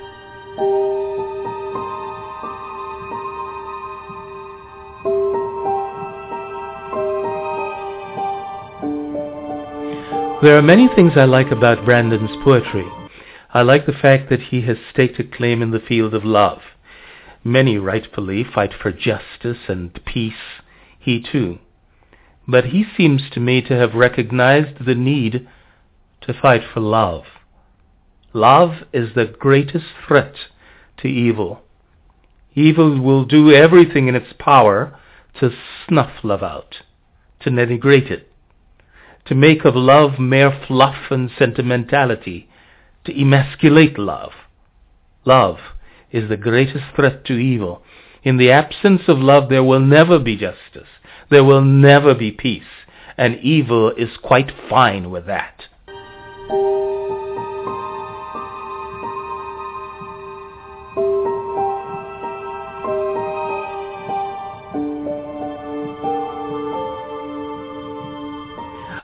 There 10.43 10.57
are 10.57 10.63
many 10.63 10.89
things 10.97 11.13
I 11.17 11.27
like 11.27 11.51
about 11.51 11.85
Brandon's 11.85 12.31
poetry. 12.43 12.87
I 13.53 13.61
like 13.61 13.85
the 13.85 13.93
fact 13.93 14.31
that 14.31 14.41
he 14.41 14.63
has 14.63 14.79
staked 14.91 15.21
a 15.21 15.25
claim 15.25 15.61
in 15.61 15.73
the 15.73 15.81
field 15.81 16.15
of 16.15 16.25
love. 16.25 16.61
Many 17.43 17.79
rightfully 17.79 18.45
fight 18.45 18.73
for 18.75 18.93
justice 18.93 19.69
and 19.69 19.99
peace, 20.05 20.61
he 20.99 21.21
too. 21.23 21.59
But 22.47 22.67
he 22.67 22.85
seems 22.97 23.31
to 23.31 23.41
me 23.41 23.63
to 23.63 23.77
have 23.77 23.95
recognized 23.95 24.85
the 24.85 24.95
need 24.95 25.49
to 26.23 26.35
fight 26.35 26.63
for 26.73 26.81
love. 26.81 27.25
Love 28.33 28.85
is 28.93 29.15
the 29.15 29.25
greatest 29.25 29.87
threat 30.07 30.35
to 30.99 31.09
evil. 31.09 31.63
Evil 32.55 33.01
will 33.01 33.25
do 33.25 33.53
everything 33.53 34.09
in 34.09 34.15
its 34.15 34.33
power 34.39 34.99
to 35.39 35.51
snuff 35.89 36.23
love 36.23 36.43
out, 36.43 36.77
to 37.41 37.51
denigrate 37.51 38.11
it 38.11 38.31
to 39.27 39.35
make 39.35 39.65
of 39.65 39.77
love 39.77 40.19
mere 40.19 40.51
fluff 40.67 41.11
and 41.11 41.31
sentimentality, 41.39 42.49
to 43.05 43.13
emasculate 43.13 43.99
love. 43.99 44.33
Love 45.25 45.59
is 46.13 46.29
the 46.29 46.37
greatest 46.37 46.85
threat 46.95 47.25
to 47.27 47.35
evil. 47.35 47.83
In 48.23 48.37
the 48.37 48.51
absence 48.51 49.03
of 49.09 49.19
love 49.19 49.49
there 49.49 49.65
will 49.65 49.81
never 49.81 50.19
be 50.19 50.37
justice. 50.37 50.89
There 51.31 51.45
will 51.45 51.63
never 51.63 52.15
be 52.15 52.33
peace. 52.33 52.63
And 53.17 53.39
evil 53.41 53.91
is 53.91 54.11
quite 54.23 54.51
fine 54.69 55.11
with 55.11 55.27
that. 55.27 55.63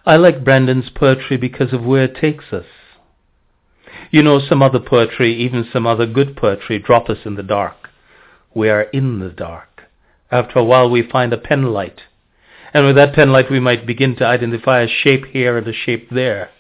I 0.09 0.15
like 0.17 0.45
Brandon's 0.45 0.89
poetry 0.95 1.37
because 1.37 1.73
of 1.73 1.85
where 1.85 2.05
it 2.05 2.15
takes 2.15 2.45
us. 2.53 2.65
You 4.11 4.23
know, 4.23 4.41
some 4.41 4.63
other 4.63 4.81
poetry, 4.81 5.35
even 5.35 5.69
some 5.73 5.87
other 5.87 6.07
good 6.07 6.37
poetry, 6.37 6.79
drop 6.79 7.09
us 7.09 7.19
in 7.25 7.35
the 7.35 7.43
dark. 7.43 7.89
We 8.55 8.69
are 8.69 8.83
in 8.83 9.21
the 9.21 9.31
dark. 9.31 9.83
After 10.31 10.59
a 10.59 10.65
while 10.65 10.91
we 10.91 11.03
find 11.09 11.33
a 11.33 11.39
pen 11.39 11.73
light. 11.73 12.03
And 12.73 12.87
with 12.87 12.97
that 12.97 13.15
pen 13.15 13.33
light 13.33 13.51
we 13.51 13.61
might 13.61 13.87
begin 13.87 14.17
to 14.17 14.27
identify 14.27 14.83
a 14.83 14.89
shape 14.89 15.27
here 15.27 15.57
and 15.57 15.67
a 15.67 15.73
shape 15.73 16.11
there. 16.11 16.51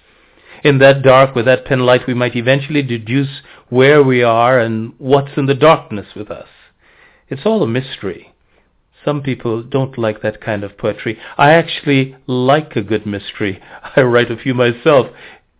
In 0.65 0.79
that 0.79 1.03
dark, 1.03 1.35
with 1.35 1.45
that 1.45 1.65
pen 1.65 1.81
light, 1.81 2.07
we 2.07 2.15
might 2.15 2.35
eventually 2.35 2.83
deduce 2.83 3.43
where 3.69 4.03
we 4.03 4.23
are 4.23 4.59
and 4.59 4.95
what's 4.99 5.37
in 5.37 5.47
the 5.47 5.55
darkness 5.55 6.07
with 6.15 6.31
us. 6.31 6.49
It's 7.29 7.45
all 7.45 7.63
a 7.63 7.69
mystery. 7.69 8.33
Some 9.05 9.23
people 9.23 9.63
don't 9.63 9.99
like 9.99 10.23
that 10.23 10.41
kind 10.41 10.65
of 10.65 10.77
poetry. 10.79 11.19
I 11.39 11.53
actually 11.53 12.17
like 12.27 12.75
a 12.75 12.83
good 12.83 13.07
mystery. 13.07 13.63
I 13.97 14.03
write 14.03 14.31
a 14.31 14.37
few 14.37 14.55
myself. 14.55 15.09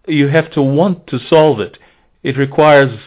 You 0.07 0.29
have 0.29 0.51
to 0.53 0.63
want 0.63 1.07
to 1.09 1.19
solve 1.19 1.61
it. 1.61 1.79
It 2.23 2.37
requires 2.37 2.99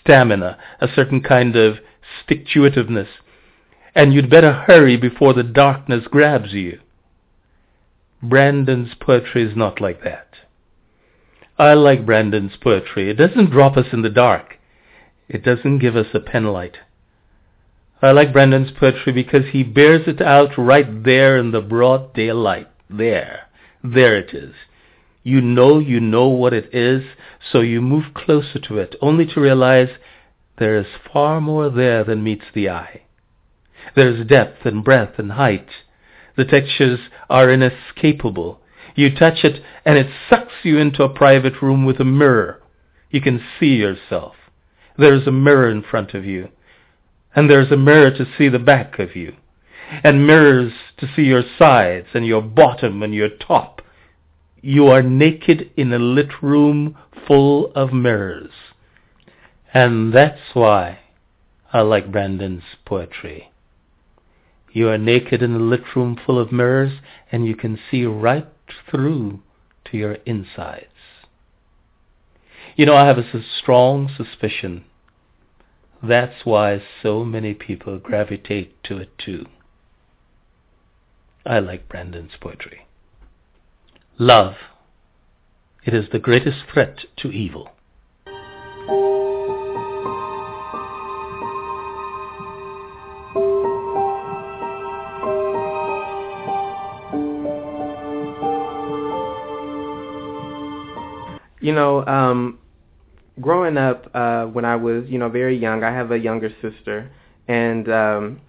stamina, 0.00 0.58
a 0.80 0.88
certain 0.94 1.22
kind 1.22 1.56
of 1.56 1.78
stick-to-itiveness. 2.22 3.08
And 3.94 4.12
you'd 4.12 4.30
better 4.30 4.52
hurry 4.52 4.96
before 4.96 5.34
the 5.34 5.42
darkness 5.42 6.04
grabs 6.10 6.52
you. 6.52 6.80
Brandon's 8.22 8.94
poetry 9.00 9.42
is 9.42 9.56
not 9.56 9.80
like 9.80 10.04
that. 10.04 10.28
I 11.58 11.74
like 11.74 12.06
Brandon's 12.06 12.56
poetry. 12.60 13.10
It 13.10 13.14
doesn't 13.14 13.50
drop 13.50 13.76
us 13.76 13.86
in 13.92 14.02
the 14.02 14.10
dark. 14.10 14.58
It 15.28 15.44
doesn't 15.44 15.78
give 15.78 15.96
us 15.96 16.06
a 16.14 16.20
penlight. 16.20 16.76
I 18.00 18.10
like 18.12 18.32
Brandon's 18.32 18.70
poetry 18.70 19.12
because 19.12 19.44
he 19.52 19.62
bears 19.62 20.08
it 20.08 20.20
out 20.20 20.58
right 20.58 21.04
there 21.04 21.36
in 21.36 21.52
the 21.52 21.60
broad 21.60 22.14
daylight. 22.14 22.68
There. 22.90 23.42
There 23.84 24.18
it 24.18 24.34
is. 24.34 24.54
You 25.22 25.40
know 25.40 25.78
you 25.78 26.00
know 26.00 26.28
what 26.28 26.52
it 26.52 26.74
is, 26.74 27.04
so 27.50 27.60
you 27.60 27.80
move 27.80 28.14
closer 28.14 28.58
to 28.58 28.78
it, 28.78 28.96
only 29.00 29.26
to 29.26 29.40
realize 29.40 29.88
there 30.58 30.76
is 30.76 30.86
far 31.12 31.40
more 31.40 31.70
there 31.70 32.04
than 32.04 32.24
meets 32.24 32.44
the 32.54 32.68
eye. 32.68 33.02
There 33.94 34.08
is 34.08 34.26
depth 34.26 34.64
and 34.64 34.84
breadth 34.84 35.18
and 35.18 35.32
height. 35.32 35.68
The 36.36 36.44
textures 36.44 37.00
are 37.28 37.50
inescapable. 37.50 38.60
You 38.94 39.14
touch 39.14 39.44
it 39.44 39.62
and 39.84 39.98
it 39.98 40.08
sucks 40.28 40.52
you 40.62 40.78
into 40.78 41.02
a 41.02 41.08
private 41.08 41.62
room 41.62 41.84
with 41.84 42.00
a 42.00 42.04
mirror. 42.04 42.62
You 43.10 43.20
can 43.20 43.42
see 43.58 43.74
yourself. 43.74 44.34
There's 44.96 45.26
a 45.26 45.32
mirror 45.32 45.70
in 45.70 45.82
front 45.82 46.14
of 46.14 46.24
you. 46.24 46.48
And 47.34 47.48
there's 47.48 47.70
a 47.70 47.76
mirror 47.76 48.10
to 48.10 48.26
see 48.36 48.48
the 48.48 48.58
back 48.58 48.98
of 48.98 49.16
you. 49.16 49.36
And 50.04 50.26
mirrors 50.26 50.72
to 50.98 51.08
see 51.14 51.22
your 51.22 51.44
sides 51.58 52.08
and 52.14 52.26
your 52.26 52.42
bottom 52.42 53.02
and 53.02 53.14
your 53.14 53.28
top. 53.28 53.81
You 54.62 54.86
are 54.86 55.02
naked 55.02 55.70
in 55.76 55.92
a 55.92 55.98
lit 55.98 56.42
room 56.42 56.96
full 57.26 57.72
of 57.74 57.92
mirrors. 57.92 58.52
And 59.74 60.12
that's 60.12 60.54
why 60.54 61.00
I 61.72 61.82
like 61.82 62.10
Brandon's 62.10 62.62
poetry. 62.86 63.50
You 64.72 64.88
are 64.88 64.98
naked 64.98 65.42
in 65.42 65.54
a 65.54 65.58
lit 65.58 65.82
room 65.94 66.18
full 66.24 66.38
of 66.38 66.50
mirrors, 66.50 67.00
and 67.30 67.46
you 67.46 67.54
can 67.54 67.78
see 67.90 68.06
right 68.06 68.48
through 68.90 69.40
to 69.86 69.98
your 69.98 70.14
insides. 70.24 70.86
You 72.76 72.86
know, 72.86 72.96
I 72.96 73.06
have 73.06 73.18
a 73.18 73.42
strong 73.60 74.10
suspicion 74.16 74.84
that's 76.02 76.44
why 76.44 76.82
so 77.00 77.24
many 77.24 77.54
people 77.54 77.98
gravitate 77.98 78.82
to 78.84 78.98
it 78.98 79.16
too. 79.18 79.46
I 81.46 81.60
like 81.60 81.88
Brandon's 81.88 82.32
poetry. 82.40 82.86
Love. 84.18 84.54
It 85.84 85.94
is 85.94 86.04
the 86.12 86.18
greatest 86.18 86.58
threat 86.72 86.98
to 87.18 87.30
evil. 87.30 87.70
You 101.60 101.72
know, 101.72 102.04
um, 102.06 102.58
growing 103.40 103.76
up, 103.76 104.10
uh, 104.14 104.44
when 104.46 104.64
I 104.64 104.76
was, 104.76 105.04
you 105.08 105.18
know, 105.18 105.28
very 105.28 105.56
young, 105.56 105.84
I 105.84 105.92
have 105.92 106.10
a 106.10 106.18
younger 106.18 106.50
sister, 106.60 107.10
and 107.48 107.88
um, 107.90 108.40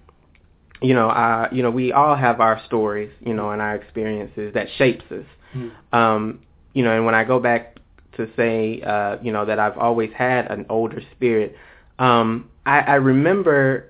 you 0.82 0.94
know, 0.94 1.10
I, 1.10 1.48
you 1.52 1.64
know, 1.64 1.72
we 1.72 1.94
all 1.94 2.16
have 2.16 2.42
our 2.42 2.62
stories, 2.66 3.12
you 3.22 3.34
know, 3.34 3.52
and 3.52 3.62
our 3.62 3.76
experiences 3.76 4.54
that 4.56 4.68
shapes 4.78 5.06
us. 5.12 5.26
Mm-hmm. 5.56 5.96
Um, 5.96 6.40
you 6.74 6.84
know, 6.84 6.96
and 6.96 7.06
when 7.06 7.16
I 7.16 7.24
go 7.24 7.40
back 7.40 7.78
to 8.18 8.30
say, 8.36 8.82
uh, 8.82 9.18
you 9.22 9.32
know, 9.32 9.46
that 9.46 9.60
I've 9.60 9.78
always 9.78 10.12
had 10.16 10.52
an 10.52 10.66
older 10.70 11.02
spirit, 11.16 11.56
um, 12.00 12.50
I, 12.66 12.80
I 12.80 12.96
remember 12.96 13.90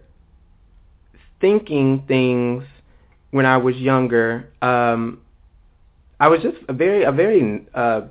thinking 1.39 2.03
things 2.07 2.64
when 3.32 3.45
I 3.45 3.57
was 3.57 3.76
younger. 3.76 4.49
Um, 4.61 5.22
I 6.20 6.28
was 6.28 6.41
just 6.41 6.57
a 6.70 6.74
very, 6.74 7.03
a 7.03 7.11
very 7.11 7.66
uh, 7.74 8.01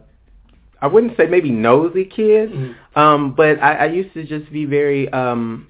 I 0.83 0.89
wouldn't 0.89 1.17
say 1.17 1.27
maybe 1.27 1.51
nosy 1.51 2.05
kid, 2.05 2.51
mm-hmm. 2.51 2.99
um, 2.99 3.35
but 3.35 3.63
I, 3.63 3.75
I 3.75 3.85
used 3.87 4.13
to 4.15 4.25
just 4.25 4.53
be 4.53 4.65
very. 4.65 5.09
Um, 5.11 5.69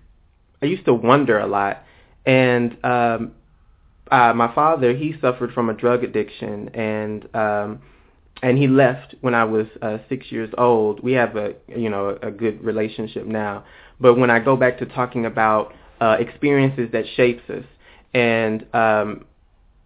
I 0.63 0.67
used 0.67 0.87
to 0.87 0.95
wonder 0.95 1.39
a 1.39 1.47
lot, 1.47 1.85
and 2.25 2.83
um, 2.83 3.33
uh, 4.13 4.35
my 4.35 4.55
father 4.55 4.95
he 4.95 5.15
suffered 5.23 5.53
from 5.53 5.71
a 5.71 5.75
drug 5.75 6.05
addiction, 6.05 6.69
and 6.75 7.35
um, 7.35 7.81
and 8.43 8.59
he 8.59 8.69
left 8.69 9.15
when 9.23 9.35
I 9.35 9.45
was 9.45 9.67
uh, 9.81 9.99
six 10.11 10.31
years 10.31 10.53
old. 10.59 11.03
We 11.03 11.13
have 11.13 11.35
a 11.37 11.55
you 11.67 11.89
know 11.89 12.19
a 12.23 12.31
good 12.31 12.63
relationship 12.63 13.25
now, 13.27 13.65
but 13.99 14.17
when 14.19 14.31
I 14.31 14.39
go 14.39 14.55
back 14.55 14.79
to 14.81 14.87
talking 14.87 15.25
about 15.25 15.73
uh, 16.01 16.19
experiences 16.21 16.91
that 16.93 17.05
shapes 17.17 17.49
us, 17.49 17.65
and 18.13 18.67
um, 18.75 19.25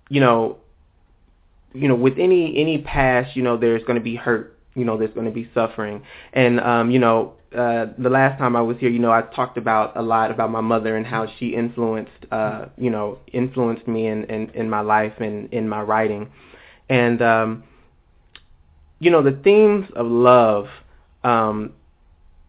you 0.08 0.20
know, 0.20 0.58
you 1.72 1.86
know, 1.86 1.94
with 1.94 2.18
any 2.18 2.60
any 2.60 2.78
past, 2.78 3.36
you 3.36 3.44
know, 3.44 3.56
there's 3.56 3.82
going 3.82 3.98
to 3.98 4.04
be 4.04 4.16
hurt 4.16 4.55
you 4.76 4.84
know 4.84 4.96
there's 4.96 5.14
going 5.14 5.26
to 5.26 5.32
be 5.32 5.50
suffering. 5.54 6.02
And 6.32 6.60
um 6.60 6.90
you 6.90 6.98
know 7.00 7.32
uh 7.56 7.86
the 7.98 8.10
last 8.10 8.38
time 8.38 8.54
I 8.56 8.62
was 8.62 8.76
here 8.78 8.90
you 8.90 8.98
know 8.98 9.10
I 9.12 9.22
talked 9.22 9.56
about 9.56 9.96
a 9.96 10.02
lot 10.02 10.30
about 10.30 10.50
my 10.50 10.60
mother 10.60 10.96
and 10.96 11.06
how 11.06 11.26
she 11.38 11.48
influenced 11.54 12.12
uh 12.30 12.66
you 12.76 12.90
know 12.90 13.18
influenced 13.32 13.88
me 13.88 14.06
in 14.06 14.24
in, 14.24 14.50
in 14.50 14.70
my 14.70 14.80
life 14.80 15.14
and 15.18 15.52
in 15.52 15.68
my 15.68 15.82
writing. 15.82 16.30
And 16.88 17.22
um 17.22 17.64
you 18.98 19.10
know 19.10 19.22
the 19.22 19.38
themes 19.42 19.86
of 19.96 20.06
love 20.06 20.66
um 21.24 21.72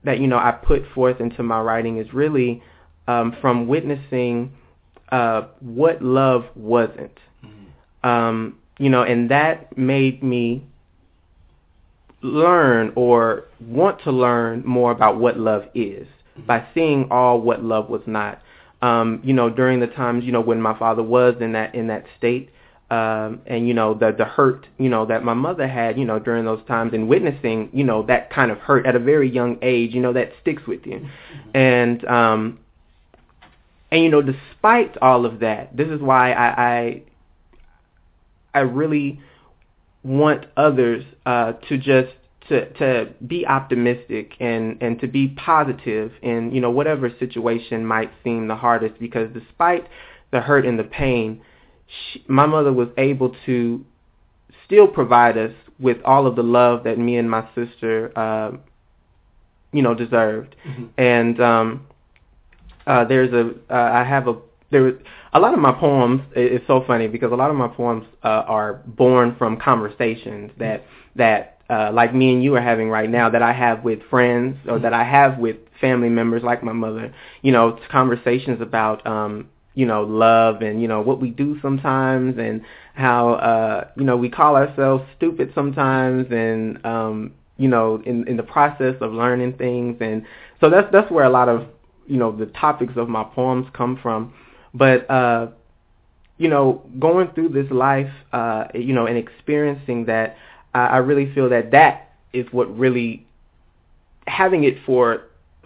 that 0.04 0.20
you 0.20 0.28
know 0.28 0.38
I 0.38 0.52
put 0.52 0.84
forth 0.94 1.20
into 1.20 1.44
my 1.44 1.62
writing 1.62 1.98
is 1.98 2.14
really 2.14 2.62
um 3.08 3.36
from 3.42 3.68
witnessing 3.68 4.52
uh 5.10 5.44
what 5.62 6.02
love 6.02 6.46
wasn't. 6.56 7.18
Mm-hmm. 7.46 8.10
um 8.10 8.58
you 8.80 8.90
know 8.90 9.04
and 9.04 9.32
that 9.32 9.78
made 9.78 10.22
me 10.24 10.64
learn 12.22 12.92
or 12.96 13.46
want 13.62 14.02
to 14.04 14.12
learn 14.12 14.64
more 14.66 14.92
about 14.92 15.20
what 15.20 15.38
love 15.38 15.64
is 15.76 16.08
by 16.46 16.66
seeing 16.74 17.08
all 17.12 17.42
what 17.42 17.64
love 17.64 17.90
was 17.90 18.02
not. 18.06 18.42
Um, 18.82 19.22
you 19.24 19.34
know, 19.34 19.50
during 19.50 19.80
the 19.80 19.88
times, 19.88 20.24
you 20.24 20.32
know, 20.32 20.42
when 20.42 20.62
my 20.62 20.78
father 20.78 21.02
was 21.02 21.36
in 21.42 21.54
that 21.54 21.74
in 21.74 21.88
that 21.88 22.06
state, 22.18 22.52
um, 22.92 23.42
and 23.48 23.68
you 23.68 23.74
know 23.74 23.94
the 23.94 24.14
the 24.16 24.26
hurt, 24.26 24.68
you 24.78 24.88
know, 24.88 25.06
that 25.08 25.24
my 25.24 25.34
mother 25.34 25.68
had, 25.68 25.98
you 25.98 26.06
know, 26.06 26.20
during 26.20 26.46
those 26.46 26.64
times, 26.68 26.94
and 26.94 27.10
witnessing, 27.10 27.70
you 27.74 27.84
know, 27.84 28.04
that 28.04 28.32
kind 28.32 28.52
of 28.52 28.60
hurt 28.60 28.86
at 28.86 28.96
a 28.96 29.00
very 29.00 29.30
young 29.30 29.58
age, 29.64 29.94
you 29.94 30.02
know, 30.02 30.14
that 30.14 30.32
sticks 30.42 30.62
with 30.68 30.86
you, 30.86 31.00
mm-hmm. 31.00 31.58
and 31.58 32.06
um, 32.06 32.60
and 33.92 34.04
you 34.04 34.10
know, 34.10 34.22
despite 34.22 34.96
all 34.98 35.26
of 35.26 35.40
that, 35.40 35.76
this 35.76 35.88
is 35.88 36.00
why 36.00 36.32
I 36.34 36.48
I, 36.48 37.02
I 38.54 38.60
really 38.60 39.20
want 40.04 40.46
others 40.56 41.04
uh, 41.26 41.54
to 41.68 41.78
just 41.78 42.14
to 42.50 42.72
to 42.74 43.14
be 43.26 43.46
optimistic 43.46 44.34
and 44.40 44.82
and 44.82 45.00
to 45.00 45.08
be 45.08 45.30
positive 45.30 46.12
in 46.22 46.52
you 46.54 46.62
know 46.62 46.72
whatever 46.72 47.12
situation 47.20 47.86
might 47.86 48.12
seem 48.24 48.48
the 48.48 48.56
hardest 48.56 49.00
because 49.00 49.30
despite 49.34 49.88
the 50.32 50.40
hurt 50.40 50.66
and 50.66 50.80
the 50.80 50.84
pain 50.84 51.42
she, 51.88 52.24
my 52.28 52.46
mother 52.46 52.72
was 52.72 52.90
able 52.98 53.36
to 53.46 53.84
still 54.66 54.88
provide 54.88 55.38
us 55.38 55.52
with 55.80 55.98
all 56.06 56.26
of 56.26 56.36
the 56.36 56.44
love 56.44 56.84
that 56.84 56.98
me 56.98 57.18
and 57.18 57.30
my 57.30 57.48
sister 57.54 58.12
uh, 58.18 58.52
you 59.72 59.82
know 59.82 59.94
deserved 59.94 60.56
mm-hmm. 60.66 60.86
and 60.98 61.42
um 61.42 61.86
uh 62.86 63.04
there's 63.04 63.34
a 63.34 63.52
uh, 63.74 63.92
I 63.92 64.04
have 64.04 64.28
a 64.28 64.38
there 64.72 64.94
a 65.38 65.40
lot 65.40 65.54
of 65.54 65.60
my 65.60 65.72
poems 65.72 66.22
it's 66.36 66.66
so 66.66 66.84
funny 66.88 67.08
because 67.08 67.32
a 67.32 67.36
lot 67.36 67.52
of 67.52 67.56
my 67.56 67.68
poems 67.68 68.06
uh, 68.24 68.44
are 68.48 68.82
born 68.88 69.36
from 69.38 69.56
conversations 69.58 70.52
that 70.58 70.84
that 71.16 71.60
uh, 71.70 71.92
like 71.94 72.16
me 72.16 72.34
and 72.34 72.44
you 72.44 72.56
are 72.56 72.62
having 72.62 72.90
right 72.90 73.10
now 73.10 73.30
that 73.30 73.42
I 73.44 73.54
have 73.54 73.84
with 73.84 74.00
friends 74.10 74.58
or 74.68 74.80
that 74.80 74.94
I 74.94 75.04
have 75.04 75.38
with 75.38 75.58
family 75.80 76.10
members 76.10 76.42
like 76.44 76.64
my 76.64 76.74
mother 76.74 77.14
you 77.44 77.52
know 77.52 77.80
conversations 77.92 78.62
about 78.62 79.06
um 79.06 79.48
you 79.76 79.86
know 79.86 80.02
love 80.04 80.62
and 80.64 80.82
you 80.82 80.88
know 80.88 81.02
what 81.02 81.22
we 81.22 81.30
do 81.30 81.60
sometimes 81.62 82.38
and 82.40 82.62
how 82.96 83.34
uh 83.34 83.88
you 83.96 84.06
know 84.06 84.18
we 84.18 84.30
call 84.30 84.56
ourselves 84.56 85.04
stupid 85.18 85.52
sometimes 85.54 86.26
and 86.32 86.84
um 86.84 87.32
you 87.58 87.68
know 87.68 88.02
in 88.06 88.28
in 88.28 88.38
the 88.38 88.44
process 88.44 88.96
of 89.02 89.14
learning 89.14 89.54
things. 89.54 89.98
And 90.02 90.26
so 90.60 90.70
that's 90.72 90.88
that's 90.92 91.12
where 91.12 91.26
a 91.26 91.30
lot 91.30 91.48
of 91.48 91.68
you 92.08 92.18
know 92.18 92.36
the 92.36 92.48
topics 92.48 92.94
of 92.96 93.08
my 93.08 93.24
poems 93.24 93.68
come 93.74 94.00
from 94.02 94.34
but 94.78 95.10
uh, 95.10 95.48
you 96.38 96.48
know, 96.48 96.84
going 97.00 97.30
through 97.34 97.50
this 97.50 97.70
life, 97.72 98.12
uh, 98.32 98.66
you 98.74 98.94
know, 98.94 99.08
and 99.08 99.18
experiencing 99.18 100.06
that, 100.06 100.38
I, 100.74 100.86
I 100.86 100.98
really 100.98 101.34
feel 101.34 101.50
that 101.50 101.72
that 101.72 102.12
is 102.34 102.46
what 102.52 102.78
really 102.78 103.26
having 104.28 104.64
it 104.64 104.76
for 104.86 105.24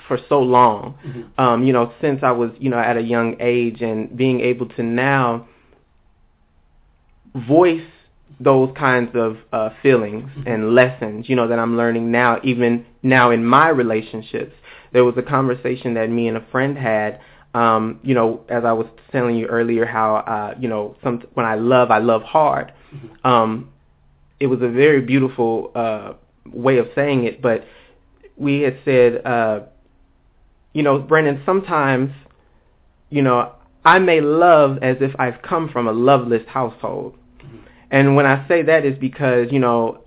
for 0.08 0.18
so 0.28 0.40
long, 0.42 0.98
mm-hmm. 1.06 1.42
um, 1.42 1.64
you 1.64 1.74
know, 1.74 1.94
since 2.02 2.22
I 2.24 2.32
was, 2.32 2.52
you 2.60 2.70
know, 2.70 2.80
at 2.80 2.98
a 2.98 3.02
young 3.02 3.38
age 3.40 3.82
and 3.82 4.16
being 4.18 4.42
able 4.42 4.68
to 4.70 4.84
now 4.84 5.48
voice 7.48 7.86
those 8.40 8.74
kinds 8.78 9.12
of 9.16 9.38
uh, 9.54 9.70
feelings 9.82 10.30
mm-hmm. 10.32 10.48
and 10.48 10.74
lessons, 10.74 11.30
you 11.30 11.36
know, 11.36 11.48
that 11.48 11.60
I'm 11.60 11.78
learning 11.78 12.12
now, 12.12 12.40
even 12.44 12.86
now 13.04 13.32
in 13.32 13.46
my 13.46 13.70
relationships. 13.70 14.54
There 14.92 15.06
was 15.06 15.16
a 15.18 15.22
conversation 15.22 15.94
that 15.94 16.10
me 16.10 16.28
and 16.28 16.36
a 16.36 16.46
friend 16.52 16.78
had 16.78 17.22
um, 17.54 18.00
you 18.04 18.14
know, 18.14 18.44
as 18.50 18.64
I 18.64 18.72
was 18.72 18.88
telling 19.12 19.36
you 19.36 19.48
earlier, 19.48 19.86
how 19.86 20.16
uh, 20.16 20.56
you 20.60 20.68
know, 20.68 20.96
some 21.04 21.24
when 21.34 21.46
I 21.46 21.56
love, 21.56 21.92
I 21.92 22.00
love 22.00 22.24
hard. 22.24 22.72
Mm-hmm. 22.94 23.28
Um, 23.28 23.70
it 24.40 24.48
was 24.48 24.62
a 24.62 24.70
very 24.70 25.02
beautiful 25.02 25.72
uh, 25.76 26.14
way 26.52 26.78
of 26.78 26.88
saying 26.96 27.26
it, 27.26 27.42
but 27.42 27.66
we 28.38 28.62
had 28.62 28.80
said, 28.84 29.26
uh, 29.26 29.62
you 30.74 30.82
know, 30.82 30.98
Brandon, 30.98 31.42
sometimes, 31.46 32.12
you 33.10 33.22
know, 33.22 33.54
I 33.86 34.00
may 34.00 34.22
love 34.22 34.80
as 34.82 34.98
if 35.02 35.12
I've 35.20 35.42
come 35.42 35.70
from 35.70 35.88
a 35.88 35.92
loveless 35.92 36.44
household. 36.48 37.18
Mm-hmm. 37.38 37.58
And 37.92 38.16
when 38.16 38.26
I 38.26 38.48
say 38.48 38.64
that 38.64 38.86
is 38.86 38.98
because, 38.98 39.52
you 39.52 39.60
know, 39.60 40.04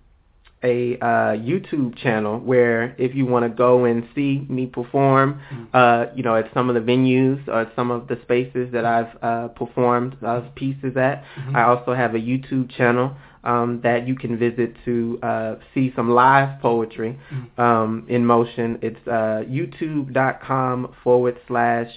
a 0.66 0.98
uh, 0.98 1.06
YouTube 1.38 1.96
channel 1.98 2.40
where 2.40 2.96
if 2.98 3.16
you 3.16 3.26
want 3.26 3.44
to 3.44 3.50
go 3.50 3.86
and 3.86 4.08
see 4.16 4.46
me 4.50 4.66
perform, 4.66 5.40
mm-hmm. 5.52 5.66
uh, 5.74 6.14
you 6.16 6.24
know, 6.24 6.36
at 6.36 6.52
some 6.54 6.70
of 6.70 6.76
the 6.76 6.82
venues 6.82 7.48
or 7.48 7.72
some 7.76 7.92
of 7.92 8.08
the 8.08 8.18
spaces 8.24 8.72
that 8.74 8.84
I've 8.84 9.16
uh, 9.22 9.48
performed 9.50 10.18
uh, 10.26 10.42
pieces 10.56 10.98
at, 10.98 11.24
mm-hmm. 11.24 11.56
I 11.56 11.64
also 11.64 11.94
have 11.94 12.16
a 12.16 12.20
YouTube 12.20 12.76
channel 12.76 13.16
um, 13.44 13.80
that 13.84 14.08
you 14.08 14.16
can 14.16 14.38
visit 14.38 14.76
to 14.86 15.20
uh, 15.22 15.56
see 15.74 15.94
some 15.96 16.10
live 16.10 16.60
poetry 16.62 17.20
mm-hmm. 17.32 17.62
um, 17.62 18.06
in 18.10 18.26
motion. 18.26 18.80
It's 18.82 19.08
uh, 19.08 19.46
youtube.com 19.48 20.96
forward 21.04 21.40
slash 21.48 21.90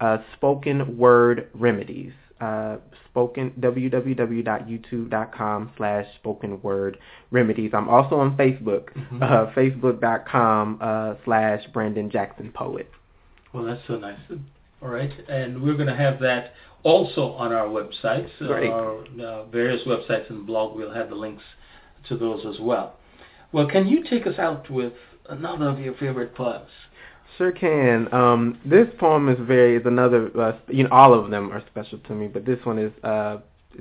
uh, 0.00 0.18
spoken 0.36 0.96
word 0.96 1.48
remedies. 1.54 2.12
Uh, 2.42 2.78
spoken 3.08 3.52
www.youtube.com 3.60 5.70
slash 5.76 6.06
spoken 6.16 6.60
word 6.62 6.98
remedies. 7.30 7.70
I'm 7.72 7.88
also 7.88 8.16
on 8.16 8.36
Facebook, 8.36 8.92
mm-hmm. 8.94 9.22
uh, 9.22 9.52
facebook.com 9.52 10.78
uh, 10.80 11.14
slash 11.24 11.62
Brandon 11.72 12.10
Jackson 12.10 12.50
Poet. 12.52 12.90
Well, 13.52 13.62
that's 13.64 13.86
so 13.86 13.96
nice. 13.96 14.18
All 14.80 14.88
right, 14.88 15.12
and 15.28 15.62
we're 15.62 15.74
going 15.74 15.86
to 15.86 15.94
have 15.94 16.18
that 16.20 16.54
also 16.82 17.34
on 17.34 17.52
our 17.52 17.68
websites, 17.68 18.36
Great. 18.38 18.70
our 18.70 19.04
uh, 19.24 19.44
various 19.44 19.86
websites 19.86 20.28
and 20.28 20.44
blog. 20.44 20.74
We'll 20.74 20.92
have 20.92 21.10
the 21.10 21.14
links 21.14 21.44
to 22.08 22.16
those 22.16 22.44
as 22.44 22.58
well. 22.60 22.96
Well, 23.52 23.68
can 23.68 23.86
you 23.86 24.02
take 24.10 24.26
us 24.26 24.36
out 24.38 24.68
with 24.68 24.94
another 25.28 25.68
of 25.68 25.78
your 25.78 25.94
favorite 25.94 26.34
poems? 26.34 26.70
Sure 27.38 27.52
can. 27.52 28.12
Um, 28.12 28.58
this 28.64 28.88
poem 28.98 29.28
is 29.28 29.38
very 29.40 29.76
is 29.76 29.86
another. 29.86 30.30
Uh, 30.38 30.58
you 30.68 30.84
know, 30.84 30.90
all 30.90 31.14
of 31.14 31.30
them 31.30 31.50
are 31.52 31.62
special 31.70 31.98
to 32.00 32.14
me, 32.14 32.28
but 32.28 32.44
this 32.44 32.58
one 32.64 32.78
is 32.78 32.92
uh, 33.04 33.38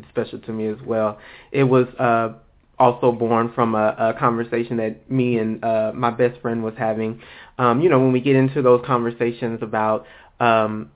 special 0.09 0.39
to 0.39 0.53
me 0.53 0.67
as 0.67 0.77
well. 0.85 1.19
It 1.51 1.63
was 1.63 1.87
uh, 1.99 2.33
also 2.79 3.11
born 3.11 3.51
from 3.53 3.75
a, 3.75 3.95
a 3.97 4.13
conversation 4.17 4.77
that 4.77 5.09
me 5.11 5.37
and 5.37 5.63
uh, 5.63 5.91
my 5.93 6.11
best 6.11 6.39
friend 6.41 6.63
was 6.63 6.73
having. 6.77 7.21
Um, 7.57 7.81
you 7.81 7.89
know, 7.89 7.99
when 7.99 8.11
we 8.11 8.21
get 8.21 8.35
into 8.35 8.61
those 8.61 8.83
conversations 8.85 9.59
about 9.61 10.05
um, 10.39 10.89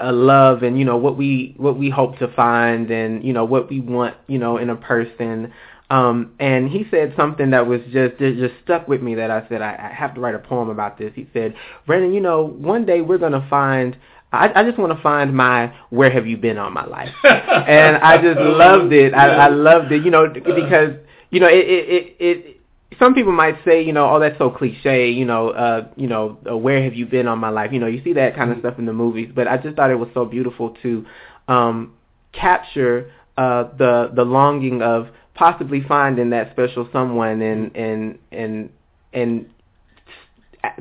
uh, 0.00 0.12
love 0.12 0.62
and 0.62 0.78
you 0.78 0.84
know 0.84 0.96
what 0.96 1.16
we 1.16 1.54
what 1.56 1.78
we 1.78 1.90
hope 1.90 2.18
to 2.18 2.32
find 2.34 2.90
and 2.90 3.22
you 3.24 3.32
know 3.32 3.44
what 3.44 3.68
we 3.68 3.80
want 3.80 4.16
you 4.26 4.38
know 4.38 4.56
in 4.58 4.70
a 4.70 4.76
person 4.76 5.52
um 5.90 6.32
and 6.38 6.68
he 6.68 6.84
said 6.90 7.14
something 7.16 7.50
that 7.50 7.66
was 7.66 7.80
just 7.92 8.20
it 8.20 8.36
just 8.36 8.54
stuck 8.64 8.88
with 8.88 9.02
me 9.02 9.14
that 9.14 9.30
I 9.30 9.46
said 9.48 9.62
I, 9.62 9.90
I 9.90 9.94
have 9.94 10.14
to 10.14 10.20
write 10.20 10.34
a 10.34 10.38
poem 10.38 10.68
about 10.68 10.98
this 10.98 11.12
he 11.14 11.28
said 11.32 11.54
Brandon 11.86 12.12
you 12.12 12.20
know 12.20 12.44
one 12.44 12.84
day 12.84 13.00
we're 13.00 13.18
going 13.18 13.32
to 13.32 13.46
find 13.48 13.96
I, 14.32 14.50
I 14.54 14.64
just 14.64 14.78
want 14.78 14.96
to 14.96 15.02
find 15.02 15.34
my 15.34 15.72
where 15.90 16.10
have 16.10 16.26
you 16.26 16.36
been 16.36 16.58
all 16.58 16.70
my 16.70 16.84
life 16.84 17.14
and 17.24 17.96
I 17.98 18.20
just 18.20 18.40
loved 18.40 18.92
it 18.92 19.14
I, 19.14 19.28
I 19.28 19.48
loved 19.48 19.92
it 19.92 20.04
you 20.04 20.10
know 20.10 20.28
because 20.28 20.94
you 21.30 21.40
know 21.40 21.48
it 21.48 21.64
it 21.66 21.88
it, 21.88 22.16
it 22.18 22.56
some 22.98 23.14
people 23.14 23.32
might 23.32 23.56
say, 23.64 23.82
you 23.82 23.92
know, 23.92 24.08
oh, 24.08 24.20
that's 24.20 24.38
so 24.38 24.50
cliche, 24.50 25.10
you 25.10 25.24
know, 25.24 25.50
uh, 25.50 25.88
you 25.96 26.06
know, 26.06 26.38
uh, 26.48 26.56
where 26.56 26.82
have 26.82 26.94
you 26.94 27.04
been 27.04 27.28
all 27.28 27.36
my 27.36 27.50
life? 27.50 27.72
You 27.72 27.80
know, 27.80 27.86
you 27.86 28.02
see 28.02 28.12
that 28.14 28.34
kind 28.34 28.50
of 28.50 28.58
mm-hmm. 28.58 28.66
stuff 28.66 28.78
in 28.78 28.86
the 28.86 28.92
movies, 28.92 29.30
but 29.34 29.48
I 29.48 29.56
just 29.58 29.76
thought 29.76 29.90
it 29.90 29.96
was 29.96 30.08
so 30.14 30.24
beautiful 30.24 30.76
to 30.82 31.04
um, 31.48 31.94
capture 32.32 33.12
uh, 33.36 33.64
the 33.76 34.10
the 34.14 34.24
longing 34.24 34.82
of 34.82 35.08
possibly 35.36 35.82
finding 35.86 36.30
that 36.30 36.50
special 36.52 36.88
someone 36.92 37.40
and 37.42 37.72
mm-hmm. 37.72 37.82
and 37.82 38.18
and 38.32 38.70
and 39.12 39.46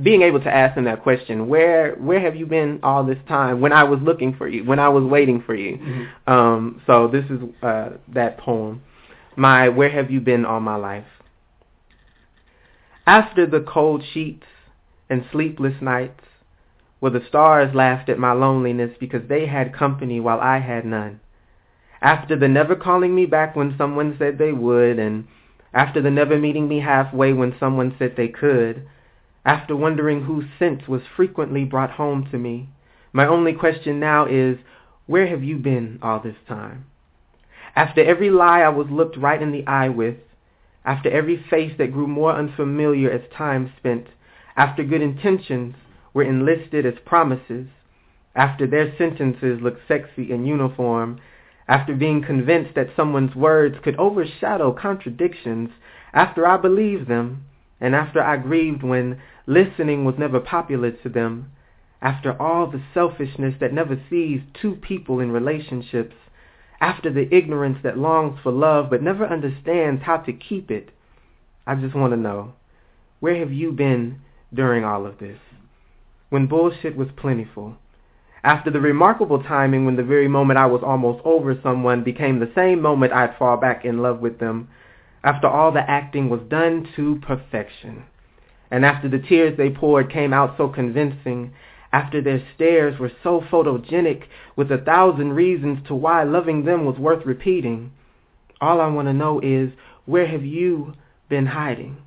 being 0.01 0.23
able 0.23 0.39
to 0.39 0.51
ask 0.51 0.73
them 0.75 0.85
that 0.85 1.03
question 1.03 1.47
where 1.47 1.93
where 1.95 2.19
have 2.19 2.35
you 2.35 2.45
been 2.45 2.79
all 2.81 3.03
this 3.03 3.19
time 3.27 3.61
when 3.61 3.71
i 3.71 3.83
was 3.83 3.99
looking 4.01 4.35
for 4.35 4.47
you 4.47 4.63
when 4.63 4.79
i 4.79 4.89
was 4.89 5.03
waiting 5.03 5.43
for 5.45 5.53
you 5.53 5.77
mm-hmm. 5.77 6.31
um 6.31 6.81
so 6.87 7.07
this 7.07 7.23
is 7.25 7.39
uh 7.61 7.89
that 8.07 8.37
poem 8.39 8.81
my 9.35 9.69
where 9.69 9.89
have 9.89 10.09
you 10.09 10.19
been 10.19 10.43
all 10.43 10.59
my 10.59 10.75
life 10.75 11.05
after 13.07 13.45
the 13.45 13.61
cold 13.61 14.03
sheets 14.13 14.45
and 15.09 15.25
sleepless 15.31 15.75
nights, 15.81 16.21
where 16.99 17.11
the 17.11 17.25
stars 17.27 17.75
laughed 17.75 18.09
at 18.09 18.17
my 18.17 18.31
loneliness 18.31 18.91
because 18.99 19.27
they 19.27 19.45
had 19.45 19.73
company 19.73 20.19
while 20.19 20.39
I 20.39 20.59
had 20.59 20.85
none. 20.85 21.19
After 22.05 22.35
the 22.35 22.47
never 22.47 22.75
calling 22.75 23.15
me 23.15 23.25
back 23.25 23.55
when 23.55 23.75
someone 23.79 24.15
said 24.19 24.37
they 24.37 24.51
would, 24.51 24.99
and 24.99 25.25
after 25.73 26.03
the 26.03 26.11
never 26.11 26.37
meeting 26.37 26.67
me 26.67 26.81
halfway 26.81 27.33
when 27.33 27.55
someone 27.59 27.95
said 27.97 28.15
they 28.15 28.27
could, 28.27 28.87
after 29.43 29.75
wondering 29.75 30.21
whose 30.21 30.45
sense 30.59 30.87
was 30.87 31.01
frequently 31.15 31.63
brought 31.63 31.89
home 31.89 32.27
to 32.29 32.37
me, 32.37 32.69
my 33.11 33.25
only 33.25 33.53
question 33.53 33.99
now 33.99 34.27
is, 34.27 34.59
where 35.07 35.25
have 35.25 35.43
you 35.43 35.57
been 35.57 35.97
all 36.03 36.19
this 36.19 36.35
time? 36.47 36.85
After 37.75 38.03
every 38.03 38.29
lie 38.29 38.61
I 38.61 38.69
was 38.69 38.91
looked 38.91 39.17
right 39.17 39.41
in 39.41 39.51
the 39.51 39.65
eye 39.65 39.89
with, 39.89 40.17
after 40.85 41.09
every 41.09 41.43
face 41.49 41.73
that 41.79 41.91
grew 41.91 42.05
more 42.05 42.33
unfamiliar 42.33 43.09
as 43.09 43.27
time 43.35 43.73
spent, 43.77 44.05
after 44.55 44.83
good 44.83 45.01
intentions 45.01 45.73
were 46.13 46.21
enlisted 46.21 46.85
as 46.85 46.99
promises, 47.03 47.65
after 48.35 48.67
their 48.67 48.95
sentences 48.95 49.59
looked 49.59 49.87
sexy 49.87 50.31
in 50.31 50.45
uniform, 50.45 51.19
after 51.67 51.95
being 51.95 52.23
convinced 52.23 52.75
that 52.75 52.95
someone's 52.95 53.35
words 53.35 53.77
could 53.83 53.95
overshadow 53.97 54.71
contradictions, 54.71 55.69
after 56.13 56.47
I 56.47 56.57
believed 56.57 57.07
them, 57.07 57.45
and 57.81 57.95
after 57.95 58.21
I 58.21 58.37
grieved 58.37 58.83
when 58.83 59.19
listening 59.47 60.05
was 60.05 60.15
never 60.17 60.39
popular 60.39 60.91
to 60.91 61.09
them, 61.09 61.51
after 62.01 62.39
all 62.39 62.67
the 62.67 62.83
selfishness 62.93 63.55
that 63.59 63.73
never 63.73 63.99
sees 64.09 64.41
two 64.61 64.75
people 64.75 65.19
in 65.19 65.31
relationships, 65.31 66.15
after 66.79 67.11
the 67.11 67.33
ignorance 67.35 67.79
that 67.83 67.97
longs 67.97 68.39
for 68.43 68.51
love 68.51 68.89
but 68.89 69.01
never 69.01 69.25
understands 69.25 70.03
how 70.03 70.17
to 70.17 70.33
keep 70.33 70.69
it, 70.69 70.91
I 71.65 71.75
just 71.75 71.95
want 71.95 72.13
to 72.13 72.17
know, 72.17 72.53
where 73.19 73.37
have 73.37 73.51
you 73.51 73.71
been 73.71 74.21
during 74.53 74.83
all 74.83 75.05
of 75.05 75.17
this? 75.17 75.39
When 76.29 76.47
bullshit 76.47 76.95
was 76.95 77.07
plentiful. 77.15 77.77
After 78.45 78.69
the 78.69 78.79
remarkable 78.79 79.41
timing 79.41 79.85
when 79.85 79.95
the 79.95 80.03
very 80.03 80.27
moment 80.27 80.59
I 80.59 80.67
was 80.67 80.83
almost 80.83 81.19
over 81.25 81.59
someone 81.63 82.03
became 82.03 82.37
the 82.37 82.51
same 82.53 82.79
moment 82.79 83.11
I'd 83.11 83.35
fall 83.37 83.57
back 83.57 83.83
in 83.85 84.03
love 84.03 84.19
with 84.19 84.37
them. 84.37 84.67
After 85.23 85.47
all 85.47 85.71
the 85.71 85.89
acting 85.89 86.29
was 86.29 86.41
done 86.47 86.87
to 86.95 87.19
perfection. 87.23 88.03
And 88.69 88.85
after 88.85 89.09
the 89.09 89.17
tears 89.17 89.57
they 89.57 89.71
poured 89.71 90.11
came 90.11 90.31
out 90.31 90.57
so 90.57 90.67
convincing 90.67 91.55
after 91.91 92.21
their 92.21 92.39
stares 92.53 92.99
were 92.99 93.11
so 93.23 93.41
photogenic 93.41 94.25
with 94.55 94.71
a 94.71 94.77
thousand 94.77 95.33
reasons 95.33 95.79
to 95.87 95.95
why 95.95 96.21
loving 96.21 96.65
them 96.65 96.85
was 96.85 96.99
worth 96.99 97.25
repeating. 97.25 97.93
All 98.61 98.79
I 98.79 98.87
want 98.89 99.07
to 99.07 99.13
know 99.13 99.39
is, 99.39 99.71
where 100.05 100.27
have 100.27 100.45
you 100.45 100.93
been 101.29 101.47
hiding? 101.47 101.97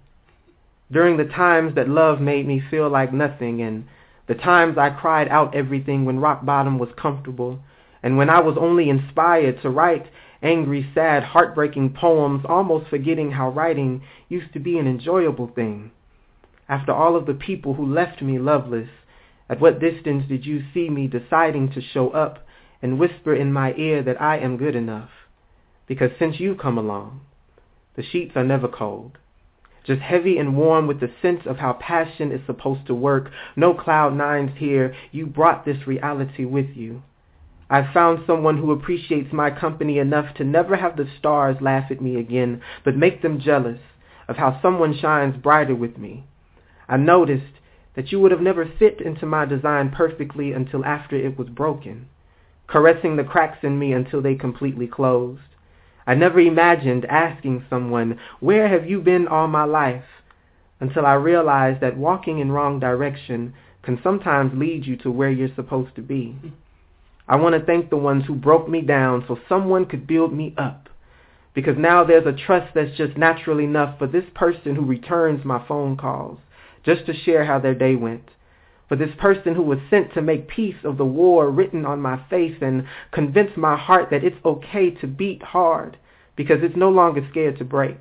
During 0.92 1.16
the 1.16 1.24
times 1.24 1.74
that 1.74 1.88
love 1.88 2.20
made 2.20 2.46
me 2.46 2.62
feel 2.70 2.88
like 2.88 3.12
nothing 3.12 3.60
and 3.60 3.86
the 4.28 4.34
times 4.34 4.78
I 4.78 4.90
cried 4.90 5.28
out 5.28 5.54
everything 5.54 6.04
when 6.04 6.20
rock 6.20 6.44
bottom 6.44 6.78
was 6.78 6.90
comfortable 6.96 7.58
and 8.02 8.16
when 8.16 8.30
I 8.30 8.40
was 8.40 8.56
only 8.58 8.88
inspired 8.88 9.60
to 9.62 9.70
write 9.70 10.06
angry, 10.42 10.88
sad, 10.94 11.24
heartbreaking 11.24 11.94
poems, 11.94 12.44
almost 12.48 12.88
forgetting 12.88 13.32
how 13.32 13.50
writing 13.50 14.02
used 14.28 14.52
to 14.52 14.60
be 14.60 14.78
an 14.78 14.86
enjoyable 14.86 15.48
thing. 15.48 15.90
After 16.68 16.92
all 16.92 17.16
of 17.16 17.26
the 17.26 17.34
people 17.34 17.74
who 17.74 17.92
left 17.92 18.22
me 18.22 18.38
loveless, 18.38 18.88
at 19.48 19.60
what 19.60 19.80
distance 19.80 20.26
did 20.28 20.44
you 20.44 20.62
see 20.72 20.90
me 20.90 21.08
deciding 21.08 21.72
to 21.72 21.80
show 21.80 22.10
up 22.10 22.46
and 22.82 22.98
whisper 22.98 23.34
in 23.34 23.52
my 23.52 23.74
ear 23.74 24.02
that 24.02 24.20
I 24.20 24.38
am 24.38 24.58
good 24.58 24.76
enough? 24.76 25.10
Because 25.86 26.10
since 26.18 26.38
you 26.38 26.54
come 26.54 26.76
along, 26.78 27.22
the 27.96 28.04
sheets 28.04 28.32
are 28.36 28.44
never 28.44 28.68
cold. 28.68 29.18
Just 29.88 30.02
heavy 30.02 30.36
and 30.36 30.54
warm 30.54 30.86
with 30.86 31.00
the 31.00 31.10
sense 31.22 31.40
of 31.46 31.56
how 31.56 31.72
passion 31.72 32.30
is 32.30 32.44
supposed 32.44 32.86
to 32.88 32.94
work. 32.94 33.30
No 33.56 33.72
cloud 33.72 34.14
nines 34.14 34.50
here. 34.58 34.94
You 35.12 35.24
brought 35.26 35.64
this 35.64 35.86
reality 35.86 36.44
with 36.44 36.76
you. 36.76 37.02
I've 37.70 37.94
found 37.94 38.22
someone 38.26 38.58
who 38.58 38.70
appreciates 38.70 39.32
my 39.32 39.50
company 39.50 39.98
enough 39.98 40.34
to 40.34 40.44
never 40.44 40.76
have 40.76 40.98
the 40.98 41.08
stars 41.18 41.56
laugh 41.62 41.90
at 41.90 42.02
me 42.02 42.16
again, 42.16 42.60
but 42.84 42.98
make 42.98 43.22
them 43.22 43.40
jealous 43.40 43.80
of 44.28 44.36
how 44.36 44.60
someone 44.60 44.94
shines 44.94 45.42
brighter 45.42 45.74
with 45.74 45.96
me. 45.96 46.26
I 46.86 46.98
noticed 46.98 47.54
that 47.96 48.12
you 48.12 48.20
would 48.20 48.30
have 48.30 48.42
never 48.42 48.70
fit 48.78 49.00
into 49.00 49.24
my 49.24 49.46
design 49.46 49.88
perfectly 49.90 50.52
until 50.52 50.84
after 50.84 51.16
it 51.16 51.38
was 51.38 51.48
broken, 51.48 52.10
caressing 52.66 53.16
the 53.16 53.24
cracks 53.24 53.64
in 53.64 53.78
me 53.78 53.94
until 53.94 54.20
they 54.20 54.34
completely 54.34 54.86
closed. 54.86 55.40
I 56.08 56.14
never 56.14 56.40
imagined 56.40 57.04
asking 57.04 57.66
someone, 57.68 58.18
where 58.40 58.66
have 58.66 58.88
you 58.88 59.02
been 59.02 59.28
all 59.28 59.46
my 59.46 59.64
life? 59.64 60.06
Until 60.80 61.04
I 61.04 61.12
realized 61.12 61.82
that 61.82 61.98
walking 61.98 62.38
in 62.38 62.50
wrong 62.50 62.80
direction 62.80 63.52
can 63.82 64.00
sometimes 64.02 64.58
lead 64.58 64.86
you 64.86 64.96
to 64.96 65.10
where 65.10 65.30
you're 65.30 65.54
supposed 65.54 65.94
to 65.96 66.00
be. 66.00 66.34
I 67.28 67.36
want 67.36 67.56
to 67.56 67.66
thank 67.66 67.90
the 67.90 67.98
ones 67.98 68.24
who 68.26 68.36
broke 68.36 68.70
me 68.70 68.80
down 68.80 69.26
so 69.28 69.38
someone 69.50 69.84
could 69.84 70.06
build 70.06 70.32
me 70.32 70.54
up. 70.56 70.88
Because 71.52 71.76
now 71.76 72.04
there's 72.04 72.26
a 72.26 72.32
trust 72.32 72.72
that's 72.74 72.96
just 72.96 73.18
natural 73.18 73.60
enough 73.60 73.98
for 73.98 74.06
this 74.06 74.24
person 74.34 74.76
who 74.76 74.86
returns 74.86 75.44
my 75.44 75.62
phone 75.68 75.98
calls 75.98 76.38
just 76.86 77.04
to 77.04 77.12
share 77.12 77.44
how 77.44 77.58
their 77.58 77.74
day 77.74 77.96
went. 77.96 78.30
For 78.88 78.96
this 78.96 79.14
person 79.18 79.54
who 79.54 79.62
was 79.62 79.78
sent 79.90 80.14
to 80.14 80.22
make 80.22 80.48
peace 80.48 80.82
of 80.84 80.96
the 80.96 81.04
war 81.04 81.50
written 81.50 81.84
on 81.84 82.00
my 82.00 82.18
face 82.30 82.56
and 82.60 82.86
convince 83.12 83.56
my 83.56 83.76
heart 83.76 84.10
that 84.10 84.24
it's 84.24 84.44
okay 84.44 84.90
to 84.90 85.06
beat 85.06 85.42
hard 85.42 85.98
because 86.36 86.62
it's 86.62 86.76
no 86.76 86.88
longer 86.88 87.26
scared 87.30 87.58
to 87.58 87.64
break 87.64 87.98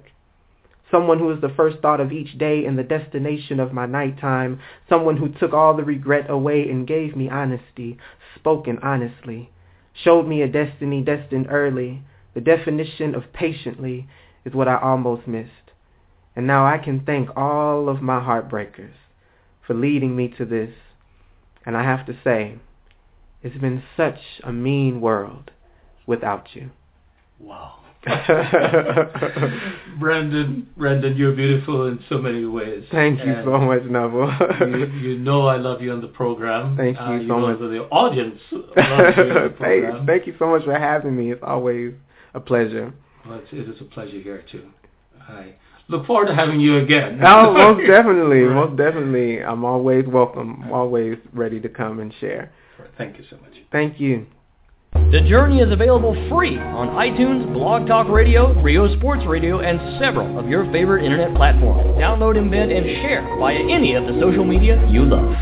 someone 0.91 1.19
who 1.19 1.31
is 1.31 1.41
the 1.41 1.53
first 1.55 1.79
thought 1.79 1.99
of 1.99 2.11
each 2.11 2.37
day 2.37 2.65
and 2.65 2.77
the 2.77 2.83
destination 2.83 3.59
of 3.59 3.73
my 3.73 3.85
nighttime, 3.85 4.59
someone 4.87 5.17
who 5.17 5.29
took 5.29 5.53
all 5.53 5.75
the 5.75 5.83
regret 5.83 6.29
away 6.29 6.69
and 6.69 6.87
gave 6.87 7.15
me 7.15 7.29
honesty, 7.29 7.97
spoken 8.35 8.79
honestly, 8.81 9.49
showed 9.93 10.27
me 10.27 10.41
a 10.41 10.47
destiny 10.47 11.01
destined 11.01 11.47
early. 11.49 12.01
The 12.33 12.41
definition 12.41 13.15
of 13.15 13.33
patiently 13.33 14.07
is 14.45 14.53
what 14.53 14.67
I 14.67 14.77
almost 14.77 15.27
missed. 15.27 15.51
And 16.35 16.45
now 16.45 16.65
I 16.65 16.77
can 16.77 17.03
thank 17.03 17.35
all 17.35 17.89
of 17.89 18.01
my 18.01 18.19
heartbreakers 18.19 18.93
for 19.67 19.73
leading 19.75 20.15
me 20.15 20.29
to 20.37 20.45
this. 20.45 20.71
And 21.65 21.75
I 21.77 21.83
have 21.83 22.05
to 22.07 22.17
say, 22.23 22.55
it's 23.43 23.57
been 23.57 23.83
such 23.95 24.19
a 24.43 24.51
mean 24.51 25.01
world 25.01 25.51
without 26.07 26.47
you. 26.55 26.71
Wow. 27.39 27.75
Brandon, 29.99 30.67
Brandon, 30.77 31.17
you're 31.17 31.33
beautiful 31.35 31.87
in 31.87 31.99
so 32.09 32.17
many 32.19 32.45
ways. 32.45 32.85
Thank 32.91 33.19
you 33.19 33.25
And 33.33 33.45
so 33.45 33.57
much, 33.59 33.83
Neville. 33.83 34.31
you, 34.61 34.85
you 35.09 35.17
know 35.17 35.45
I 35.47 35.57
love 35.57 35.81
you 35.81 35.91
on 35.91 35.99
the 36.01 36.07
program. 36.07 36.77
Thank 36.77 36.95
you 36.97 37.03
Uh, 37.03 37.19
so 37.19 37.23
know 37.23 37.39
much. 37.39 37.59
The 37.59 37.83
audience 37.91 38.39
loves 38.51 38.71
you 39.17 39.23
on 39.23 39.43
the 39.51 39.55
thank, 39.59 40.05
thank 40.07 40.27
you 40.27 40.35
so 40.39 40.47
much 40.47 40.63
for 40.63 40.77
having 40.77 41.15
me. 41.17 41.31
It's 41.31 41.43
always 41.45 41.93
a 42.33 42.39
pleasure. 42.39 42.93
Well, 43.27 43.39
it's, 43.39 43.51
it 43.51 43.67
is 43.69 43.81
a 43.81 43.85
pleasure 43.85 44.19
here 44.21 44.43
too. 44.49 44.69
I 45.27 45.53
look 45.89 46.05
forward 46.05 46.27
to 46.27 46.35
having 46.35 46.59
you 46.59 46.77
again. 46.77 47.19
Oh, 47.23 47.53
most 47.53 47.87
definitely, 47.87 48.41
Right. 48.41 48.55
most 48.55 48.77
definitely. 48.77 49.41
I'm 49.43 49.63
always 49.65 50.05
welcome. 50.07 50.61
I'm 50.65 50.71
always 50.73 51.17
ready 51.33 51.59
to 51.61 51.69
come 51.69 51.99
and 51.99 52.13
share. 52.19 52.51
Thank 52.97 53.17
you 53.17 53.23
so 53.29 53.37
much. 53.37 53.53
Thank 53.71 53.99
you. 53.99 54.25
The 55.11 55.21
Journey 55.29 55.59
is 55.59 55.71
available 55.71 56.13
free 56.29 56.57
on 56.57 56.89
iTunes, 56.89 57.53
Blog 57.53 57.87
Talk 57.87 58.07
Radio, 58.09 58.53
Ryo 58.63 58.95
Sports 58.97 59.23
Radio, 59.27 59.59
and 59.59 59.99
several 59.99 60.39
of 60.39 60.47
your 60.49 60.65
favorite 60.71 61.03
internet 61.05 61.35
platforms. 61.35 61.85
Download, 61.99 62.35
embed, 62.35 62.75
and 62.75 62.85
share 63.01 63.21
via 63.37 63.57
any 63.59 63.93
of 63.95 64.05
the 64.05 64.19
social 64.19 64.43
media 64.45 64.83
you 64.89 65.03
love. 65.05 65.35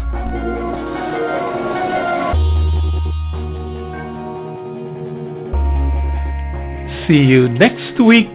See 7.08 7.22
you 7.22 7.48
next 7.50 8.02
week. 8.04 8.28